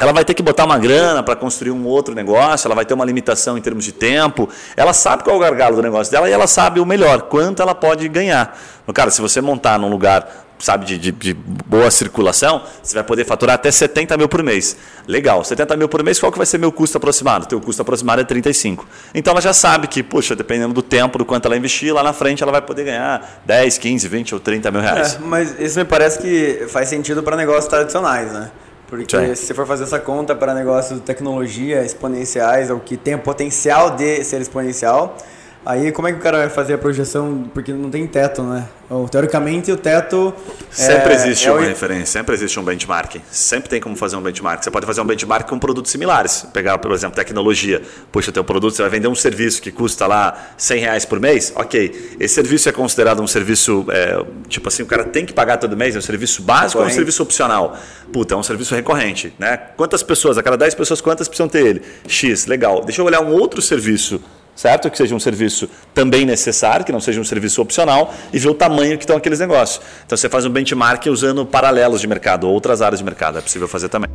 ela 0.00 0.14
vai 0.14 0.24
ter 0.24 0.32
que 0.32 0.42
botar 0.42 0.64
uma 0.64 0.78
grana 0.78 1.22
para 1.22 1.36
construir 1.36 1.70
um 1.70 1.84
outro 1.86 2.14
negócio, 2.14 2.66
ela 2.66 2.74
vai 2.74 2.86
ter 2.86 2.94
uma 2.94 3.04
limitação 3.04 3.58
em 3.58 3.60
termos 3.60 3.84
de 3.84 3.92
tempo. 3.92 4.48
Ela 4.74 4.94
sabe 4.94 5.22
qual 5.22 5.36
é 5.36 5.38
o 5.38 5.42
gargalo 5.42 5.76
do 5.76 5.82
negócio 5.82 6.10
dela 6.10 6.26
e 6.26 6.32
ela 6.32 6.46
sabe 6.46 6.80
o 6.80 6.86
melhor, 6.86 7.22
quanto 7.22 7.60
ela 7.60 7.74
pode 7.74 8.08
ganhar. 8.08 8.58
Cara, 8.94 9.10
se 9.10 9.20
você 9.20 9.42
montar 9.42 9.78
num 9.78 9.90
lugar 9.90 10.49
sabe, 10.60 10.84
de, 10.84 10.98
de, 10.98 11.12
de, 11.12 11.34
boa 11.34 11.90
circulação, 11.90 12.62
você 12.82 12.94
vai 12.94 13.04
poder 13.04 13.24
faturar 13.24 13.54
até 13.54 13.70
70 13.70 14.16
mil 14.16 14.28
por 14.28 14.42
mês. 14.42 14.76
Legal, 15.06 15.42
70 15.42 15.76
mil 15.76 15.88
por 15.88 16.02
mês, 16.02 16.20
qual 16.20 16.30
que 16.30 16.38
vai 16.38 16.46
ser 16.46 16.58
meu 16.58 16.70
custo 16.70 16.98
aproximado? 16.98 17.46
Teu 17.46 17.60
custo 17.60 17.82
aproximado 17.82 18.20
é 18.20 18.24
35. 18.24 18.86
Então 19.14 19.32
ela 19.32 19.40
já 19.40 19.52
sabe 19.52 19.88
que, 19.88 20.02
puxa, 20.02 20.36
dependendo 20.36 20.74
do 20.74 20.82
tempo, 20.82 21.18
do 21.18 21.24
quanto 21.24 21.46
ela 21.46 21.56
investir, 21.56 21.92
lá 21.92 22.02
na 22.02 22.12
frente 22.12 22.42
ela 22.42 22.52
vai 22.52 22.62
poder 22.62 22.84
ganhar 22.84 23.42
10, 23.44 23.78
15, 23.78 24.08
20 24.08 24.34
ou 24.34 24.40
30 24.40 24.70
mil 24.70 24.80
reais. 24.80 25.14
É, 25.14 25.18
mas 25.20 25.58
isso 25.58 25.78
me 25.78 25.84
parece 25.84 26.18
que 26.18 26.66
faz 26.68 26.88
sentido 26.88 27.22
para 27.22 27.36
negócios 27.36 27.66
tradicionais, 27.66 28.32
né? 28.32 28.50
Porque 28.90 29.16
Sim. 29.16 29.34
se 29.36 29.46
você 29.46 29.54
for 29.54 29.66
fazer 29.66 29.84
essa 29.84 30.00
conta 30.00 30.34
para 30.34 30.52
negócios 30.52 30.98
de 30.98 31.04
tecnologia 31.04 31.84
exponenciais, 31.84 32.70
ou 32.70 32.80
que 32.80 32.96
tem 32.96 33.14
o 33.14 33.20
potencial 33.20 33.90
de 33.90 34.24
ser 34.24 34.40
exponencial, 34.40 35.16
Aí 35.64 35.92
como 35.92 36.08
é 36.08 36.12
que 36.12 36.18
o 36.18 36.22
cara 36.22 36.38
vai 36.38 36.48
fazer 36.48 36.74
a 36.74 36.78
projeção? 36.78 37.44
Porque 37.52 37.72
não 37.72 37.90
tem 37.90 38.06
teto, 38.06 38.42
né? 38.42 38.66
Ou, 38.88 39.06
teoricamente 39.08 39.70
o 39.70 39.76
teto. 39.76 40.34
Sempre 40.70 41.12
é, 41.12 41.16
existe 41.16 41.46
é 41.46 41.52
uma 41.52 41.60
o... 41.60 41.64
referência, 41.64 42.06
sempre 42.06 42.34
existe 42.34 42.58
um 42.58 42.64
benchmark. 42.64 43.16
Sempre 43.30 43.68
tem 43.68 43.80
como 43.80 43.94
fazer 43.94 44.16
um 44.16 44.22
benchmark. 44.22 44.64
Você 44.64 44.70
pode 44.70 44.86
fazer 44.86 45.02
um 45.02 45.04
benchmark 45.04 45.48
com 45.48 45.58
produtos 45.58 45.92
similares. 45.92 46.46
Pegar, 46.52 46.78
por 46.78 46.90
exemplo, 46.92 47.14
tecnologia. 47.14 47.82
Puxa, 48.10 48.32
teu 48.32 48.42
produto, 48.42 48.74
você 48.74 48.82
vai 48.82 48.90
vender 48.90 49.06
um 49.06 49.14
serviço 49.14 49.60
que 49.60 49.70
custa 49.70 50.06
lá 50.06 50.50
100 50.56 50.80
reais 50.80 51.04
por 51.04 51.20
mês. 51.20 51.52
Ok. 51.54 52.16
Esse 52.18 52.34
serviço 52.34 52.68
é 52.68 52.72
considerado 52.72 53.22
um 53.22 53.26
serviço, 53.26 53.84
é, 53.90 54.24
tipo 54.48 54.66
assim, 54.66 54.82
o 54.82 54.86
cara 54.86 55.04
tem 55.04 55.26
que 55.26 55.32
pagar 55.32 55.58
todo 55.58 55.76
mês? 55.76 55.94
É 55.94 55.98
um 55.98 56.02
serviço 56.02 56.42
básico 56.42 56.78
ou 56.78 56.84
é 56.84 56.88
um 56.88 56.92
serviço 56.92 57.22
opcional? 57.22 57.76
Puta, 58.10 58.34
é 58.34 58.36
um 58.36 58.42
serviço 58.42 58.74
recorrente. 58.74 59.32
Né? 59.38 59.58
Quantas 59.76 60.02
pessoas, 60.02 60.38
a 60.38 60.42
cada 60.42 60.56
10 60.56 60.74
pessoas, 60.74 61.02
quantas 61.02 61.28
precisam 61.28 61.48
ter 61.48 61.66
ele? 61.66 61.82
X, 62.08 62.46
legal. 62.46 62.82
Deixa 62.82 63.02
eu 63.02 63.04
olhar 63.04 63.20
um 63.20 63.30
outro 63.30 63.60
serviço 63.60 64.20
certo? 64.60 64.90
Que 64.90 64.96
seja 64.98 65.14
um 65.14 65.20
serviço 65.20 65.70
também 65.94 66.26
necessário, 66.26 66.84
que 66.84 66.92
não 66.92 67.00
seja 67.00 67.18
um 67.18 67.24
serviço 67.24 67.62
opcional, 67.62 68.12
e 68.30 68.38
ver 68.38 68.50
o 68.50 68.54
tamanho 68.54 68.98
que 68.98 69.04
estão 69.04 69.16
aqueles 69.16 69.40
negócios. 69.40 69.80
Então 70.04 70.18
você 70.18 70.28
faz 70.28 70.44
um 70.44 70.50
benchmark 70.50 71.06
usando 71.06 71.46
paralelos 71.46 72.00
de 72.02 72.06
mercado, 72.06 72.46
outras 72.46 72.82
áreas 72.82 72.98
de 72.98 73.04
mercado, 73.04 73.38
é 73.38 73.40
possível 73.40 73.66
fazer 73.66 73.88
também. 73.88 74.10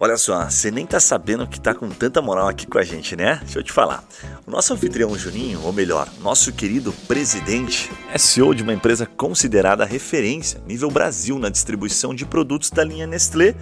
Olha 0.00 0.16
só, 0.16 0.44
você 0.44 0.70
nem 0.70 0.86
tá 0.86 1.00
sabendo 1.00 1.46
que 1.46 1.58
tá 1.58 1.74
com 1.74 1.88
tanta 1.88 2.22
moral 2.22 2.46
aqui 2.46 2.66
com 2.66 2.78
a 2.78 2.84
gente, 2.84 3.16
né? 3.16 3.40
Deixa 3.42 3.58
eu 3.58 3.62
te 3.64 3.72
falar. 3.72 4.04
O 4.46 4.50
nosso 4.50 4.72
anfitrião 4.72 5.16
Juninho, 5.18 5.62
ou 5.64 5.72
melhor, 5.72 6.08
nosso 6.20 6.52
querido 6.52 6.92
presidente, 7.08 7.90
é 8.12 8.18
CEO 8.18 8.54
de 8.54 8.62
uma 8.62 8.72
empresa 8.72 9.06
considerada 9.06 9.84
referência 9.84 10.60
nível 10.66 10.90
Brasil 10.90 11.36
na 11.38 11.48
distribuição 11.48 12.14
de 12.14 12.24
produtos 12.24 12.70
da 12.70 12.84
linha 12.84 13.08
Nestlé 13.08 13.56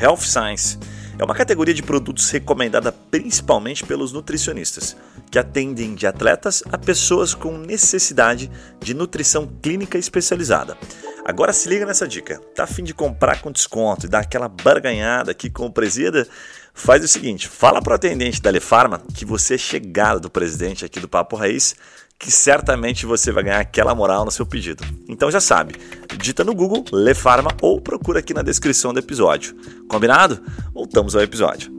Health 0.00 0.20
Science. 0.20 0.78
É 1.20 1.22
uma 1.22 1.34
categoria 1.34 1.74
de 1.74 1.82
produtos 1.82 2.30
recomendada 2.30 2.90
principalmente 2.90 3.84
pelos 3.84 4.10
nutricionistas, 4.10 4.96
que 5.30 5.38
atendem 5.38 5.94
de 5.94 6.06
atletas 6.06 6.62
a 6.72 6.78
pessoas 6.78 7.34
com 7.34 7.58
necessidade 7.58 8.50
de 8.80 8.94
nutrição 8.94 9.46
clínica 9.60 9.98
especializada. 9.98 10.78
Agora 11.22 11.52
se 11.52 11.68
liga 11.68 11.84
nessa 11.84 12.08
dica. 12.08 12.40
Tá 12.54 12.64
a 12.64 12.66
fim 12.66 12.82
de 12.82 12.94
comprar 12.94 13.42
com 13.42 13.52
desconto 13.52 14.06
e 14.06 14.08
dar 14.08 14.20
aquela 14.20 14.48
barganhada 14.48 15.32
aqui 15.32 15.50
com 15.50 15.66
o 15.66 15.70
Presida? 15.70 16.26
Faz 16.72 17.04
o 17.04 17.08
seguinte, 17.08 17.48
fala 17.48 17.82
para 17.82 17.92
o 17.92 17.96
atendente 17.96 18.40
da 18.40 18.48
Lefarma 18.48 19.02
que 19.14 19.26
você 19.26 19.56
é 19.56 19.58
chegado 19.58 20.20
do 20.20 20.30
presidente 20.30 20.86
aqui 20.86 20.98
do 21.00 21.08
Papo 21.08 21.36
Raiz, 21.36 21.76
que 22.20 22.30
certamente 22.30 23.06
você 23.06 23.32
vai 23.32 23.42
ganhar 23.42 23.60
aquela 23.60 23.94
moral 23.94 24.26
no 24.26 24.30
seu 24.30 24.44
pedido. 24.44 24.84
Então 25.08 25.30
já 25.30 25.40
sabe, 25.40 25.74
digita 26.18 26.44
no 26.44 26.54
Google 26.54 26.84
Lefarma 26.92 27.50
ou 27.62 27.80
procura 27.80 28.18
aqui 28.20 28.34
na 28.34 28.42
descrição 28.42 28.92
do 28.92 28.98
episódio. 28.98 29.56
Combinado? 29.88 30.38
Voltamos 30.74 31.16
ao 31.16 31.22
episódio. 31.22 31.72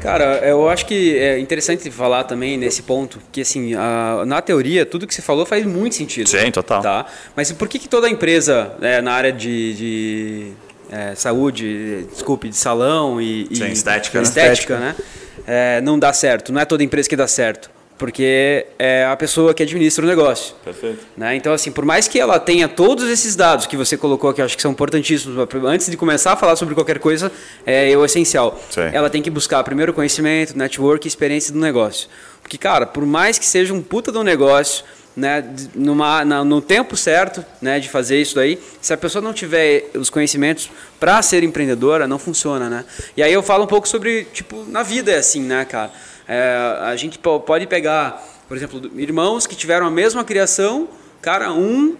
Cara, 0.00 0.38
eu 0.38 0.68
acho 0.68 0.86
que 0.86 1.16
é 1.16 1.38
interessante 1.38 1.88
falar 1.90 2.24
também 2.24 2.56
nesse 2.56 2.82
ponto 2.82 3.20
que, 3.30 3.42
assim, 3.42 3.74
a, 3.74 4.24
na 4.26 4.40
teoria, 4.40 4.84
tudo 4.84 5.06
que 5.06 5.14
você 5.14 5.22
falou 5.22 5.46
faz 5.46 5.64
muito 5.64 5.94
sentido. 5.94 6.28
Sim, 6.28 6.50
total. 6.50 6.82
Tá? 6.82 7.06
Mas 7.36 7.52
por 7.52 7.68
que, 7.68 7.78
que 7.78 7.88
toda 7.88 8.08
empresa 8.08 8.74
é, 8.80 9.00
na 9.00 9.12
área 9.12 9.32
de, 9.32 9.74
de 9.74 10.52
é, 10.90 11.14
saúde, 11.14 12.06
desculpe, 12.10 12.48
de 12.48 12.56
salão 12.56 13.20
e, 13.20 13.46
Sim, 13.54 13.66
e 13.66 13.72
estética, 13.72 14.18
né? 14.18 14.24
estética 14.24 14.78
né? 14.78 14.96
É, 15.46 15.80
não 15.80 15.98
dá 15.98 16.12
certo? 16.12 16.52
Não 16.52 16.60
é 16.60 16.64
toda 16.64 16.82
empresa 16.82 17.08
que 17.08 17.16
dá 17.16 17.26
certo 17.26 17.70
porque 18.02 18.66
é 18.80 19.04
a 19.04 19.16
pessoa 19.16 19.54
que 19.54 19.62
administra 19.62 20.04
o 20.04 20.08
negócio. 20.08 20.56
Perfeito. 20.64 21.06
Né? 21.16 21.36
Então, 21.36 21.52
assim, 21.52 21.70
por 21.70 21.84
mais 21.84 22.08
que 22.08 22.18
ela 22.18 22.36
tenha 22.40 22.66
todos 22.66 23.08
esses 23.08 23.36
dados 23.36 23.64
que 23.64 23.76
você 23.76 23.96
colocou, 23.96 24.34
que 24.34 24.40
eu 24.40 24.44
acho 24.44 24.56
que 24.56 24.62
são 24.62 24.72
importantíssimos, 24.72 25.36
antes 25.64 25.88
de 25.88 25.96
começar 25.96 26.32
a 26.32 26.36
falar 26.36 26.56
sobre 26.56 26.74
qualquer 26.74 26.98
coisa, 26.98 27.30
é 27.64 27.96
o 27.96 28.04
essencial. 28.04 28.60
Sim. 28.70 28.90
Ela 28.92 29.08
tem 29.08 29.22
que 29.22 29.30
buscar 29.30 29.62
primeiro 29.62 29.92
conhecimento, 29.92 30.58
network 30.58 31.06
e 31.06 31.08
experiência 31.08 31.52
do 31.52 31.60
negócio. 31.60 32.08
Porque, 32.42 32.58
cara, 32.58 32.86
por 32.86 33.06
mais 33.06 33.38
que 33.38 33.46
seja 33.46 33.72
um 33.72 33.80
puta 33.80 34.10
do 34.10 34.24
negócio, 34.24 34.84
né, 35.16 35.44
numa, 35.74 36.24
na, 36.24 36.44
no 36.44 36.60
tempo 36.60 36.96
certo 36.96 37.44
né, 37.60 37.78
de 37.78 37.88
fazer 37.88 38.20
isso 38.20 38.34
daí, 38.34 38.58
se 38.80 38.92
a 38.92 38.96
pessoa 38.96 39.22
não 39.22 39.32
tiver 39.32 39.90
os 39.94 40.08
conhecimentos 40.08 40.70
para 40.98 41.20
ser 41.22 41.42
empreendedora, 41.42 42.06
não 42.06 42.18
funciona, 42.18 42.70
né? 42.70 42.84
E 43.16 43.22
aí 43.22 43.32
eu 43.32 43.42
falo 43.42 43.64
um 43.64 43.66
pouco 43.66 43.86
sobre, 43.86 44.24
tipo, 44.32 44.64
na 44.68 44.82
vida 44.82 45.12
é 45.12 45.18
assim, 45.18 45.42
né, 45.42 45.64
cara? 45.64 45.90
É, 46.26 46.78
a 46.82 46.96
gente 46.96 47.18
pode 47.18 47.66
pegar, 47.66 48.22
por 48.48 48.56
exemplo, 48.56 48.90
irmãos 48.96 49.46
que 49.46 49.54
tiveram 49.54 49.86
a 49.86 49.90
mesma 49.90 50.24
criação, 50.24 50.88
cara, 51.20 51.52
um 51.52 51.96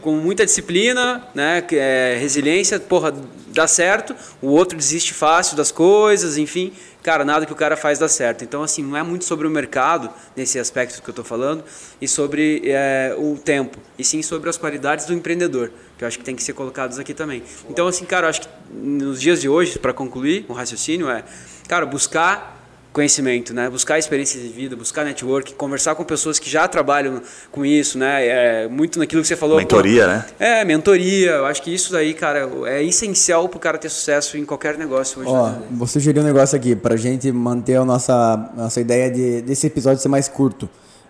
com 0.00 0.16
muita 0.16 0.44
disciplina, 0.44 1.24
né, 1.34 1.64
é, 1.72 2.16
resiliência, 2.18 2.80
porra, 2.80 3.14
dá 3.52 3.66
certo, 3.66 4.14
o 4.40 4.48
outro 4.48 4.76
desiste 4.76 5.12
fácil 5.14 5.56
das 5.56 5.70
coisas, 5.70 6.36
enfim, 6.36 6.72
cara, 7.02 7.24
nada 7.24 7.44
que 7.44 7.52
o 7.52 7.56
cara 7.56 7.76
faz 7.76 7.98
dá 7.98 8.08
certo. 8.08 8.44
Então, 8.44 8.62
assim, 8.62 8.82
não 8.82 8.96
é 8.96 9.02
muito 9.02 9.24
sobre 9.24 9.46
o 9.46 9.50
mercado, 9.50 10.10
nesse 10.36 10.58
aspecto 10.58 11.02
que 11.02 11.08
eu 11.08 11.12
estou 11.12 11.24
falando, 11.24 11.64
e 12.00 12.08
sobre 12.08 12.62
é, 12.64 13.14
o 13.18 13.36
tempo, 13.36 13.78
e 13.98 14.04
sim 14.04 14.22
sobre 14.22 14.48
as 14.48 14.56
qualidades 14.56 15.06
do 15.06 15.12
empreendedor, 15.12 15.70
que 15.98 16.04
eu 16.04 16.08
acho 16.08 16.18
que 16.18 16.24
tem 16.24 16.36
que 16.36 16.42
ser 16.42 16.52
colocados 16.52 16.98
aqui 16.98 17.14
também. 17.14 17.42
Então, 17.68 17.86
assim, 17.86 18.04
cara, 18.04 18.26
eu 18.26 18.30
acho 18.30 18.42
que 18.42 18.48
nos 18.72 19.20
dias 19.20 19.40
de 19.40 19.48
hoje, 19.48 19.78
para 19.78 19.92
concluir 19.92 20.44
o 20.48 20.52
raciocínio, 20.52 21.10
é, 21.10 21.24
cara, 21.68 21.84
buscar 21.84 22.61
conhecimento, 22.92 23.54
né? 23.54 23.70
Buscar 23.70 23.98
experiências 23.98 24.42
de 24.42 24.48
vida, 24.50 24.76
buscar 24.76 25.04
network, 25.04 25.54
conversar 25.54 25.94
com 25.94 26.04
pessoas 26.04 26.38
que 26.38 26.48
já 26.48 26.68
trabalham 26.68 27.22
com 27.50 27.64
isso, 27.64 27.98
né? 27.98 28.26
É 28.26 28.68
muito 28.68 28.98
naquilo 28.98 29.22
que 29.22 29.28
você 29.28 29.36
falou. 29.36 29.56
Mentoria, 29.56 30.04
pô, 30.04 30.08
né? 30.08 30.26
É, 30.38 30.64
mentoria. 30.64 31.30
Eu 31.30 31.46
acho 31.46 31.62
que 31.62 31.74
isso 31.74 31.92
daí, 31.92 32.12
cara, 32.12 32.48
é 32.66 32.82
essencial 32.82 33.48
para 33.48 33.56
o 33.56 33.60
cara 33.60 33.78
ter 33.78 33.88
sucesso 33.88 34.36
em 34.36 34.44
qualquer 34.44 34.76
negócio 34.76 35.20
hoje. 35.20 35.30
Ó, 35.30 35.52
vou 35.70 35.86
sugerir 35.86 36.20
um 36.20 36.24
negócio 36.24 36.56
aqui 36.56 36.76
para 36.76 36.94
a 36.94 36.98
gente 36.98 37.32
manter 37.32 37.76
a 37.76 37.84
nossa, 37.84 38.50
nossa 38.54 38.80
ideia 38.80 39.10
de, 39.10 39.40
desse 39.42 39.66
episódio 39.66 40.02
ser 40.02 40.08
mais 40.08 40.28
curto. 40.28 40.68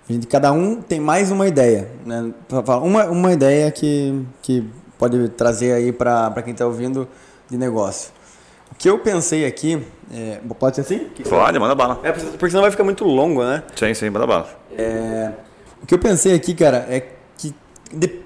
A 0.08 0.12
gente, 0.12 0.26
cada 0.26 0.52
um 0.52 0.76
tem 0.76 1.00
mais 1.00 1.30
uma 1.30 1.46
ideia, 1.48 1.88
né? 2.04 2.32
Uma, 2.82 3.06
uma 3.06 3.32
ideia 3.32 3.70
que, 3.70 4.20
que 4.40 4.64
pode 4.98 5.28
trazer 5.30 5.72
aí 5.72 5.92
para 5.92 6.42
quem 6.42 6.52
está 6.52 6.66
ouvindo 6.66 7.08
de 7.50 7.56
negócio. 7.56 8.10
O 8.70 8.74
que 8.74 8.88
eu 8.88 8.98
pensei 8.98 9.44
aqui 9.44 9.82
é, 10.12 10.40
pode 10.58 10.76
ser 10.76 10.82
assim? 10.82 11.08
Que 11.14 11.22
pode, 11.22 11.58
manda 11.58 11.74
bala. 11.74 11.98
É, 12.02 12.12
porque 12.12 12.50
senão 12.50 12.62
vai 12.62 12.70
ficar 12.70 12.84
muito 12.84 13.04
longo, 13.04 13.42
né? 13.42 13.62
Sim, 13.74 13.94
sim, 13.94 14.10
manda 14.10 14.26
bala. 14.26 14.48
É, 14.76 15.32
o 15.82 15.86
que 15.86 15.94
eu 15.94 15.98
pensei 15.98 16.34
aqui, 16.34 16.54
cara, 16.54 16.86
é 16.88 17.08
que 17.36 17.54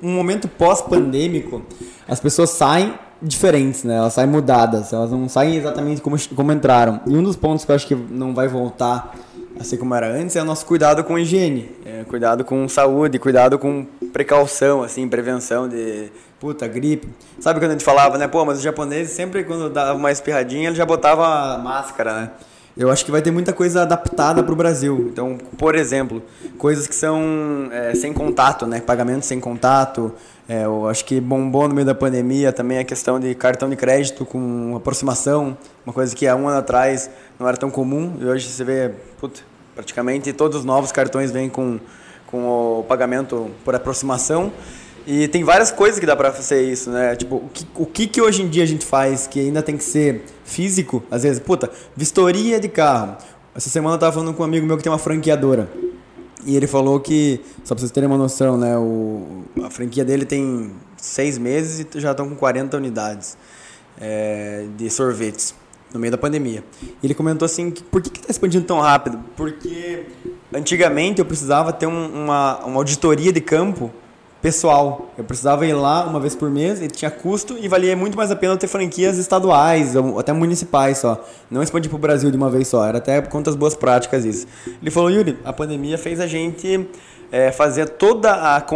um 0.03 0.11
momento 0.11 0.49
pós-pandêmico, 0.49 1.63
as 2.09 2.19
pessoas 2.19 2.51
saem 2.51 2.95
diferentes, 3.23 3.85
né? 3.85 3.97
Elas 3.97 4.13
saem 4.13 4.29
mudadas, 4.29 4.93
elas 4.93 5.11
não 5.11 5.29
saem 5.29 5.57
exatamente 5.57 6.01
como, 6.01 6.17
como 6.35 6.53
entraram. 6.53 7.01
E 7.07 7.17
um 7.17 7.23
dos 7.23 7.37
pontos 7.37 7.65
que 7.65 7.71
eu 7.71 7.77
acho 7.77 7.87
que 7.87 7.95
não 7.95 8.35
vai 8.35 8.49
voltar 8.49 9.15
a 9.59 9.65
ser 9.65 9.79
como 9.79 9.95
era 9.95 10.09
antes 10.09 10.37
é 10.37 10.43
o 10.43 10.45
nosso 10.45 10.67
cuidado 10.67 11.03
com 11.03 11.19
higiene, 11.19 11.71
é, 11.85 12.05
cuidado 12.05 12.45
com 12.45 12.69
saúde, 12.69 13.19
cuidado 13.19 13.59
com 13.59 13.87
precaução, 14.13 14.83
assim, 14.83 15.09
prevenção 15.09 15.69
de 15.69 16.11
puta, 16.41 16.67
gripe. 16.67 17.09
Sabe 17.41 17.61
quando 17.61 17.71
a 17.71 17.75
gente 17.75 17.85
falava, 17.85 18.19
né? 18.19 18.29
Pô, 18.29 18.45
mas 18.45 18.59
os 18.59 18.63
japoneses 18.63 19.13
sempre 19.13 19.45
quando 19.45 19.71
dava 19.71 19.95
uma 19.95 20.13
espirradinha, 20.13 20.69
ele 20.69 20.77
já 20.77 20.87
botava 20.87 21.59
máscara, 21.59 22.21
né? 22.21 22.31
Eu 22.77 22.91
acho 22.91 23.07
que 23.07 23.11
vai 23.11 23.23
ter 23.23 23.31
muita 23.31 23.55
coisa 23.55 23.83
adaptada 23.83 24.43
para 24.43 24.53
o 24.53 24.57
Brasil. 24.57 25.09
Então, 25.11 25.39
por 25.57 25.75
exemplo, 25.75 26.23
coisas 26.59 26.87
que 26.87 26.95
são 26.95 27.71
é, 27.73 27.95
sem 27.95 28.13
contato, 28.13 28.67
né? 28.67 28.81
Pagamento 28.81 29.25
sem 29.25 29.41
contato. 29.41 30.13
É, 30.47 30.65
eu 30.67 30.87
acho 30.87 31.03
que 31.07 31.19
bombou 31.19 31.67
no 31.67 31.75
meio 31.75 31.87
da 31.87 31.95
pandemia 31.95 32.53
também 32.53 32.79
a 32.79 32.85
questão 32.85 33.19
de 33.19 33.35
cartão 33.35 33.71
de 33.71 33.77
crédito 33.77 34.27
com 34.27 34.75
aproximação, 34.77 35.57
uma 35.85 35.93
coisa 35.93 36.15
que 36.15 36.27
há 36.27 36.37
um 36.37 36.47
ano 36.49 36.59
atrás 36.59 37.11
não 37.39 37.49
era 37.49 37.57
tão 37.57 37.71
comum. 37.71 38.15
E 38.21 38.27
hoje 38.27 38.47
você 38.47 38.63
vê, 38.63 38.93
puta, 39.19 39.41
praticamente 39.75 40.31
todos 40.35 40.59
os 40.59 40.65
novos 40.65 40.93
cartões 40.93 41.31
vêm 41.31 41.49
com, 41.49 41.81
com 42.27 42.81
o 42.81 42.85
pagamento 42.87 43.51
por 43.65 43.75
aproximação. 43.75 44.53
E 45.07 45.29
tem 45.29 45.45
várias 45.45 45.71
coisas 45.71 46.01
que 46.01 46.07
dá 46.07 46.17
para 46.17 46.33
fazer 46.33 46.63
isso, 46.63 46.91
né? 46.91 47.15
Tipo, 47.15 47.37
o 47.37 47.49
que, 47.53 47.67
o 47.77 47.87
que 47.87 48.07
que 48.09 48.21
hoje 48.21 48.43
em 48.43 48.49
dia 48.49 48.65
a 48.65 48.67
gente 48.67 48.85
faz 48.85 49.29
que 49.29 49.39
ainda 49.39 49.63
tem 49.63 49.77
que 49.77 49.85
ser 49.85 50.25
físico? 50.45 51.03
Às 51.09 51.23
vezes, 51.23 51.39
puta, 51.39 51.71
vistoria 51.95 52.59
de 52.59 52.69
carro. 52.69 53.17
Essa 53.55 53.71
semana 53.71 53.95
eu 53.95 54.01
tava 54.01 54.13
falando 54.13 54.35
com 54.35 54.43
um 54.43 54.47
amigo 54.47 54.67
meu 54.67 54.77
que 54.77 54.83
tem 54.83 54.91
uma 54.91 54.99
franqueadora. 54.99 55.71
E 56.45 56.57
ele 56.57 56.67
falou 56.67 56.99
que, 56.99 57.41
só 57.63 57.75
pra 57.75 57.81
vocês 57.81 57.93
terem 57.93 58.09
uma 58.09 58.19
noção, 58.19 58.59
né? 58.59 58.77
O, 58.77 59.45
a 59.63 59.71
franquia 59.71 60.05
dele 60.05 60.25
tem 60.25 60.73
seis 60.97 61.39
meses 61.39 61.87
e 61.95 62.01
já 62.01 62.11
estão 62.11 62.29
com 62.29 62.35
40 62.35 62.77
unidades 62.77 63.39
é, 64.01 64.67
de 64.77 64.91
sorvetes 64.91 65.55
no 65.95 66.01
meio 66.01 66.11
da 66.11 66.19
pandemia. 66.19 66.65
E 67.01 67.07
ele 67.07 67.15
comentou 67.15 67.47
assim, 67.47 67.71
por 67.71 68.03
que 68.03 68.09
está 68.19 68.31
expandindo 68.31 68.65
tão 68.65 68.81
rápido? 68.81 69.21
Porque 69.37 70.07
antigamente 70.53 71.21
eu 71.21 71.25
precisava 71.25 71.73
ter 71.73 71.87
um, 71.87 72.25
uma, 72.25 72.59
uma 72.65 72.77
auditoria 72.77 73.33
de 73.33 73.41
campo 73.41 73.93
pessoal. 74.47 75.11
Eu 75.19 75.25
precisava 75.25 75.67
ir 75.67 75.73
lá 75.73 76.07
uma 76.07 76.21
vez 76.21 76.37
por 76.37 76.49
mês 76.49 76.81
e 76.81 76.87
tinha 76.87 77.11
custo 77.11 77.59
e 77.59 77.67
valia 77.67 77.97
muito 77.97 78.17
mais 78.17 78.31
a 78.31 78.37
pena 78.37 78.57
ter 78.57 78.69
franquias 78.69 79.19
estaduais 79.19 79.97
ou 79.97 80.21
até 80.21 80.33
municipais 80.33 80.99
só. 80.99 81.21
Não 81.51 81.65
expandir 81.65 81.91
para 81.91 81.97
o 81.97 81.99
Brasil 81.99 82.31
de 82.31 82.37
uma 82.37 82.49
vez 82.49 82.69
só. 82.69 82.87
Era 82.87 82.99
até 82.99 83.21
das 83.21 83.57
boas 83.57 83.75
práticas 83.75 84.25
isso. 84.25 84.47
Ele 84.81 84.89
falou, 84.89 85.11
Yuri, 85.11 85.37
a 85.45 85.53
pandemia 85.53 85.99
fez 85.99 86.21
a 86.21 86.29
gente 86.29 86.89
é, 87.33 87.51
fazer 87.51 87.89
todo 87.89 88.25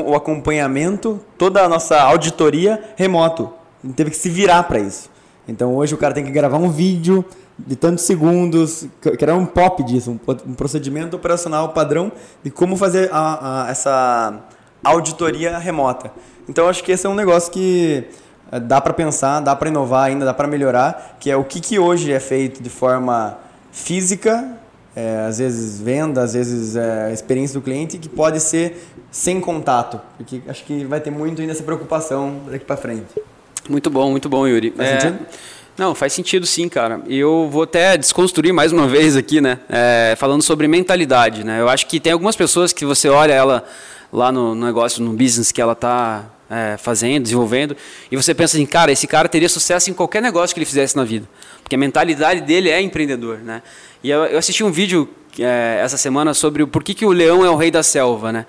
o 0.05 0.17
acompanhamento, 0.17 1.21
toda 1.39 1.63
a 1.63 1.69
nossa 1.69 2.03
auditoria 2.03 2.83
remoto. 2.97 3.49
Gente 3.85 3.95
teve 3.95 4.11
que 4.11 4.17
se 4.17 4.29
virar 4.29 4.65
para 4.65 4.81
isso. 4.81 5.09
Então 5.47 5.77
hoje 5.77 5.95
o 5.95 5.99
cara 5.99 6.13
tem 6.13 6.25
que 6.25 6.33
gravar 6.33 6.59
um 6.59 6.69
vídeo 6.69 7.25
de 7.57 7.77
tantos 7.77 8.03
segundos, 8.05 8.89
que 9.01 9.23
era 9.23 9.37
um 9.37 9.47
pop 9.47 9.85
disso, 9.85 10.19
um 10.45 10.55
procedimento 10.55 11.15
operacional 11.15 11.69
padrão 11.69 12.11
de 12.43 12.51
como 12.51 12.77
fazer 12.77 13.09
a, 13.13 13.67
a, 13.67 13.71
essa 13.71 14.43
auditoria 14.83 15.59
remota. 15.59 16.11
Então 16.49 16.69
acho 16.69 16.83
que 16.83 16.93
esse 16.93 17.07
é 17.07 17.09
um 17.09 17.15
negócio 17.15 17.53
que 17.53 18.05
eh, 18.51 18.61
dá 18.61 18.81
para 18.81 18.93
pensar, 18.93 19.41
dá 19.41 19.55
para 19.55 19.69
inovar 19.69 20.05
ainda, 20.05 20.25
dá 20.25 20.35
para 20.35 20.49
melhorar, 20.49 21.17
que 21.21 21.31
é 21.31 21.37
o 21.37 21.45
que, 21.45 21.61
que 21.61 21.79
hoje 21.79 22.13
é 22.13 22.21
feito 22.21 22.63
de 22.63 22.71
forma 22.71 23.39
física, 23.73 24.59
é, 24.95 25.25
às 25.29 25.39
vezes 25.39 25.81
venda, 25.81 26.23
às 26.23 26.35
vezes 26.35 26.75
é, 26.75 27.13
experiência 27.13 27.59
do 27.59 27.63
cliente, 27.63 27.97
que 27.99 28.09
pode 28.09 28.41
ser 28.41 28.85
sem 29.11 29.41
contato, 29.41 30.01
porque 30.17 30.43
acho 30.49 30.65
que 30.65 30.85
vai 30.85 31.01
ter 31.01 31.11
muito 31.11 31.41
ainda 31.41 31.53
essa 31.53 31.63
preocupação 31.63 32.41
daqui 32.51 32.65
para 32.65 32.77
frente. 32.77 33.07
Muito 33.69 33.89
bom, 33.89 34.11
muito 34.11 34.29
bom, 34.29 34.47
Yuri. 34.47 34.73
Faz 34.77 34.89
é... 34.89 35.01
sentido? 35.01 35.27
Não, 35.79 35.95
faz 35.95 36.13
sentido 36.13 36.45
sim, 36.45 36.69
cara. 36.69 37.01
E 37.07 37.19
eu 37.19 37.49
vou 37.51 37.63
até 37.63 37.97
desconstruir 37.97 38.53
mais 38.53 38.73
uma 38.73 38.87
vez 38.89 39.17
aqui, 39.17 39.41
né? 39.41 39.61
É, 39.69 40.15
falando 40.19 40.43
sobre 40.43 40.67
mentalidade, 40.69 41.45
né? 41.45 41.61
Eu 41.61 41.69
acho 41.69 41.87
que 41.87 41.99
tem 42.01 42.13
algumas 42.13 42.37
pessoas 42.37 42.73
que 42.73 42.85
você 42.85 43.09
olha 43.09 43.33
ela 43.33 43.65
lá 44.13 44.33
no, 44.33 44.55
negócio, 44.55 45.03
no 45.03 45.13
business 45.13 45.53
que 45.53 45.61
ela 45.61 45.73
está 45.73 46.25
é, 46.49 46.77
fazendo, 46.77 47.23
desenvolvendo, 47.23 47.77
e 48.11 48.17
você 48.17 48.35
pensa 48.35 48.57
assim, 48.57 48.67
cara, 48.67 48.91
esse 48.91 49.07
cara 49.07 49.29
teria 49.29 49.49
sucesso 49.49 49.91
em 49.91 49.95
qualquer 49.95 50.21
negócio 50.21 50.53
que 50.55 50.59
ele 50.59 50.67
fizesse 50.67 50.97
na 50.97 51.05
vida, 51.05 51.29
porque 51.63 51.75
a 51.75 51.79
mentalidade 51.79 52.41
dele 52.41 52.69
é 52.69 52.81
empreendedor, 52.81 53.39
né? 53.39 53.63
E 54.03 54.11
eu, 54.11 54.25
eu 54.25 54.39
assisti 54.39 54.65
um 54.65 54.73
vídeo 54.73 55.09
é, 55.39 55.81
essa 55.83 55.97
semana 55.97 56.35
sobre 56.35 56.63
o 56.63 56.67
porquê 56.67 56.95
que 56.95 57.07
o 57.07 57.13
leão 57.13 57.45
é 57.45 57.51
o 57.51 57.57
rei 57.57 57.71
da 57.71 57.83
selva, 57.83 58.33
né? 58.33 58.47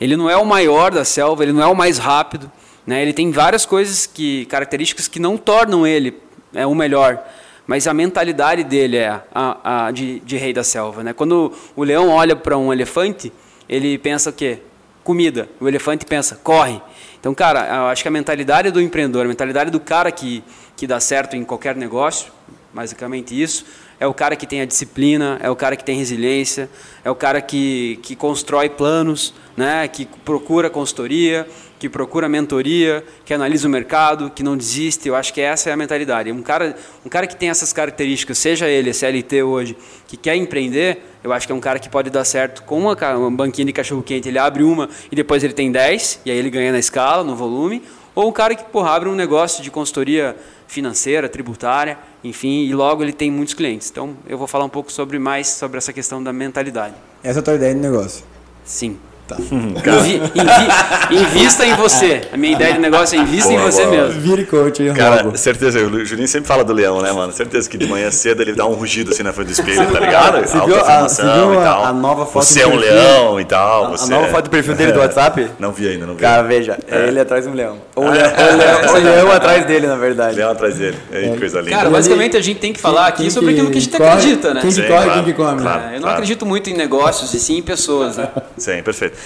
Ele 0.00 0.16
não 0.16 0.30
é 0.30 0.36
o 0.36 0.46
maior 0.46 0.90
da 0.90 1.04
selva, 1.04 1.42
ele 1.42 1.52
não 1.52 1.62
é 1.62 1.66
o 1.66 1.74
mais 1.74 1.98
rápido, 1.98 2.50
né? 2.86 3.02
Ele 3.02 3.12
tem 3.12 3.30
várias 3.30 3.66
coisas 3.66 4.06
que 4.06 4.46
características 4.46 5.08
que 5.08 5.18
não 5.18 5.36
tornam 5.36 5.86
ele 5.86 6.16
é, 6.54 6.66
o 6.66 6.74
melhor 6.74 7.22
mas 7.66 7.86
a 7.86 7.94
mentalidade 7.94 8.64
dele 8.64 8.96
é 8.96 9.20
a, 9.32 9.86
a 9.86 9.90
de, 9.90 10.20
de, 10.20 10.36
rei 10.36 10.52
da 10.52 10.64
selva. 10.64 11.02
Né? 11.02 11.12
Quando 11.12 11.52
o 11.76 11.84
leão 11.84 12.08
olha 12.08 12.34
para 12.34 12.58
um 12.58 12.72
elefante, 12.72 13.32
ele 13.68 13.96
pensa 13.98 14.30
o 14.30 14.32
quê? 14.32 14.58
Comida. 15.02 15.48
O 15.60 15.68
elefante 15.68 16.04
pensa, 16.06 16.36
corre. 16.42 16.80
Então, 17.18 17.34
cara, 17.34 17.66
eu 17.66 17.86
acho 17.86 18.02
que 18.02 18.08
a 18.08 18.10
mentalidade 18.10 18.70
do 18.70 18.80
empreendedor, 18.80 19.24
a 19.24 19.28
mentalidade 19.28 19.70
do 19.70 19.78
cara 19.78 20.10
que, 20.10 20.42
que 20.76 20.86
dá 20.86 20.98
certo 20.98 21.36
em 21.36 21.44
qualquer 21.44 21.76
negócio, 21.76 22.32
basicamente 22.72 23.40
isso, 23.40 23.64
é 24.00 24.06
o 24.06 24.12
cara 24.12 24.34
que 24.34 24.46
tem 24.46 24.60
a 24.60 24.64
disciplina, 24.64 25.38
é 25.40 25.48
o 25.48 25.54
cara 25.54 25.76
que 25.76 25.84
tem 25.84 25.96
resiliência, 25.96 26.68
é 27.04 27.10
o 27.10 27.14
cara 27.14 27.40
que, 27.40 28.00
que 28.02 28.16
constrói 28.16 28.68
planos, 28.68 29.32
né, 29.56 29.86
que 29.86 30.06
procura 30.24 30.68
consultoria, 30.68 31.46
que 31.82 31.88
procura 31.88 32.28
mentoria, 32.28 33.04
que 33.24 33.34
analisa 33.34 33.66
o 33.66 33.70
mercado, 33.70 34.30
que 34.30 34.40
não 34.40 34.56
desiste. 34.56 35.08
Eu 35.08 35.16
acho 35.16 35.34
que 35.34 35.40
essa 35.40 35.68
é 35.68 35.72
a 35.72 35.76
mentalidade. 35.76 36.30
Um 36.30 36.40
cara, 36.40 36.76
um 37.04 37.08
cara 37.08 37.26
que 37.26 37.34
tem 37.34 37.50
essas 37.50 37.72
características, 37.72 38.38
seja 38.38 38.68
ele 38.68 38.92
CLT 38.92 39.42
hoje, 39.42 39.76
que 40.06 40.16
quer 40.16 40.36
empreender, 40.36 41.02
eu 41.24 41.32
acho 41.32 41.44
que 41.44 41.52
é 41.52 41.56
um 41.56 41.60
cara 41.60 41.80
que 41.80 41.88
pode 41.88 42.08
dar 42.08 42.24
certo 42.24 42.62
com 42.62 42.78
uma, 42.78 42.94
uma 43.16 43.30
banquinha 43.32 43.66
de 43.66 43.72
cachorro-quente. 43.72 44.28
Ele 44.28 44.38
abre 44.38 44.62
uma 44.62 44.88
e 45.10 45.16
depois 45.16 45.42
ele 45.42 45.54
tem 45.54 45.72
10, 45.72 46.20
e 46.24 46.30
aí 46.30 46.38
ele 46.38 46.50
ganha 46.50 46.70
na 46.70 46.78
escala, 46.78 47.24
no 47.24 47.34
volume. 47.34 47.82
Ou 48.14 48.28
um 48.28 48.32
cara 48.32 48.54
que 48.54 48.62
porra, 48.62 48.90
abre 48.90 49.08
um 49.08 49.16
negócio 49.16 49.60
de 49.60 49.68
consultoria 49.68 50.36
financeira, 50.68 51.28
tributária, 51.28 51.98
enfim, 52.22 52.62
e 52.62 52.72
logo 52.72 53.02
ele 53.02 53.12
tem 53.12 53.28
muitos 53.28 53.54
clientes. 53.54 53.90
Então 53.90 54.16
eu 54.28 54.38
vou 54.38 54.46
falar 54.46 54.64
um 54.64 54.68
pouco 54.68 54.92
sobre 54.92 55.18
mais 55.18 55.48
sobre 55.48 55.78
essa 55.78 55.92
questão 55.92 56.22
da 56.22 56.32
mentalidade. 56.32 56.94
Essa 57.24 57.40
é 57.40 57.40
a 57.40 57.42
tua 57.42 57.54
ideia 57.54 57.74
de 57.74 57.80
negócio? 57.80 58.24
Sim. 58.64 58.96
Tá. 59.32 59.92
Invi, 60.02 60.14
invi, 60.34 61.22
invista 61.22 61.66
em 61.66 61.74
você. 61.74 62.22
A 62.32 62.36
minha 62.36 62.54
ideia 62.54 62.74
de 62.74 62.78
negócio 62.80 63.18
é 63.18 63.22
invista 63.22 63.48
boa, 63.48 63.60
em 63.60 63.64
você 63.64 63.84
boa. 63.84 63.96
mesmo. 63.96 64.20
Vire 64.20 64.44
coach, 64.44 64.82
hein, 64.82 64.94
Cara, 64.94 65.22
logo. 65.22 65.36
certeza. 65.36 65.78
O 65.80 66.04
Julinho 66.04 66.28
sempre 66.28 66.48
fala 66.48 66.64
do 66.64 66.72
leão, 66.72 67.00
né, 67.00 67.12
mano? 67.12 67.32
Certeza 67.32 67.68
que 67.68 67.76
de 67.76 67.86
manhã 67.86 68.10
cedo 68.10 68.42
ele 68.42 68.52
dá 68.52 68.66
um 68.66 68.72
rugido 68.72 69.12
assim 69.12 69.22
na 69.22 69.32
frente 69.32 69.48
do 69.48 69.52
espelho, 69.52 69.90
tá 69.90 70.00
ligado? 70.00 70.46
Você 70.46 70.60
viu, 70.60 70.80
a, 70.84 71.02
você 71.02 71.22
viu 71.22 71.58
a, 71.60 71.88
a, 71.88 71.92
nova 71.92 72.26
foto 72.26 72.44
Você 72.44 72.62
é 72.62 72.66
um 72.66 72.76
leão 72.76 73.40
e 73.40 73.44
tal. 73.44 73.94
A, 73.94 74.02
a 74.02 74.06
nova 74.06 74.28
foto 74.28 74.44
do 74.44 74.50
perfil 74.50 74.74
dele 74.74 74.92
do 74.92 75.00
WhatsApp? 75.00 75.48
Não 75.58 75.72
vi 75.72 75.88
ainda, 75.88 76.06
não 76.06 76.14
vi. 76.14 76.20
Cara, 76.20 76.42
veja. 76.42 76.78
É. 76.88 77.08
Ele 77.08 77.20
atrás 77.20 77.44
de 77.44 77.50
um 77.50 77.54
leão. 77.54 77.78
Ou 77.94 78.04
o 78.04 78.10
leão, 78.10 78.32
leão, 78.56 79.02
leão 79.02 79.32
atrás 79.32 79.64
dele, 79.66 79.86
na 79.86 79.96
verdade. 79.96 80.36
Leão 80.36 80.50
atrás 80.50 80.76
dele. 80.76 80.96
É, 81.10 81.26
é. 81.26 81.36
coisa 81.36 81.60
linda. 81.60 81.76
Cara, 81.76 81.90
basicamente 81.90 82.36
a 82.36 82.40
gente 82.40 82.58
tem 82.58 82.72
que 82.72 82.80
falar 82.80 83.06
aqui 83.06 83.30
sobre 83.30 83.50
aquilo 83.50 83.70
que 83.70 83.78
a 83.78 83.80
gente 83.80 83.96
acredita, 83.96 84.54
né? 84.54 84.60
Quem 84.60 84.70
que 84.70 84.82
corre, 84.82 85.10
quem 85.10 85.24
que 85.24 85.32
come. 85.32 85.62
Eu 85.94 86.00
não 86.00 86.08
acredito 86.08 86.46
muito 86.46 86.70
em 86.70 86.74
negócios 86.74 87.32
e 87.34 87.40
sim 87.40 87.58
em 87.58 87.62
pessoas, 87.62 88.16
né? 88.16 88.28
Sim, 88.62 88.80
perfeito. 88.80 89.18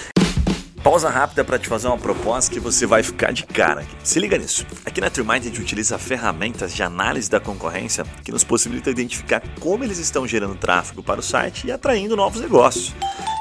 Pausa 0.83 1.09
rápida 1.09 1.43
para 1.43 1.59
te 1.59 1.67
fazer 1.67 1.87
uma 1.87 1.97
proposta 1.97 2.51
que 2.51 2.59
você 2.59 2.87
vai 2.87 3.03
ficar 3.03 3.31
de 3.31 3.45
cara. 3.45 3.85
Se 4.03 4.19
liga 4.19 4.35
nisso. 4.35 4.65
Aqui 4.83 4.99
na 4.99 5.11
TreeMind 5.11 5.41
a 5.41 5.43
gente 5.43 5.61
utiliza 5.61 5.99
ferramentas 5.99 6.73
de 6.73 6.81
análise 6.81 7.29
da 7.29 7.39
concorrência 7.39 8.03
que 8.23 8.31
nos 8.31 8.43
possibilita 8.43 8.89
identificar 8.89 9.43
como 9.59 9.83
eles 9.83 9.99
estão 9.99 10.25
gerando 10.25 10.55
tráfego 10.55 11.03
para 11.03 11.19
o 11.19 11.23
site 11.23 11.67
e 11.67 11.71
atraindo 11.71 12.15
novos 12.15 12.41
negócios. 12.41 12.95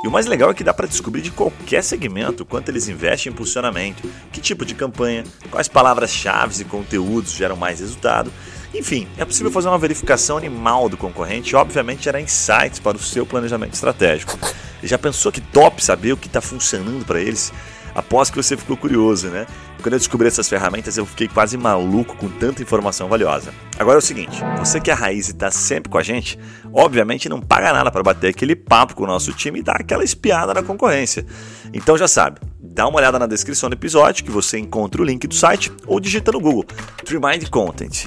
E 0.05 0.07
o 0.07 0.11
mais 0.11 0.27
legal 0.27 0.51
é 0.51 0.55
que 0.55 0.63
dá 0.63 0.75
para 0.75 0.87
descobrir 0.87 1.23
de 1.23 1.31
qualquer 1.31 1.83
segmento 1.83 2.45
quanto 2.45 2.69
eles 2.69 2.89
investem 2.89 3.31
em 3.31 3.33
impulsionamento, 3.33 4.07
que 4.31 4.41
tipo 4.41 4.67
de 4.67 4.75
campanha, 4.75 5.25
quais 5.51 5.67
palavras-chave 5.67 6.61
e 6.61 6.65
conteúdos 6.65 7.33
geram 7.33 7.57
mais 7.57 7.81
resultado. 7.81 8.31
Enfim, 8.79 9.09
é 9.17 9.25
possível 9.25 9.51
fazer 9.51 9.69
uma 9.69 9.79
verificação 9.79 10.37
animal 10.37 10.89
do 10.89 10.97
concorrente 10.97 11.53
e, 11.53 11.57
obviamente, 11.57 12.05
gerar 12.05 12.21
insights 12.21 12.79
para 12.79 12.97
o 12.97 13.01
seu 13.01 13.25
planejamento 13.25 13.73
estratégico. 13.73 14.39
Já 14.83 14.99
pensou 14.99 15.33
que 15.33 15.41
top 15.41 15.83
saber 15.83 16.13
o 16.13 16.17
que 16.17 16.27
está 16.27 16.41
funcionando 16.41 17.05
para 17.05 17.21
eles? 17.21 17.53
Após 17.95 18.29
que 18.29 18.37
você 18.37 18.59
ficou 18.59 18.77
curioso, 18.77 19.29
né? 19.29 19.47
Quando 19.83 19.95
eu 19.95 19.99
descobri 19.99 20.29
essas 20.29 20.47
ferramentas, 20.47 20.99
eu 20.99 21.07
fiquei 21.07 21.27
quase 21.27 21.57
maluco 21.57 22.15
com 22.17 22.29
tanta 22.29 22.63
informação 22.63 23.09
valiosa. 23.09 23.55
Agora 23.79 23.97
é 23.97 24.01
o 24.01 24.03
seguinte: 24.03 24.43
você 24.59 24.79
que 24.79 24.91
é 24.91 24.93
a 24.93 24.97
raiz 24.97 25.29
e 25.29 25.31
está 25.31 25.51
sempre 25.51 25.91
com 25.91 25.97
a 25.97 26.03
gente, 26.03 26.39
obviamente 26.75 27.27
não 27.27 27.41
paga 27.41 27.73
nada 27.73 27.91
para 27.91 28.03
bater 28.03 28.29
aquele 28.29 28.55
papo 28.55 28.95
com 28.95 29.05
o 29.05 29.07
nosso 29.07 29.33
time 29.33 29.61
e 29.61 29.63
dar 29.63 29.81
aquela 29.81 30.05
espiada 30.05 30.53
na 30.53 30.63
concorrência. 30.63 31.25
Então 31.73 31.97
já 31.97 32.07
sabe, 32.07 32.39
dá 32.61 32.87
uma 32.87 32.99
olhada 32.99 33.19
na 33.19 33.27
descrição 33.27 33.71
do 33.71 33.75
episódio 33.75 34.23
que 34.25 34.31
você 34.31 34.59
encontra 34.59 35.01
o 35.01 35.05
link 35.05 35.27
do 35.27 35.35
site 35.35 35.73
ou 35.87 35.99
digita 35.99 36.31
no 36.33 36.41
Google 36.41 36.67
Trimind 37.03 37.49
Content. 37.49 38.05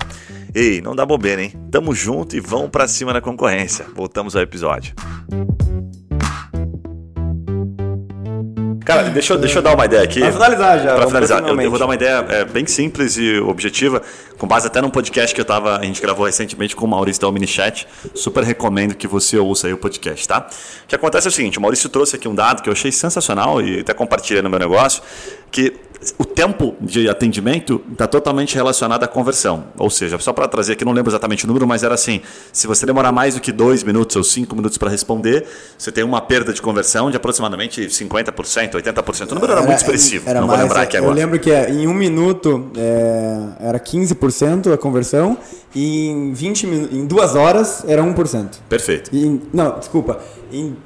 Ei, 0.53 0.81
não 0.81 0.95
dá 0.95 1.05
bobeira, 1.05 1.43
hein? 1.43 1.53
Tamo 1.71 1.93
junto 1.93 2.35
e 2.35 2.39
vamos 2.39 2.69
para 2.69 2.87
cima 2.87 3.13
na 3.13 3.21
concorrência. 3.21 3.85
Voltamos 3.95 4.35
ao 4.35 4.41
episódio. 4.41 4.93
Cara, 8.83 9.03
deixa 9.03 9.33
eu, 9.33 9.37
deixa 9.37 9.59
eu 9.59 9.61
dar 9.61 9.75
uma 9.75 9.85
ideia 9.85 10.01
aqui. 10.01 10.19
Pra 10.19 10.31
finalizar 10.31 10.79
já. 10.79 10.95
Pra 10.95 11.05
finalizar, 11.05 11.47
eu, 11.47 11.61
eu, 11.61 11.69
vou 11.69 11.77
dar 11.77 11.85
uma 11.85 11.93
ideia 11.93 12.25
é, 12.27 12.43
bem 12.43 12.65
simples 12.65 13.17
e 13.17 13.37
objetiva, 13.39 14.01
com 14.35 14.47
base 14.47 14.65
até 14.65 14.81
num 14.81 14.89
podcast 14.89 15.35
que 15.35 15.39
eu 15.39 15.45
tava, 15.45 15.77
a 15.77 15.83
gente 15.83 16.01
gravou 16.01 16.25
recentemente 16.25 16.75
com 16.75 16.85
o 16.85 16.87
Maurício 16.87 17.21
da 17.21 17.27
Omnichat. 17.27 17.87
Super 18.15 18.43
recomendo 18.43 18.95
que 18.95 19.07
você 19.07 19.37
ouça 19.37 19.67
aí 19.67 19.73
o 19.73 19.77
podcast, 19.77 20.27
tá? 20.27 20.49
O 20.85 20.87
que 20.87 20.95
acontece 20.95 21.27
é 21.27 21.29
o 21.29 21.31
seguinte, 21.31 21.59
o 21.59 21.61
Maurício 21.61 21.87
trouxe 21.87 22.15
aqui 22.15 22.27
um 22.27 22.33
dado 22.33 22.63
que 22.63 22.69
eu 22.69 22.73
achei 22.73 22.91
sensacional 22.91 23.61
e 23.61 23.81
até 23.81 23.93
compartilhei 23.93 24.41
no 24.41 24.49
meu 24.49 24.57
negócio, 24.57 25.03
que 25.51 25.71
o 26.17 26.23
tempo 26.23 26.75
de 26.79 27.09
atendimento 27.09 27.81
está 27.91 28.07
totalmente 28.07 28.55
relacionado 28.55 29.03
à 29.03 29.07
conversão. 29.07 29.65
Ou 29.77 29.89
seja, 29.89 30.17
só 30.19 30.31
para 30.31 30.47
trazer 30.47 30.73
aqui, 30.73 30.85
não 30.85 30.93
lembro 30.93 31.11
exatamente 31.11 31.43
o 31.43 31.47
número, 31.47 31.67
mas 31.67 31.83
era 31.83 31.93
assim: 31.93 32.21
se 32.53 32.67
você 32.67 32.85
demorar 32.85 33.11
mais 33.11 33.35
do 33.35 33.41
que 33.41 33.51
dois 33.51 33.83
minutos 33.83 34.15
ou 34.15 34.23
cinco 34.23 34.55
minutos 34.55 34.77
para 34.77 34.89
responder, 34.89 35.45
você 35.77 35.91
tem 35.91 36.03
uma 36.03 36.21
perda 36.21 36.53
de 36.53 36.61
conversão 36.61 37.11
de 37.11 37.17
aproximadamente 37.17 37.81
50%, 37.81 38.71
80%. 38.71 39.31
O 39.31 39.35
número 39.35 39.51
era, 39.51 39.61
era 39.61 39.67
muito 39.67 39.77
expressivo, 39.77 40.29
era 40.29 40.39
não 40.39 40.47
mais, 40.47 40.59
vou 40.59 40.67
lembrar 40.69 40.83
aqui 40.83 40.95
eu 40.95 41.01
agora. 41.01 41.19
Eu 41.19 41.25
lembro 41.25 41.39
que 41.39 41.51
é, 41.51 41.69
em 41.69 41.87
um 41.87 41.93
minuto 41.93 42.71
é, 42.77 43.67
era 43.67 43.79
15% 43.79 44.73
a 44.73 44.77
conversão 44.77 45.37
e 45.75 46.07
em, 46.07 46.33
20 46.33 46.65
em 46.65 47.05
duas 47.05 47.35
horas 47.35 47.83
era 47.85 48.01
1%. 48.01 48.59
Perfeito. 48.69 49.09
E, 49.13 49.41
não, 49.53 49.77
desculpa. 49.77 50.19
Em 50.51 50.77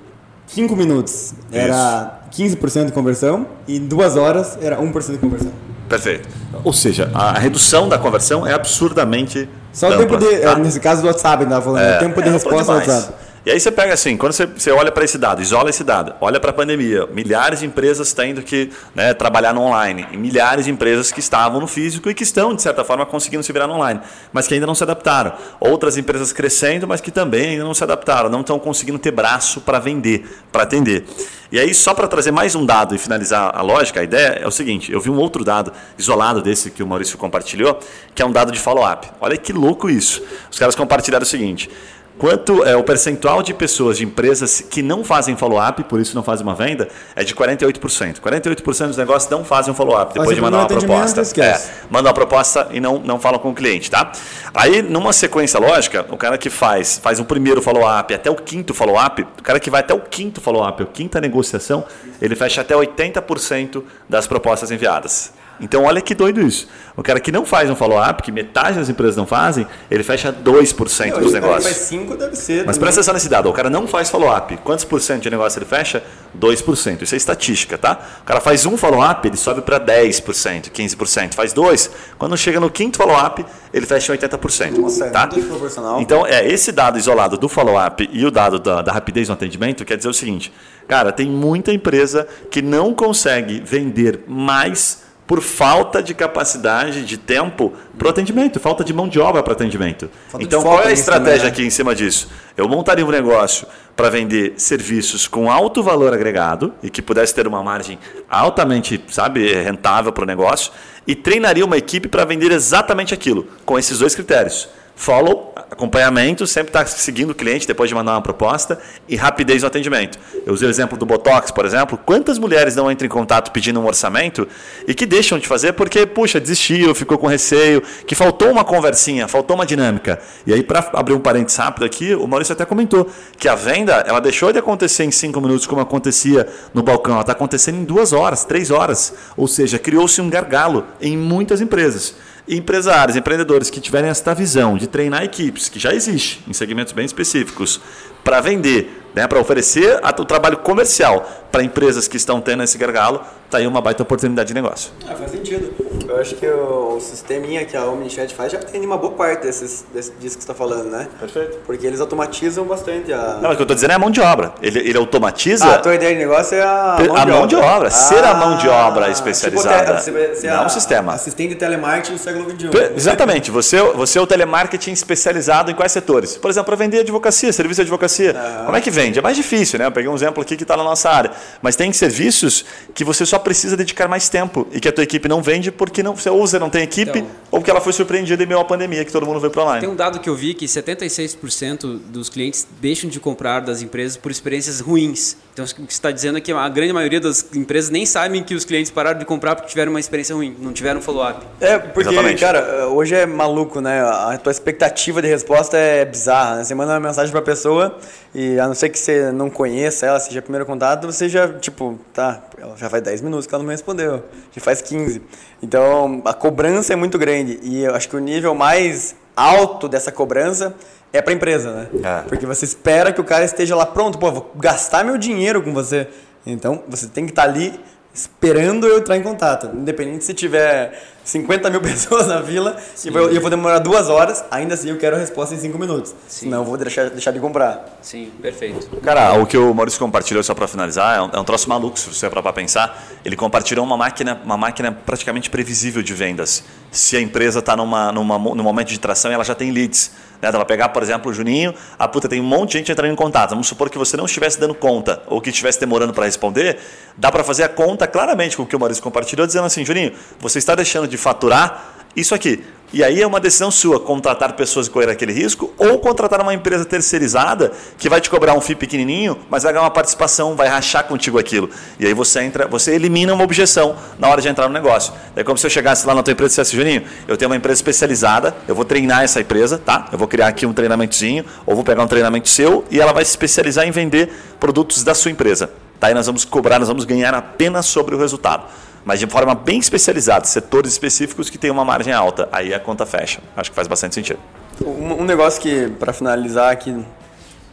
5 0.48 0.76
minutos 0.76 1.34
era 1.52 2.20
Isso. 2.20 2.23
15% 2.34 2.88
de 2.88 2.92
conversão 2.92 3.46
e 3.68 3.78
em 3.78 3.86
2 3.86 4.18
horas 4.18 4.58
era 4.62 4.78
1% 4.78 5.12
de 5.12 5.18
conversão. 5.18 5.52
Perfeito. 5.88 6.28
Ou 6.64 6.74
seja, 6.74 7.12
a 7.14 7.38
redução 7.38 7.88
da 7.88 7.98
conversão 7.98 8.48
é 8.48 8.54
absurdamente. 8.54 9.48
Só 9.72 9.90
o 9.90 9.98
tempo 9.98 10.18
de. 10.18 10.38
Tá? 10.38 10.56
Nesse 10.56 10.80
caso 10.80 11.02
do 11.02 11.08
WhatsApp, 11.08 11.46
né? 11.46 11.62
Falando, 11.62 11.84
é, 11.84 11.98
o 11.98 12.00
tempo 12.00 12.22
de 12.22 12.30
é, 12.30 12.32
resposta 12.32 12.72
do 12.72 12.78
WhatsApp. 12.80 13.14
E 13.46 13.52
aí 13.52 13.60
você 13.60 13.70
pega 13.70 13.94
assim, 13.94 14.16
quando 14.16 14.32
você, 14.32 14.46
você 14.46 14.72
olha 14.72 14.90
para 14.90 15.04
esse 15.04 15.18
dado, 15.18 15.42
isola 15.42 15.70
esse 15.70 15.84
dado, 15.84 16.16
olha 16.22 16.40
para 16.40 16.52
a 16.52 16.54
pandemia, 16.54 17.06
milhares 17.08 17.60
de 17.60 17.66
empresas 17.66 18.14
tendo 18.14 18.42
que 18.42 18.72
né, 18.96 19.14
trabalhar 19.14 19.54
no 19.54 19.60
online, 19.60 20.08
e 20.14 20.18
milhares 20.18 20.64
de 20.64 20.72
empresas 20.72 21.12
que 21.12 21.20
estavam 21.20 21.60
no 21.60 21.68
físico 21.68 22.10
e 22.10 22.14
que 22.14 22.24
estão, 22.24 22.56
de 22.56 22.62
certa 22.62 22.86
forma, 22.86 23.06
conseguindo 23.06 23.44
se 23.44 23.52
virar 23.52 23.68
no 23.68 23.74
online, 23.74 24.00
mas 24.32 24.48
que 24.48 24.54
ainda 24.54 24.66
não 24.66 24.74
se 24.74 24.84
adaptaram. 24.84 25.34
Outras 25.60 25.98
empresas 25.98 26.32
crescendo, 26.32 26.88
mas 26.88 27.02
que 27.02 27.12
também 27.12 27.50
ainda 27.50 27.66
não 27.66 27.74
se 27.74 27.84
adaptaram, 27.84 28.30
não 28.30 28.40
estão 28.40 28.58
conseguindo 28.58 28.98
ter 28.98 29.12
braço 29.12 29.60
para 29.60 29.78
vender, 29.78 30.26
para 30.50 30.64
atender. 30.64 31.04
E 31.52 31.60
aí, 31.60 31.74
só 31.74 31.94
para 31.94 32.08
trazer 32.08 32.32
mais 32.32 32.56
um 32.56 32.66
dado 32.66 32.96
e 32.96 32.98
finalizar 32.98 33.52
a 33.54 33.62
lógica, 33.62 34.00
a 34.00 34.04
ideia 34.04 34.40
é 34.42 34.48
o 34.48 34.52
seguinte: 34.52 34.90
eu 34.90 35.02
vi 35.02 35.10
um 35.10 35.18
outro 35.18 35.44
dado 35.44 35.74
isolado 35.98 36.42
desse 36.42 36.72
que 36.72 36.82
o 36.82 36.88
Maurício 36.88 37.18
compartilhou, 37.18 37.78
que 38.16 38.22
é 38.22 38.26
um 38.26 38.32
dado 38.32 38.54
de 38.54 38.60
follow-up. 38.60 39.08
Olha 39.20 39.38
que 39.38 39.52
louco 39.52 39.90
isso. 39.90 40.24
Os 40.50 40.58
caras 40.58 40.76
compartilharam 40.76 41.24
o 41.24 41.28
seguinte: 41.28 41.70
Quanto 42.18 42.64
é 42.64 42.76
o 42.76 42.84
percentual 42.84 43.42
de 43.42 43.54
pessoas, 43.54 43.98
de 43.98 44.06
empresas 44.06 44.62
que 44.62 44.82
não 44.82 45.04
fazem 45.04 45.36
follow-up, 45.36 45.84
por 45.86 46.00
isso 46.00 46.16
não 46.16 46.24
fazem 46.24 46.46
uma 46.46 46.54
venda, 46.54 46.88
é 47.16 47.24
de 47.24 47.34
48%. 47.34 48.20
48% 48.20 48.88
dos 48.88 48.98
negócios 48.98 49.30
não 49.32 49.44
fazem 49.44 49.74
um 49.74 49.76
follow-up 49.76 50.14
depois 50.14 50.36
de 50.36 50.42
mandar 50.42 50.60
uma 50.60 50.68
proposta. 50.68 51.42
É, 51.42 51.60
manda 51.90 52.08
uma 52.08 52.14
proposta 52.14 52.68
e 52.72 52.80
não, 52.80 53.00
não 53.00 53.20
falam 53.20 53.40
com 53.40 53.50
o 53.50 53.54
cliente, 53.54 53.90
tá? 53.90 54.12
Aí, 54.54 54.82
numa 54.82 55.12
sequência 55.12 55.60
lógica, 55.60 56.06
o 56.10 56.18
cara 56.18 56.38
que 56.38 56.50
faz, 56.50 57.00
faz 57.02 57.20
um 57.20 57.24
primeiro 57.24 57.62
follow-up 57.62 58.14
até 58.14 58.30
o 58.30 58.36
quinto 58.36 58.74
follow-up, 58.74 59.22
o 59.22 59.44
cara 59.44 59.60
que 59.60 59.70
vai 59.70 59.82
até 59.82 59.94
o 59.94 60.00
quinto 60.00 60.40
follow-up, 60.40 60.84
a 60.84 60.86
quinta 60.86 61.20
negociação, 61.20 61.84
ele 62.22 62.36
fecha 62.36 62.62
até 62.62 62.76
80% 62.76 63.84
das 64.08 64.28
propostas 64.28 64.72
enviadas. 64.72 65.34
Então, 65.64 65.84
olha 65.86 66.02
que 66.02 66.14
doido 66.14 66.42
isso. 66.42 66.68
O 66.96 67.02
cara 67.02 67.22
que 67.22 67.32
não 67.32 67.46
faz 67.46 67.70
um 67.70 67.76
follow-up, 67.76 68.22
que 68.22 68.34
metade 68.34 68.78
das 68.78 68.90
empresas 68.90 69.16
não 69.16 69.26
fazem, 69.26 69.66
ele 69.90 70.04
fecha 70.04 70.32
2% 70.34 71.06
Meu, 71.06 71.22
dos 71.22 71.32
negócios. 71.32 71.64
Faz 71.64 71.78
5 71.88 72.18
deve 72.18 72.36
ser. 72.36 72.66
Mas 72.66 72.78
presta 72.78 73.00
atenção 73.00 73.14
nesse 73.14 73.30
dado. 73.30 73.50
O 73.50 73.54
cara 73.54 73.70
não 73.70 73.88
faz 73.88 74.10
follow-up. 74.10 74.58
Quantos 74.58 74.84
por 74.84 75.00
cento 75.00 75.24
de 75.24 75.30
negócio 75.30 75.58
ele 75.60 75.66
fecha? 75.66 76.04
2%. 76.38 77.02
Isso 77.02 77.16
é 77.16 77.18
estatística, 77.18 77.78
tá? 77.78 77.98
O 78.22 78.26
cara 78.26 78.42
faz 78.42 78.66
um 78.66 78.76
follow-up, 78.76 79.26
ele 79.26 79.38
sobe 79.38 79.62
para 79.62 79.80
10%, 79.80 80.70
15%. 80.70 81.34
Faz 81.34 81.54
dois. 81.54 81.90
Quando 82.18 82.36
chega 82.36 82.60
no 82.60 82.70
quinto 82.70 82.98
follow-up, 82.98 83.46
ele 83.74 83.86
fecha 83.86 84.14
80%. 84.14 84.78
Nossa, 84.78 85.10
tá? 85.12 85.30
é 85.34 85.42
proporcional. 85.42 86.02
Então, 86.02 86.28
é 86.28 86.46
esse 86.46 86.74
dado 86.74 86.98
isolado 86.98 87.38
do 87.38 87.48
follow-up 87.48 88.10
e 88.12 88.26
o 88.26 88.32
dado 88.32 88.60
da, 88.60 88.82
da 88.82 88.92
rapidez 88.92 89.30
no 89.30 89.34
atendimento 89.34 89.86
quer 89.86 89.96
dizer 89.96 90.10
o 90.10 90.14
seguinte. 90.14 90.52
Cara, 90.90 91.14
tem 91.14 91.30
muita 91.30 91.72
empresa 91.72 92.28
que 92.52 92.62
não 92.62 92.94
consegue 92.94 93.62
vender 93.62 94.26
mais 94.28 95.03
por 95.26 95.42
falta 95.42 96.04
de 96.04 96.14
capacidade 96.14 97.06
de 97.06 97.18
tempo 97.18 97.74
para 97.98 98.08
o 98.08 98.10
atendimento, 98.10 98.60
falta 98.60 98.84
de 98.84 98.94
mão 98.94 99.08
de 99.08 99.20
obra 99.20 99.42
para 99.42 99.54
atendimento. 99.54 100.10
Falta 100.28 100.46
então, 100.46 100.62
qual 100.62 100.82
é 100.82 100.88
a 100.88 100.92
estratégia 100.92 101.44
né? 101.44 101.50
aqui 101.50 101.66
em 101.66 101.70
cima 101.70 101.96
disso? 101.96 102.30
Eu 102.58 102.68
montaria 102.68 103.06
um 103.06 103.10
negócio 103.10 103.66
para 103.96 104.10
vender 104.10 104.54
serviços 104.58 105.28
com 105.28 105.52
alto 105.52 105.82
valor 105.82 106.14
agregado 106.14 106.74
e 106.84 106.90
que 106.90 107.02
pudesse 107.02 107.34
ter 107.34 107.48
uma 107.48 107.64
margem 107.64 107.98
altamente, 108.30 109.04
sabe, 109.10 109.54
rentável 109.54 110.12
para 110.12 110.24
o 110.24 110.28
negócio 110.28 110.72
e 111.08 111.16
treinaria 111.16 111.66
uma 111.66 111.78
equipe 111.78 112.08
para 112.08 112.26
vender 112.26 112.52
exatamente 112.52 113.14
aquilo, 113.14 113.48
com 113.66 113.78
esses 113.78 114.00
dois 114.00 114.16
critérios 114.16 114.68
follow, 114.96 115.54
acompanhamento, 115.56 116.46
sempre 116.46 116.70
está 116.70 116.86
seguindo 116.86 117.32
o 117.32 117.36
cliente 117.36 117.68
depois 117.68 117.90
de 117.90 117.96
mandar 117.96 118.14
uma 118.14 118.22
proposta 118.22 118.80
e 119.08 119.16
rapidez 119.16 119.62
no 119.62 119.68
atendimento. 119.68 120.18
Eu 120.46 120.54
usei 120.54 120.68
o 120.68 120.72
exemplo 120.72 120.98
do 120.98 121.06
Botox, 121.06 121.52
por 121.52 121.66
exemplo. 121.66 121.98
Quantas 121.98 122.38
mulheres 122.38 122.76
não 122.76 122.92
entram 122.92 123.06
em 123.06 123.10
contato 123.10 123.52
pedindo 123.52 123.80
um 123.80 123.86
orçamento 123.86 124.48
e 124.88 124.94
que 124.94 125.06
deixam 125.06 125.40
de 125.40 125.48
fazer 125.48 125.74
porque, 125.74 126.06
puxa, 126.06 126.40
desistiu, 126.40 126.94
ficou 126.94 127.18
com 127.18 127.28
receio, 127.28 127.82
que 128.06 128.16
faltou 128.16 128.52
uma 128.52 128.64
conversinha, 128.64 129.28
faltou 129.28 129.56
uma 129.56 129.66
dinâmica. 129.66 130.20
E 130.46 130.54
aí, 130.54 130.64
para 130.64 130.88
abrir 130.94 131.14
um 131.14 131.20
parênteses 131.20 131.58
rápido 131.58 131.86
aqui, 131.86 132.14
o 132.14 132.28
Maurício 132.28 132.54
até 132.54 132.66
comentou 132.66 133.10
que 133.38 133.48
a 133.48 133.56
venda 133.56 134.04
ela 134.08 134.22
deixou 134.22 134.52
de 134.52 134.60
acontecer 134.60 135.04
em 135.04 135.12
cinco 135.12 135.42
minutos 135.42 135.66
como 135.66 135.82
acontecia 135.82 136.48
no 136.74 136.84
balcão, 136.84 137.14
ela 137.14 137.22
está 137.22 137.34
acontecendo 137.34 137.78
em 137.78 137.84
duas 137.84 138.14
horas, 138.14 138.46
três 138.46 138.70
horas. 138.70 139.14
Ou 139.36 139.48
seja, 139.48 139.80
criou-se 139.80 140.22
um 140.22 140.30
gargalo 140.30 140.86
em 141.02 141.18
muitas 141.18 141.62
empresas 141.62 142.16
empresários, 142.48 143.16
empreendedores 143.16 143.70
que 143.70 143.80
tiverem 143.80 144.10
esta 144.10 144.34
visão 144.34 144.78
de 144.78 144.88
treinar 144.88 145.24
equipes, 145.24 145.70
que 145.70 145.80
já 145.80 145.94
existe 145.94 146.42
em 146.48 146.54
segmentos 146.54 146.94
bem 146.94 147.06
específicos, 147.06 147.80
para 148.24 148.42
vender, 148.42 149.03
né, 149.16 149.28
para 149.28 149.40
oferecer 149.40 150.00
o 150.18 150.26
trabalho 150.26 150.58
comercial 150.58 151.26
para 151.52 151.64
empresas 151.64 152.08
que 152.08 152.18
estão 152.18 152.42
tendo 152.42 152.64
esse 152.64 152.78
gargalo, 152.80 153.22
tá 153.50 153.60
aí 153.60 153.68
uma 153.68 153.80
baita 153.80 154.02
oportunidade 154.02 154.48
de 154.48 154.54
negócio. 154.56 154.92
Ah, 155.08 155.14
faz 155.14 155.30
sentido. 155.30 155.72
Eu 156.10 156.20
acho 156.20 156.36
que 156.36 156.48
o, 156.48 156.96
o 156.96 157.00
sisteminha 157.00 157.64
que 157.64 157.78
a 157.78 157.86
OmniChat 157.86 158.34
faz 158.34 158.52
já 158.52 158.58
tem 158.58 158.84
uma 158.84 158.98
boa 158.98 159.14
parte 159.14 159.44
desses, 159.44 159.86
desse, 159.94 160.12
disso 160.14 160.36
que 160.38 160.44
você 160.44 160.52
está 160.52 160.56
falando, 160.56 160.90
né? 160.90 161.08
Perfeito. 161.20 161.60
Porque 161.64 161.86
eles 161.86 162.00
automatizam 162.00 162.66
bastante 162.66 163.14
a... 163.14 163.38
Não, 163.40 163.52
o 163.52 163.56
que 163.56 163.62
eu 163.62 163.66
estou 163.66 163.76
dizendo 163.76 163.92
é 163.92 163.94
a 163.94 164.00
mão 164.00 164.10
de 164.10 164.20
obra. 164.20 164.54
Ele, 164.64 164.80
ele 164.80 164.98
automatiza... 164.98 165.66
Ah, 165.66 165.76
a 165.76 165.78
tua 165.78 165.94
ideia 165.94 166.14
de 166.14 166.20
negócio 166.20 166.56
é 166.58 166.64
a 166.64 166.98
mão 167.00 167.16
a 167.16 167.20
de 167.26 167.32
mão 167.32 167.44
obra. 167.44 167.48
de 167.48 167.56
obra. 167.56 167.90
ser 167.92 168.24
a 168.24 168.34
mão 168.34 168.58
de 168.58 168.68
Ah, 168.68 168.88
obra 168.88 169.10
especializada. 169.12 169.98
Tipo, 169.98 170.18
você 170.18 170.48
é 170.48 170.52
não 170.52 170.66
um 170.66 170.70
sistema. 170.70 171.14
Assistente 171.14 171.50
de 171.50 171.56
telemarketing 171.56 172.14
do 172.14 172.20
século 172.20 172.50
XXI. 172.50 172.70
Exatamente. 172.96 173.52
Você, 173.52 173.80
você 173.80 174.18
é 174.18 174.22
o 174.22 174.26
telemarketing 174.26 174.92
especializado 174.92 175.70
em 175.70 175.76
quais 175.76 175.92
setores? 175.92 176.36
Por 176.36 176.50
exemplo, 176.50 176.66
para 176.66 176.76
vender 176.76 177.02
advocacia, 177.02 177.54
serviço 177.54 177.78
de 177.78 177.82
advocacia. 177.84 178.34
Como 178.66 178.76
é 178.76 178.82
que 178.82 178.90
vende? 178.90 179.03
É 179.18 179.22
mais 179.22 179.36
difícil, 179.36 179.80
né? 179.80 179.86
Eu 179.88 179.92
peguei 179.92 180.10
um 180.10 180.16
exemplo 180.16 180.42
aqui 180.42 180.56
que 180.56 180.64
está 180.64 180.78
na 180.78 180.84
nossa 180.84 181.10
área. 181.10 181.32
Mas 181.62 181.76
tem 181.76 181.92
serviços 181.92 182.66
que 182.94 183.04
você 183.04 183.26
só 183.26 183.40
precisa 183.40 183.76
dedicar 183.76 184.08
mais 184.08 184.30
tempo 184.30 184.68
e 184.72 184.80
que 184.80 184.88
a 184.88 184.92
tua 184.92 185.04
equipe 185.04 185.28
não 185.28 185.42
vende 185.42 185.72
porque 185.72 186.02
não, 186.04 186.16
você, 186.16 186.30
ou 186.30 186.46
você 186.46 186.60
não 186.60 186.70
tem 186.70 186.84
equipe 186.84 187.20
Então. 187.20 187.32
ou 187.52 187.60
porque 187.60 187.72
ela 187.72 187.82
foi 187.82 187.94
surpreendida 187.94 188.44
em 188.44 188.46
meio 188.46 188.60
à 188.60 188.66
pandemia 188.66 189.04
que 189.04 189.12
todo 189.12 189.26
mundo 189.26 189.40
veio 189.40 189.52
para 189.52 189.64
online. 189.64 189.82
Tem 189.82 189.90
um 189.90 189.96
dado 189.96 190.20
que 190.20 190.30
eu 190.30 190.36
vi 190.36 190.54
que 190.54 190.66
76% 190.66 192.00
dos 192.08 192.30
clientes 192.30 192.68
deixam 192.80 193.10
de 193.10 193.20
comprar 193.20 193.60
das 193.62 193.82
empresas 193.82 194.18
por 194.18 194.32
experiências 194.32 194.80
ruins. 194.80 195.36
Então, 195.54 195.64
o 195.66 195.68
que 195.68 195.76
você 195.82 195.86
está 195.90 196.10
dizendo 196.10 196.40
é 196.40 196.42
que 196.42 196.52
a 196.52 196.70
grande 196.70 196.92
maioria 196.94 197.20
das 197.20 197.46
empresas 197.56 197.92
nem 197.92 198.06
sabem 198.08 198.44
que 198.44 198.56
os 198.56 198.66
clientes 198.66 198.92
pararam 198.92 199.20
de 199.20 199.26
comprar 199.26 199.56
porque 199.56 199.70
tiveram 199.70 199.92
uma 199.92 200.00
experiência 200.00 200.36
ruim, 200.36 200.56
não 200.60 200.74
tiveram 200.74 201.00
follow-up. 201.00 201.46
É, 201.62 201.78
porque, 201.78 202.10
Exatamente. 202.10 202.40
cara, 202.40 202.88
hoje 202.88 203.14
é 203.14 203.26
maluco, 203.28 203.80
né? 203.80 204.02
A 204.02 204.38
tua 204.42 204.52
expectativa 204.52 205.22
de 205.22 205.28
resposta 205.28 205.78
é 205.78 206.04
bizarra, 206.06 206.56
né? 206.58 206.64
Você 206.64 206.74
manda 206.74 206.94
uma 206.94 207.00
mensagem 207.00 207.32
pra 207.32 207.42
pessoa 207.42 207.98
e 208.34 208.60
a 208.60 208.68
não 208.68 208.74
ser 208.74 208.90
que 208.94 209.00
você 209.00 209.32
não 209.32 209.50
conheça 209.50 210.06
ela, 210.06 210.20
seja 210.20 210.42
primeiro 210.42 210.66
contato, 210.66 211.06
você 211.06 211.28
já, 211.28 211.52
tipo, 211.60 212.00
tá, 212.14 212.42
ela 212.58 212.78
já 212.78 212.90
faz 212.90 213.04
10 213.04 213.22
minutos 213.22 213.46
que 213.46 213.54
ela 213.54 213.62
não 213.62 213.68
me 213.68 213.74
respondeu, 213.74 214.24
já 214.56 214.62
faz 214.62 214.82
15. 214.82 215.22
Então, 215.62 216.22
a 216.24 216.34
cobrança 216.34 216.94
é 216.94 216.96
muito 216.96 217.18
grande 217.18 217.60
e 217.62 217.84
eu 217.84 217.94
acho 217.94 218.08
que 218.08 218.16
o 218.16 218.20
nível 218.20 218.56
mais 218.56 219.16
alto 219.36 219.90
dessa 219.90 220.12
cobrança 220.12 220.74
é 221.12 221.22
pra 221.22 221.34
empresa, 221.34 221.72
né? 221.72 221.88
É. 222.04 222.22
Porque 222.30 222.46
você 222.46 222.64
espera 222.64 223.12
que 223.12 223.20
o 223.20 223.24
cara 223.24 223.44
esteja 223.44 223.76
lá 223.76 223.86
pronto, 223.86 224.18
pô, 224.18 224.32
vou 224.32 224.52
gastar 224.56 225.04
meu 225.04 225.18
dinheiro 225.18 225.62
com 225.62 225.74
você. 225.74 226.08
Então, 226.46 226.84
você 226.88 227.08
tem 227.08 227.26
que 227.26 227.32
estar 227.32 227.44
ali 227.44 227.80
esperando 228.14 228.88
eu 228.88 229.00
entrar 229.00 229.18
em 229.18 229.24
contato. 229.24 229.68
Independente 229.76 230.24
se 230.24 230.34
tiver 230.34 231.00
50 231.24 231.70
mil 231.70 231.80
pessoas 231.82 232.28
na 232.28 232.42
vila 232.42 232.78
e 233.04 233.08
eu, 233.08 233.32
e 233.32 233.36
eu 233.36 233.42
vou 233.42 233.50
demorar 233.50 233.80
duas 233.80 234.10
horas, 234.10 234.44
ainda 234.52 234.74
assim 234.74 234.90
eu 234.90 234.98
quero 234.98 235.16
a 235.16 235.20
resposta 235.20 235.56
em 235.56 235.58
cinco 235.58 235.78
minutos. 235.80 236.14
Senão 236.28 236.60
eu 236.60 236.66
vou 236.66 236.78
deixar, 236.78 237.10
deixar 237.10 237.32
de 237.32 237.40
comprar. 237.40 237.98
Sim, 238.02 238.32
perfeito. 238.42 238.88
Cara, 239.02 239.34
o 239.36 239.46
que 239.46 239.58
o 239.58 239.74
Maurício 239.74 240.00
compartilhou, 240.00 240.44
só 240.44 240.54
para 240.54 240.68
finalizar, 240.68 241.18
é 241.18 241.22
um, 241.22 241.30
é 241.34 241.40
um 241.40 241.44
troço 241.44 241.70
maluco, 241.70 241.98
se 241.98 242.14
você 242.14 242.30
parar 242.30 242.44
para 242.44 242.54
pensar. 242.54 243.04
Ele 243.24 243.36
compartilhou 243.36 243.86
uma 243.86 243.98
máquina, 243.98 244.40
uma 244.44 244.58
máquina 244.58 244.92
praticamente 244.92 245.50
previsível 245.50 246.02
de 246.02 246.14
vendas. 246.14 246.64
Se 246.92 247.16
a 247.18 247.22
empresa 247.22 247.60
está 247.60 247.76
numa, 247.76 248.12
numa, 248.12 248.38
num 248.38 248.64
momento 248.64 248.90
de 248.90 249.00
tração 249.00 249.32
e 249.32 249.34
ela 249.34 249.44
já 249.44 249.56
tem 249.56 249.72
leads. 249.72 250.12
Né? 250.44 250.50
Ela 250.54 250.66
pegar, 250.66 250.90
por 250.90 251.02
exemplo, 251.02 251.32
o 251.32 251.34
Juninho, 251.34 251.74
a 251.98 252.06
puta 252.08 252.28
tem 252.28 252.42
um 252.42 252.44
monte 252.44 252.72
de 252.72 252.78
gente 252.80 252.92
entrando 252.92 253.12
em 253.12 253.16
contato. 253.16 253.52
Vamos 253.52 253.68
supor 253.68 253.90
que 253.90 253.98
você 253.98 254.18
não 254.18 254.26
estivesse 254.26 254.60
dando 254.60 254.76
conta 254.76 255.24
ou 255.28 255.40
que 255.40 255.50
estivesse 255.50 255.80
demorando 255.80 256.14
para 256.14 256.26
responder. 256.26 256.78
Dá 257.18 257.32
para 257.32 257.44
fazer 257.44 257.64
a 257.64 257.70
conta 257.70 258.06
claramente 258.06 258.58
com 258.58 258.64
o 258.64 258.66
que 258.66 258.76
o 258.76 258.80
Maurício 258.80 259.02
compartilhou, 259.02 259.48
dizendo 259.48 259.66
assim: 259.66 259.86
Juninho, 259.86 260.12
você 260.40 260.60
está 260.60 260.76
deixando 260.76 261.08
de 261.08 261.13
faturar 261.18 261.94
isso 262.16 262.34
aqui. 262.36 262.64
E 262.94 263.04
aí 263.04 263.24
é 263.24 263.26
uma 263.26 263.40
decisão 263.40 263.72
sua, 263.72 264.00
contratar 264.00 264.54
pessoas 264.54 264.86
e 264.86 264.90
correr 264.92 265.10
aquele 265.10 265.34
risco, 265.34 265.74
ou 265.80 265.98
contratar 265.98 266.40
uma 266.40 266.54
empresa 266.54 266.86
terceirizada 266.86 267.72
que 267.98 268.08
vai 268.08 268.22
te 268.22 268.30
cobrar 268.30 268.54
um 268.54 268.62
FII 268.62 268.76
pequenininho, 268.76 269.36
mas 269.50 269.64
vai 269.64 269.74
ganhar 269.74 269.84
uma 269.84 269.90
participação, 269.90 270.56
vai 270.56 270.68
rachar 270.68 271.06
contigo 271.06 271.40
aquilo. 271.40 271.72
E 272.00 272.06
aí 272.06 272.14
você 272.14 272.42
entra, 272.42 272.68
você 272.68 272.94
elimina 272.94 273.34
uma 273.34 273.44
objeção 273.44 273.96
na 274.20 274.28
hora 274.30 274.40
de 274.44 274.48
entrar 274.48 274.68
no 274.68 274.74
negócio. 274.76 275.12
É 275.36 275.44
como 275.44 275.58
se 275.58 275.66
eu 275.66 275.72
chegasse 275.72 276.06
lá 276.06 276.14
na 276.14 276.22
tua 276.22 276.34
empresa 276.34 276.50
e 276.50 276.52
dissesse, 276.52 276.76
Juninho, 276.78 277.02
eu 277.28 277.36
tenho 277.36 277.50
uma 277.50 277.58
empresa 277.58 277.80
especializada, 277.80 278.56
eu 278.68 278.76
vou 278.76 278.86
treinar 278.86 279.24
essa 279.24 279.42
empresa, 279.42 279.80
tá? 279.80 280.10
Eu 280.12 280.18
vou 280.20 280.28
criar 280.28 280.50
aqui 280.50 280.68
um 280.68 280.72
treinamentozinho, 280.72 281.44
ou 281.66 281.74
vou 281.74 281.84
pegar 281.84 282.04
um 282.04 282.08
treinamento 282.08 282.48
seu 282.48 282.86
e 282.92 283.02
ela 283.02 283.12
vai 283.12 283.26
se 283.26 283.32
especializar 283.32 283.88
em 283.88 283.92
vender 283.92 284.32
produtos 284.60 285.04
da 285.04 285.16
sua 285.16 285.32
empresa. 285.32 285.72
Tá? 286.00 286.12
E 286.12 286.14
nós 286.14 286.28
vamos 286.28 286.46
cobrar, 286.46 286.78
nós 286.78 286.90
vamos 286.90 287.06
ganhar 287.06 287.34
apenas 287.34 287.88
sobre 287.88 288.14
o 288.14 288.20
resultado 288.20 288.66
mas 289.06 289.20
de 289.20 289.28
forma 289.28 289.54
bem 289.54 289.80
especializada, 289.80 290.46
setores 290.46 290.92
específicos 290.92 291.50
que 291.50 291.58
têm 291.58 291.72
uma 291.72 291.86
margem 291.86 292.14
alta. 292.14 292.48
Aí 292.52 292.74
a 292.74 292.80
conta 292.80 293.06
fecha. 293.06 293.40
Acho 293.56 293.70
que 293.70 293.76
faz 293.76 293.88
bastante 293.88 294.16
sentido. 294.16 294.40
Um, 294.82 295.22
um 295.22 295.26
negócio 295.26 295.62
que, 295.62 295.90
para 296.00 296.14
finalizar 296.14 296.72
aqui, 296.72 297.06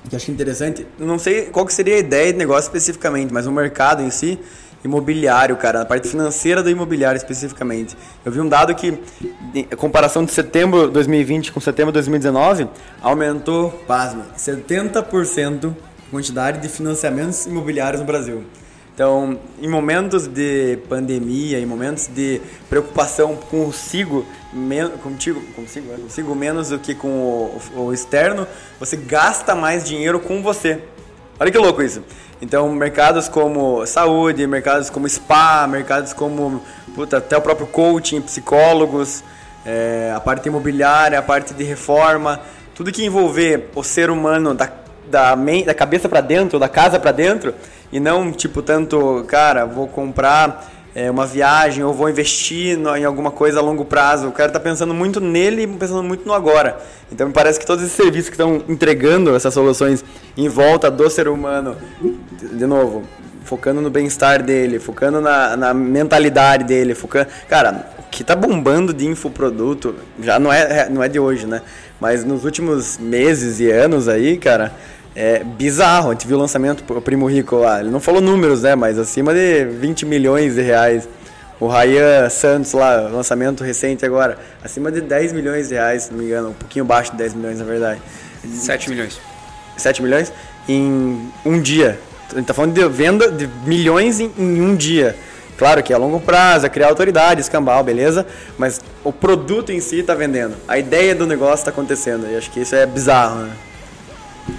que 0.09 0.17
acho 0.17 0.31
interessante, 0.31 0.87
não 0.99 1.19
sei 1.19 1.47
qual 1.47 1.69
seria 1.69 1.97
a 1.97 1.99
ideia 1.99 2.33
de 2.33 2.39
negócio 2.39 2.69
especificamente, 2.69 3.33
mas 3.33 3.47
o 3.47 3.53
mercado 3.53 4.03
em 4.03 4.11
si, 4.11 4.39
imobiliário, 4.85 5.57
cara, 5.57 5.83
a 5.83 5.85
parte 5.85 6.09
financeira 6.09 6.63
do 6.63 6.71
imobiliário 6.71 7.17
especificamente. 7.17 7.97
Eu 8.25 8.33
vi 8.33 8.41
um 8.41 8.49
dado 8.49 8.75
que, 8.75 8.99
em 9.55 9.65
comparação 9.77 10.25
de 10.25 10.33
setembro 10.33 10.87
de 10.87 10.93
2020 10.95 11.53
com 11.53 11.61
setembro 11.61 11.93
de 11.93 11.99
2019, 11.99 12.67
aumentou, 13.03 13.71
pasme, 13.87 14.23
70% 14.37 15.71
a 15.71 16.11
quantidade 16.11 16.61
de 16.61 16.69
financiamentos 16.69 17.47
imobiliários 17.47 18.01
no 18.01 18.07
Brasil. 18.07 18.45
Então, 19.01 19.39
em 19.59 19.67
momentos 19.67 20.27
de 20.27 20.79
pandemia, 20.87 21.59
em 21.59 21.65
momentos 21.65 22.07
de 22.07 22.39
preocupação 22.69 23.35
consigo, 23.35 24.27
contigo, 25.03 25.41
consigo, 25.57 25.91
é, 25.91 25.97
consigo 25.97 26.35
menos 26.35 26.69
do 26.69 26.79
que 26.79 26.95
com 26.95 27.09
o, 27.09 27.61
o 27.77 27.95
externo, 27.95 28.47
você 28.79 28.99
gasta 28.99 29.55
mais 29.55 29.89
dinheiro 29.89 30.21
com 30.21 30.43
você. 30.43 30.83
Olha 31.39 31.51
que 31.51 31.57
louco 31.57 31.83
isso. 31.83 32.03
Então, 32.43 32.71
mercados 32.75 33.27
como 33.27 33.87
saúde, 33.87 34.47
mercados 34.47 34.91
como 34.91 35.09
spa, 35.09 35.67
mercados 35.67 36.13
como 36.13 36.63
puta, 36.95 37.17
até 37.17 37.39
o 37.39 37.41
próprio 37.41 37.69
coaching, 37.69 38.21
psicólogos, 38.21 39.25
é, 39.65 40.13
a 40.15 40.21
parte 40.21 40.51
imobiliária, 40.51 41.19
a 41.19 41.23
parte 41.23 41.55
de 41.55 41.65
reforma, 41.65 42.39
tudo 42.75 42.93
que 42.93 43.03
envolver 43.03 43.71
o 43.75 43.83
ser 43.83 44.11
humano 44.11 44.53
da, 44.53 44.71
da, 45.09 45.35
da 45.65 45.75
cabeça 45.75 46.09
para 46.09 46.21
dentro, 46.21 46.59
da 46.59 46.69
casa 46.69 46.99
para 46.99 47.13
dentro, 47.13 47.55
e 47.93 47.99
não 48.01 48.33
tipo 48.33 48.63
tanto, 48.63 49.25
cara, 49.29 49.65
vou 49.65 49.87
comprar 49.89 50.71
é, 50.95 51.11
uma 51.11 51.25
viagem 51.27 51.85
ou 51.85 51.93
vou 51.95 52.09
investir 52.11 52.77
no- 52.77 52.97
em 52.97 53.05
alguma 53.05 53.31
coisa 53.31 53.61
a 53.61 53.63
longo 53.63 53.85
prazo. 53.85 54.29
O 54.29 54.33
cara 54.33 54.51
tá 54.51 54.59
pensando 54.59 54.93
muito 54.93 55.21
nele 55.21 55.63
e 55.63 55.67
pensando 55.67 56.03
muito 56.03 56.27
no 56.27 56.33
agora. 56.35 56.79
Então 57.13 57.27
me 57.29 57.33
parece 57.33 57.59
que 57.61 57.67
todos 57.67 57.85
esses 57.85 57.97
serviços 57.97 58.29
que 58.29 58.35
estão 58.35 58.63
entregando 58.69 59.35
essas 59.35 59.55
soluções 59.55 60.05
em 60.37 60.49
volta 60.49 60.91
do 60.91 61.09
ser 61.09 61.29
humano, 61.29 61.77
de 62.01 62.67
novo, 62.67 63.03
focando 63.45 63.81
no 63.81 63.91
bem-estar 63.91 64.43
dele, 64.43 64.79
focando 64.79 65.21
na, 65.21 65.57
na 65.57 65.75
mentalidade 65.75 66.65
dele, 66.65 66.95
focando. 66.95 67.29
Cara, 67.49 67.91
o 67.99 68.03
que 68.11 68.23
tá 68.23 68.37
bombando 68.37 68.93
de 68.93 69.07
infoproduto 69.07 69.95
já 70.23 70.39
não 70.39 70.53
é, 70.53 70.89
não 70.89 71.03
é 71.03 71.09
de 71.09 71.19
hoje, 71.19 71.47
né? 71.47 71.63
Mas 72.01 72.25
nos 72.25 72.45
últimos 72.45 72.99
meses 72.99 73.61
e 73.61 73.71
anos 73.71 74.09
aí, 74.09 74.37
cara, 74.37 74.73
é 75.15 75.43
bizarro. 75.45 76.11
A 76.11 76.13
gente 76.13 76.27
viu 76.27 76.37
o 76.37 76.41
lançamento, 76.41 76.85
o 76.89 77.01
Primo 77.01 77.27
Rico 77.27 77.57
lá. 77.57 77.81
Ele 77.81 77.91
não 77.91 78.01
falou 78.01 78.21
números, 78.21 78.63
né? 78.63 78.75
Mas 78.75 78.99
acima 78.99 79.35
de 79.35 79.65
20 79.65 80.07
milhões 80.07 80.55
de 80.55 80.63
reais. 80.63 81.09
O 81.59 81.69
Ryan 81.69 82.27
Santos 82.31 82.73
lá, 82.73 83.01
lançamento 83.01 83.63
recente 83.63 84.07
agora, 84.07 84.39
acima 84.65 84.91
de 84.91 85.03
10 85.03 85.35
milhões 85.35 85.69
de 85.69 85.75
reais, 85.75 86.05
se 86.05 86.11
não 86.11 86.19
me 86.19 86.25
engano, 86.25 86.49
um 86.51 86.55
pouquinho 86.55 86.87
abaixo 86.87 87.11
de 87.13 87.19
10 87.19 87.35
milhões 87.35 87.59
na 87.59 87.67
verdade. 87.67 88.01
7 88.43 88.89
milhões. 88.89 89.21
7 89.77 90.03
milhões 90.03 90.33
em 90.67 91.31
um 91.45 91.61
dia. 91.61 91.99
A 92.33 92.39
gente 92.39 92.47
tá 92.47 92.55
falando 92.55 92.73
de 92.73 92.89
venda 92.89 93.31
de 93.31 93.49
milhões 93.65 94.21
em, 94.21 94.31
em 94.39 94.61
um 94.61 94.75
dia. 94.75 95.17
Claro 95.59 95.83
que 95.83 95.93
é 95.93 95.97
a 95.97 95.99
longo 95.99 96.19
prazo, 96.19 96.65
é 96.65 96.69
criar 96.69 96.89
autoridade, 96.89 97.41
escambau, 97.41 97.85
beleza? 97.85 98.27
Mas 98.57 98.81
o 99.05 99.13
produto 99.13 99.71
em 99.71 99.81
si 99.81 99.99
está 100.01 100.15
vendendo. 100.15 100.55
A 100.67 100.79
ideia 100.79 101.15
do 101.15 101.27
negócio 101.27 101.57
está 101.57 101.71
acontecendo. 101.71 102.27
E 102.31 102.37
acho 102.37 102.51
que 102.51 102.61
isso 102.61 102.75
é 102.75 102.87
bizarro, 102.87 103.41
né? 103.41 103.51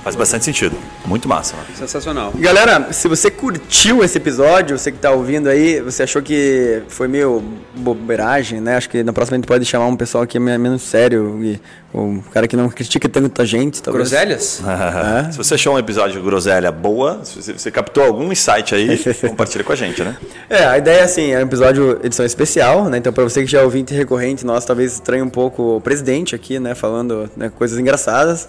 Faz 0.03 0.15
bastante 0.15 0.45
sentido. 0.45 0.75
Muito 1.05 1.27
massa. 1.27 1.55
Mano. 1.55 1.67
Sensacional. 1.75 2.33
Galera, 2.37 2.91
se 2.91 3.07
você 3.07 3.29
curtiu 3.29 4.03
esse 4.03 4.17
episódio, 4.17 4.77
você 4.77 4.91
que 4.91 4.97
tá 4.97 5.11
ouvindo 5.11 5.47
aí, 5.47 5.79
você 5.81 6.03
achou 6.03 6.21
que 6.21 6.81
foi 6.87 7.07
meio 7.07 7.43
bobeiragem, 7.75 8.61
né? 8.61 8.77
Acho 8.77 8.89
que 8.89 9.03
na 9.03 9.13
próxima 9.13 9.35
a 9.35 9.39
gente 9.39 9.47
pode 9.47 9.65
chamar 9.65 9.87
um 9.87 9.95
pessoal 9.95 10.25
que 10.25 10.37
é 10.37 10.39
menos 10.39 10.81
sério, 10.81 11.39
e, 11.43 11.59
um 11.93 12.21
cara 12.21 12.47
que 12.47 12.55
não 12.55 12.69
critica 12.69 13.09
tanto 13.09 13.41
a 13.41 13.45
gente, 13.45 13.81
talvez. 13.81 14.09
Groselhas? 14.09 14.61
Se 15.31 15.37
você 15.37 15.55
achou 15.55 15.75
um 15.75 15.79
episódio 15.79 16.19
de 16.19 16.25
groselha 16.25 16.71
boa, 16.71 17.19
se 17.23 17.41
você, 17.41 17.53
você 17.53 17.71
captou 17.71 18.03
algum 18.03 18.31
insight 18.31 18.73
aí, 18.73 18.97
compartilha 19.27 19.63
com 19.63 19.73
a 19.73 19.75
gente, 19.75 20.03
né? 20.03 20.15
É, 20.49 20.65
a 20.65 20.77
ideia 20.77 21.01
é 21.01 21.03
assim, 21.03 21.31
é 21.31 21.39
um 21.39 21.41
episódio 21.41 21.99
edição 22.03 22.25
especial, 22.25 22.89
né? 22.89 22.97
Então, 22.97 23.11
para 23.11 23.23
você 23.23 23.41
que 23.41 23.51
já 23.51 23.59
é 23.59 23.63
ouvinte 23.63 23.93
recorrente, 23.93 24.45
nós 24.45 24.65
talvez 24.65 24.93
estranhe 24.93 25.21
um 25.21 25.29
pouco 25.29 25.77
o 25.77 25.81
presidente 25.81 26.35
aqui, 26.35 26.59
né? 26.59 26.75
Falando 26.75 27.29
né, 27.35 27.51
coisas 27.57 27.77
engraçadas. 27.77 28.47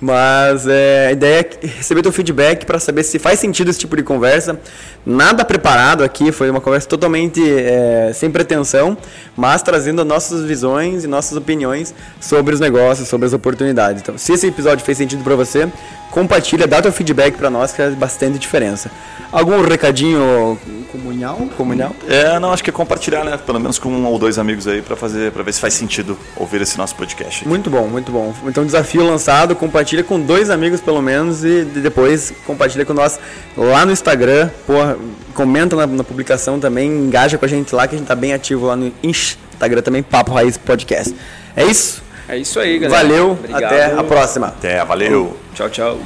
Mas 0.00 0.66
é, 0.66 1.06
a 1.08 1.12
ideia 1.12 1.48
é 1.62 1.66
receber 1.66 2.02
teu 2.02 2.10
feedback 2.10 2.66
para 2.66 2.80
saber 2.80 3.04
se 3.04 3.18
faz 3.18 3.38
sentido 3.38 3.70
esse 3.70 3.78
tipo 3.78 3.96
de 3.96 4.02
conversa. 4.02 4.58
Nada 5.06 5.44
preparado 5.44 6.02
aqui, 6.02 6.32
foi 6.32 6.50
uma 6.50 6.60
conversa 6.60 6.88
totalmente 6.88 7.40
é, 7.40 8.10
sem 8.12 8.30
pretensão, 8.30 8.96
mas 9.36 9.62
trazendo 9.62 10.04
nossas 10.04 10.44
visões 10.44 11.04
e 11.04 11.06
nossas 11.06 11.36
opiniões 11.38 11.94
sobre 12.20 12.52
os 12.52 12.60
negócios, 12.60 13.08
sobre 13.08 13.26
as 13.26 13.32
oportunidades. 13.32 14.02
Então, 14.02 14.18
se 14.18 14.32
esse 14.32 14.46
episódio 14.46 14.84
fez 14.84 14.98
sentido 14.98 15.22
para 15.22 15.36
você, 15.36 15.68
compartilha, 16.12 16.66
dá 16.66 16.80
teu 16.80 16.92
feedback 16.92 17.36
para 17.36 17.50
nós 17.50 17.72
que 17.72 17.78
faz 17.78 17.94
bastante 17.94 18.38
diferença. 18.38 18.90
Algum 19.32 19.62
recadinho 19.62 20.58
comunhal? 20.92 21.36
comunhal? 21.56 21.96
É, 22.06 22.38
não, 22.38 22.52
acho 22.52 22.62
que 22.62 22.68
é 22.68 22.72
compartilhar, 22.72 23.24
né? 23.24 23.38
Pelo 23.38 23.58
menos 23.58 23.78
com 23.78 23.88
um 23.88 24.06
ou 24.06 24.18
dois 24.18 24.38
amigos 24.38 24.68
aí 24.68 24.82
para 24.82 24.94
fazer, 24.94 25.32
para 25.32 25.42
ver 25.42 25.52
se 25.54 25.60
faz 25.60 25.72
sentido 25.72 26.16
ouvir 26.36 26.60
esse 26.60 26.76
nosso 26.76 26.94
podcast. 26.94 27.48
Muito 27.48 27.70
bom, 27.70 27.88
muito 27.88 28.12
bom. 28.12 28.34
Então 28.44 28.64
desafio 28.64 29.02
lançado, 29.02 29.56
compartilha 29.56 30.04
com 30.04 30.20
dois 30.20 30.50
amigos 30.50 30.80
pelo 30.82 31.00
menos 31.00 31.44
e 31.44 31.64
depois 31.64 32.32
compartilha 32.46 32.84
com 32.84 32.92
nós 32.92 33.18
lá 33.56 33.86
no 33.86 33.92
Instagram. 33.92 34.50
Porra, 34.66 34.98
comenta 35.34 35.74
na, 35.74 35.86
na 35.86 36.04
publicação 36.04 36.60
também, 36.60 36.90
engaja 36.90 37.38
com 37.38 37.44
a 37.46 37.48
gente 37.48 37.74
lá 37.74 37.88
que 37.88 37.94
a 37.94 37.98
gente 37.98 38.06
tá 38.06 38.14
bem 38.14 38.34
ativo 38.34 38.66
lá 38.66 38.76
no 38.76 38.92
Instagram 39.02 39.80
também, 39.80 40.02
Papo 40.02 40.34
Raiz 40.34 40.58
Podcast. 40.58 41.16
É 41.56 41.64
isso? 41.64 42.02
É 42.28 42.36
isso 42.36 42.60
aí, 42.60 42.78
galera. 42.78 43.02
Valeu, 43.02 43.30
Obrigado. 43.32 43.64
até 43.64 43.84
a 43.94 44.04
próxima. 44.04 44.48
Até, 44.48 44.84
valeu. 44.84 45.41
Tchau, 45.54 45.68
tchau. 45.68 45.98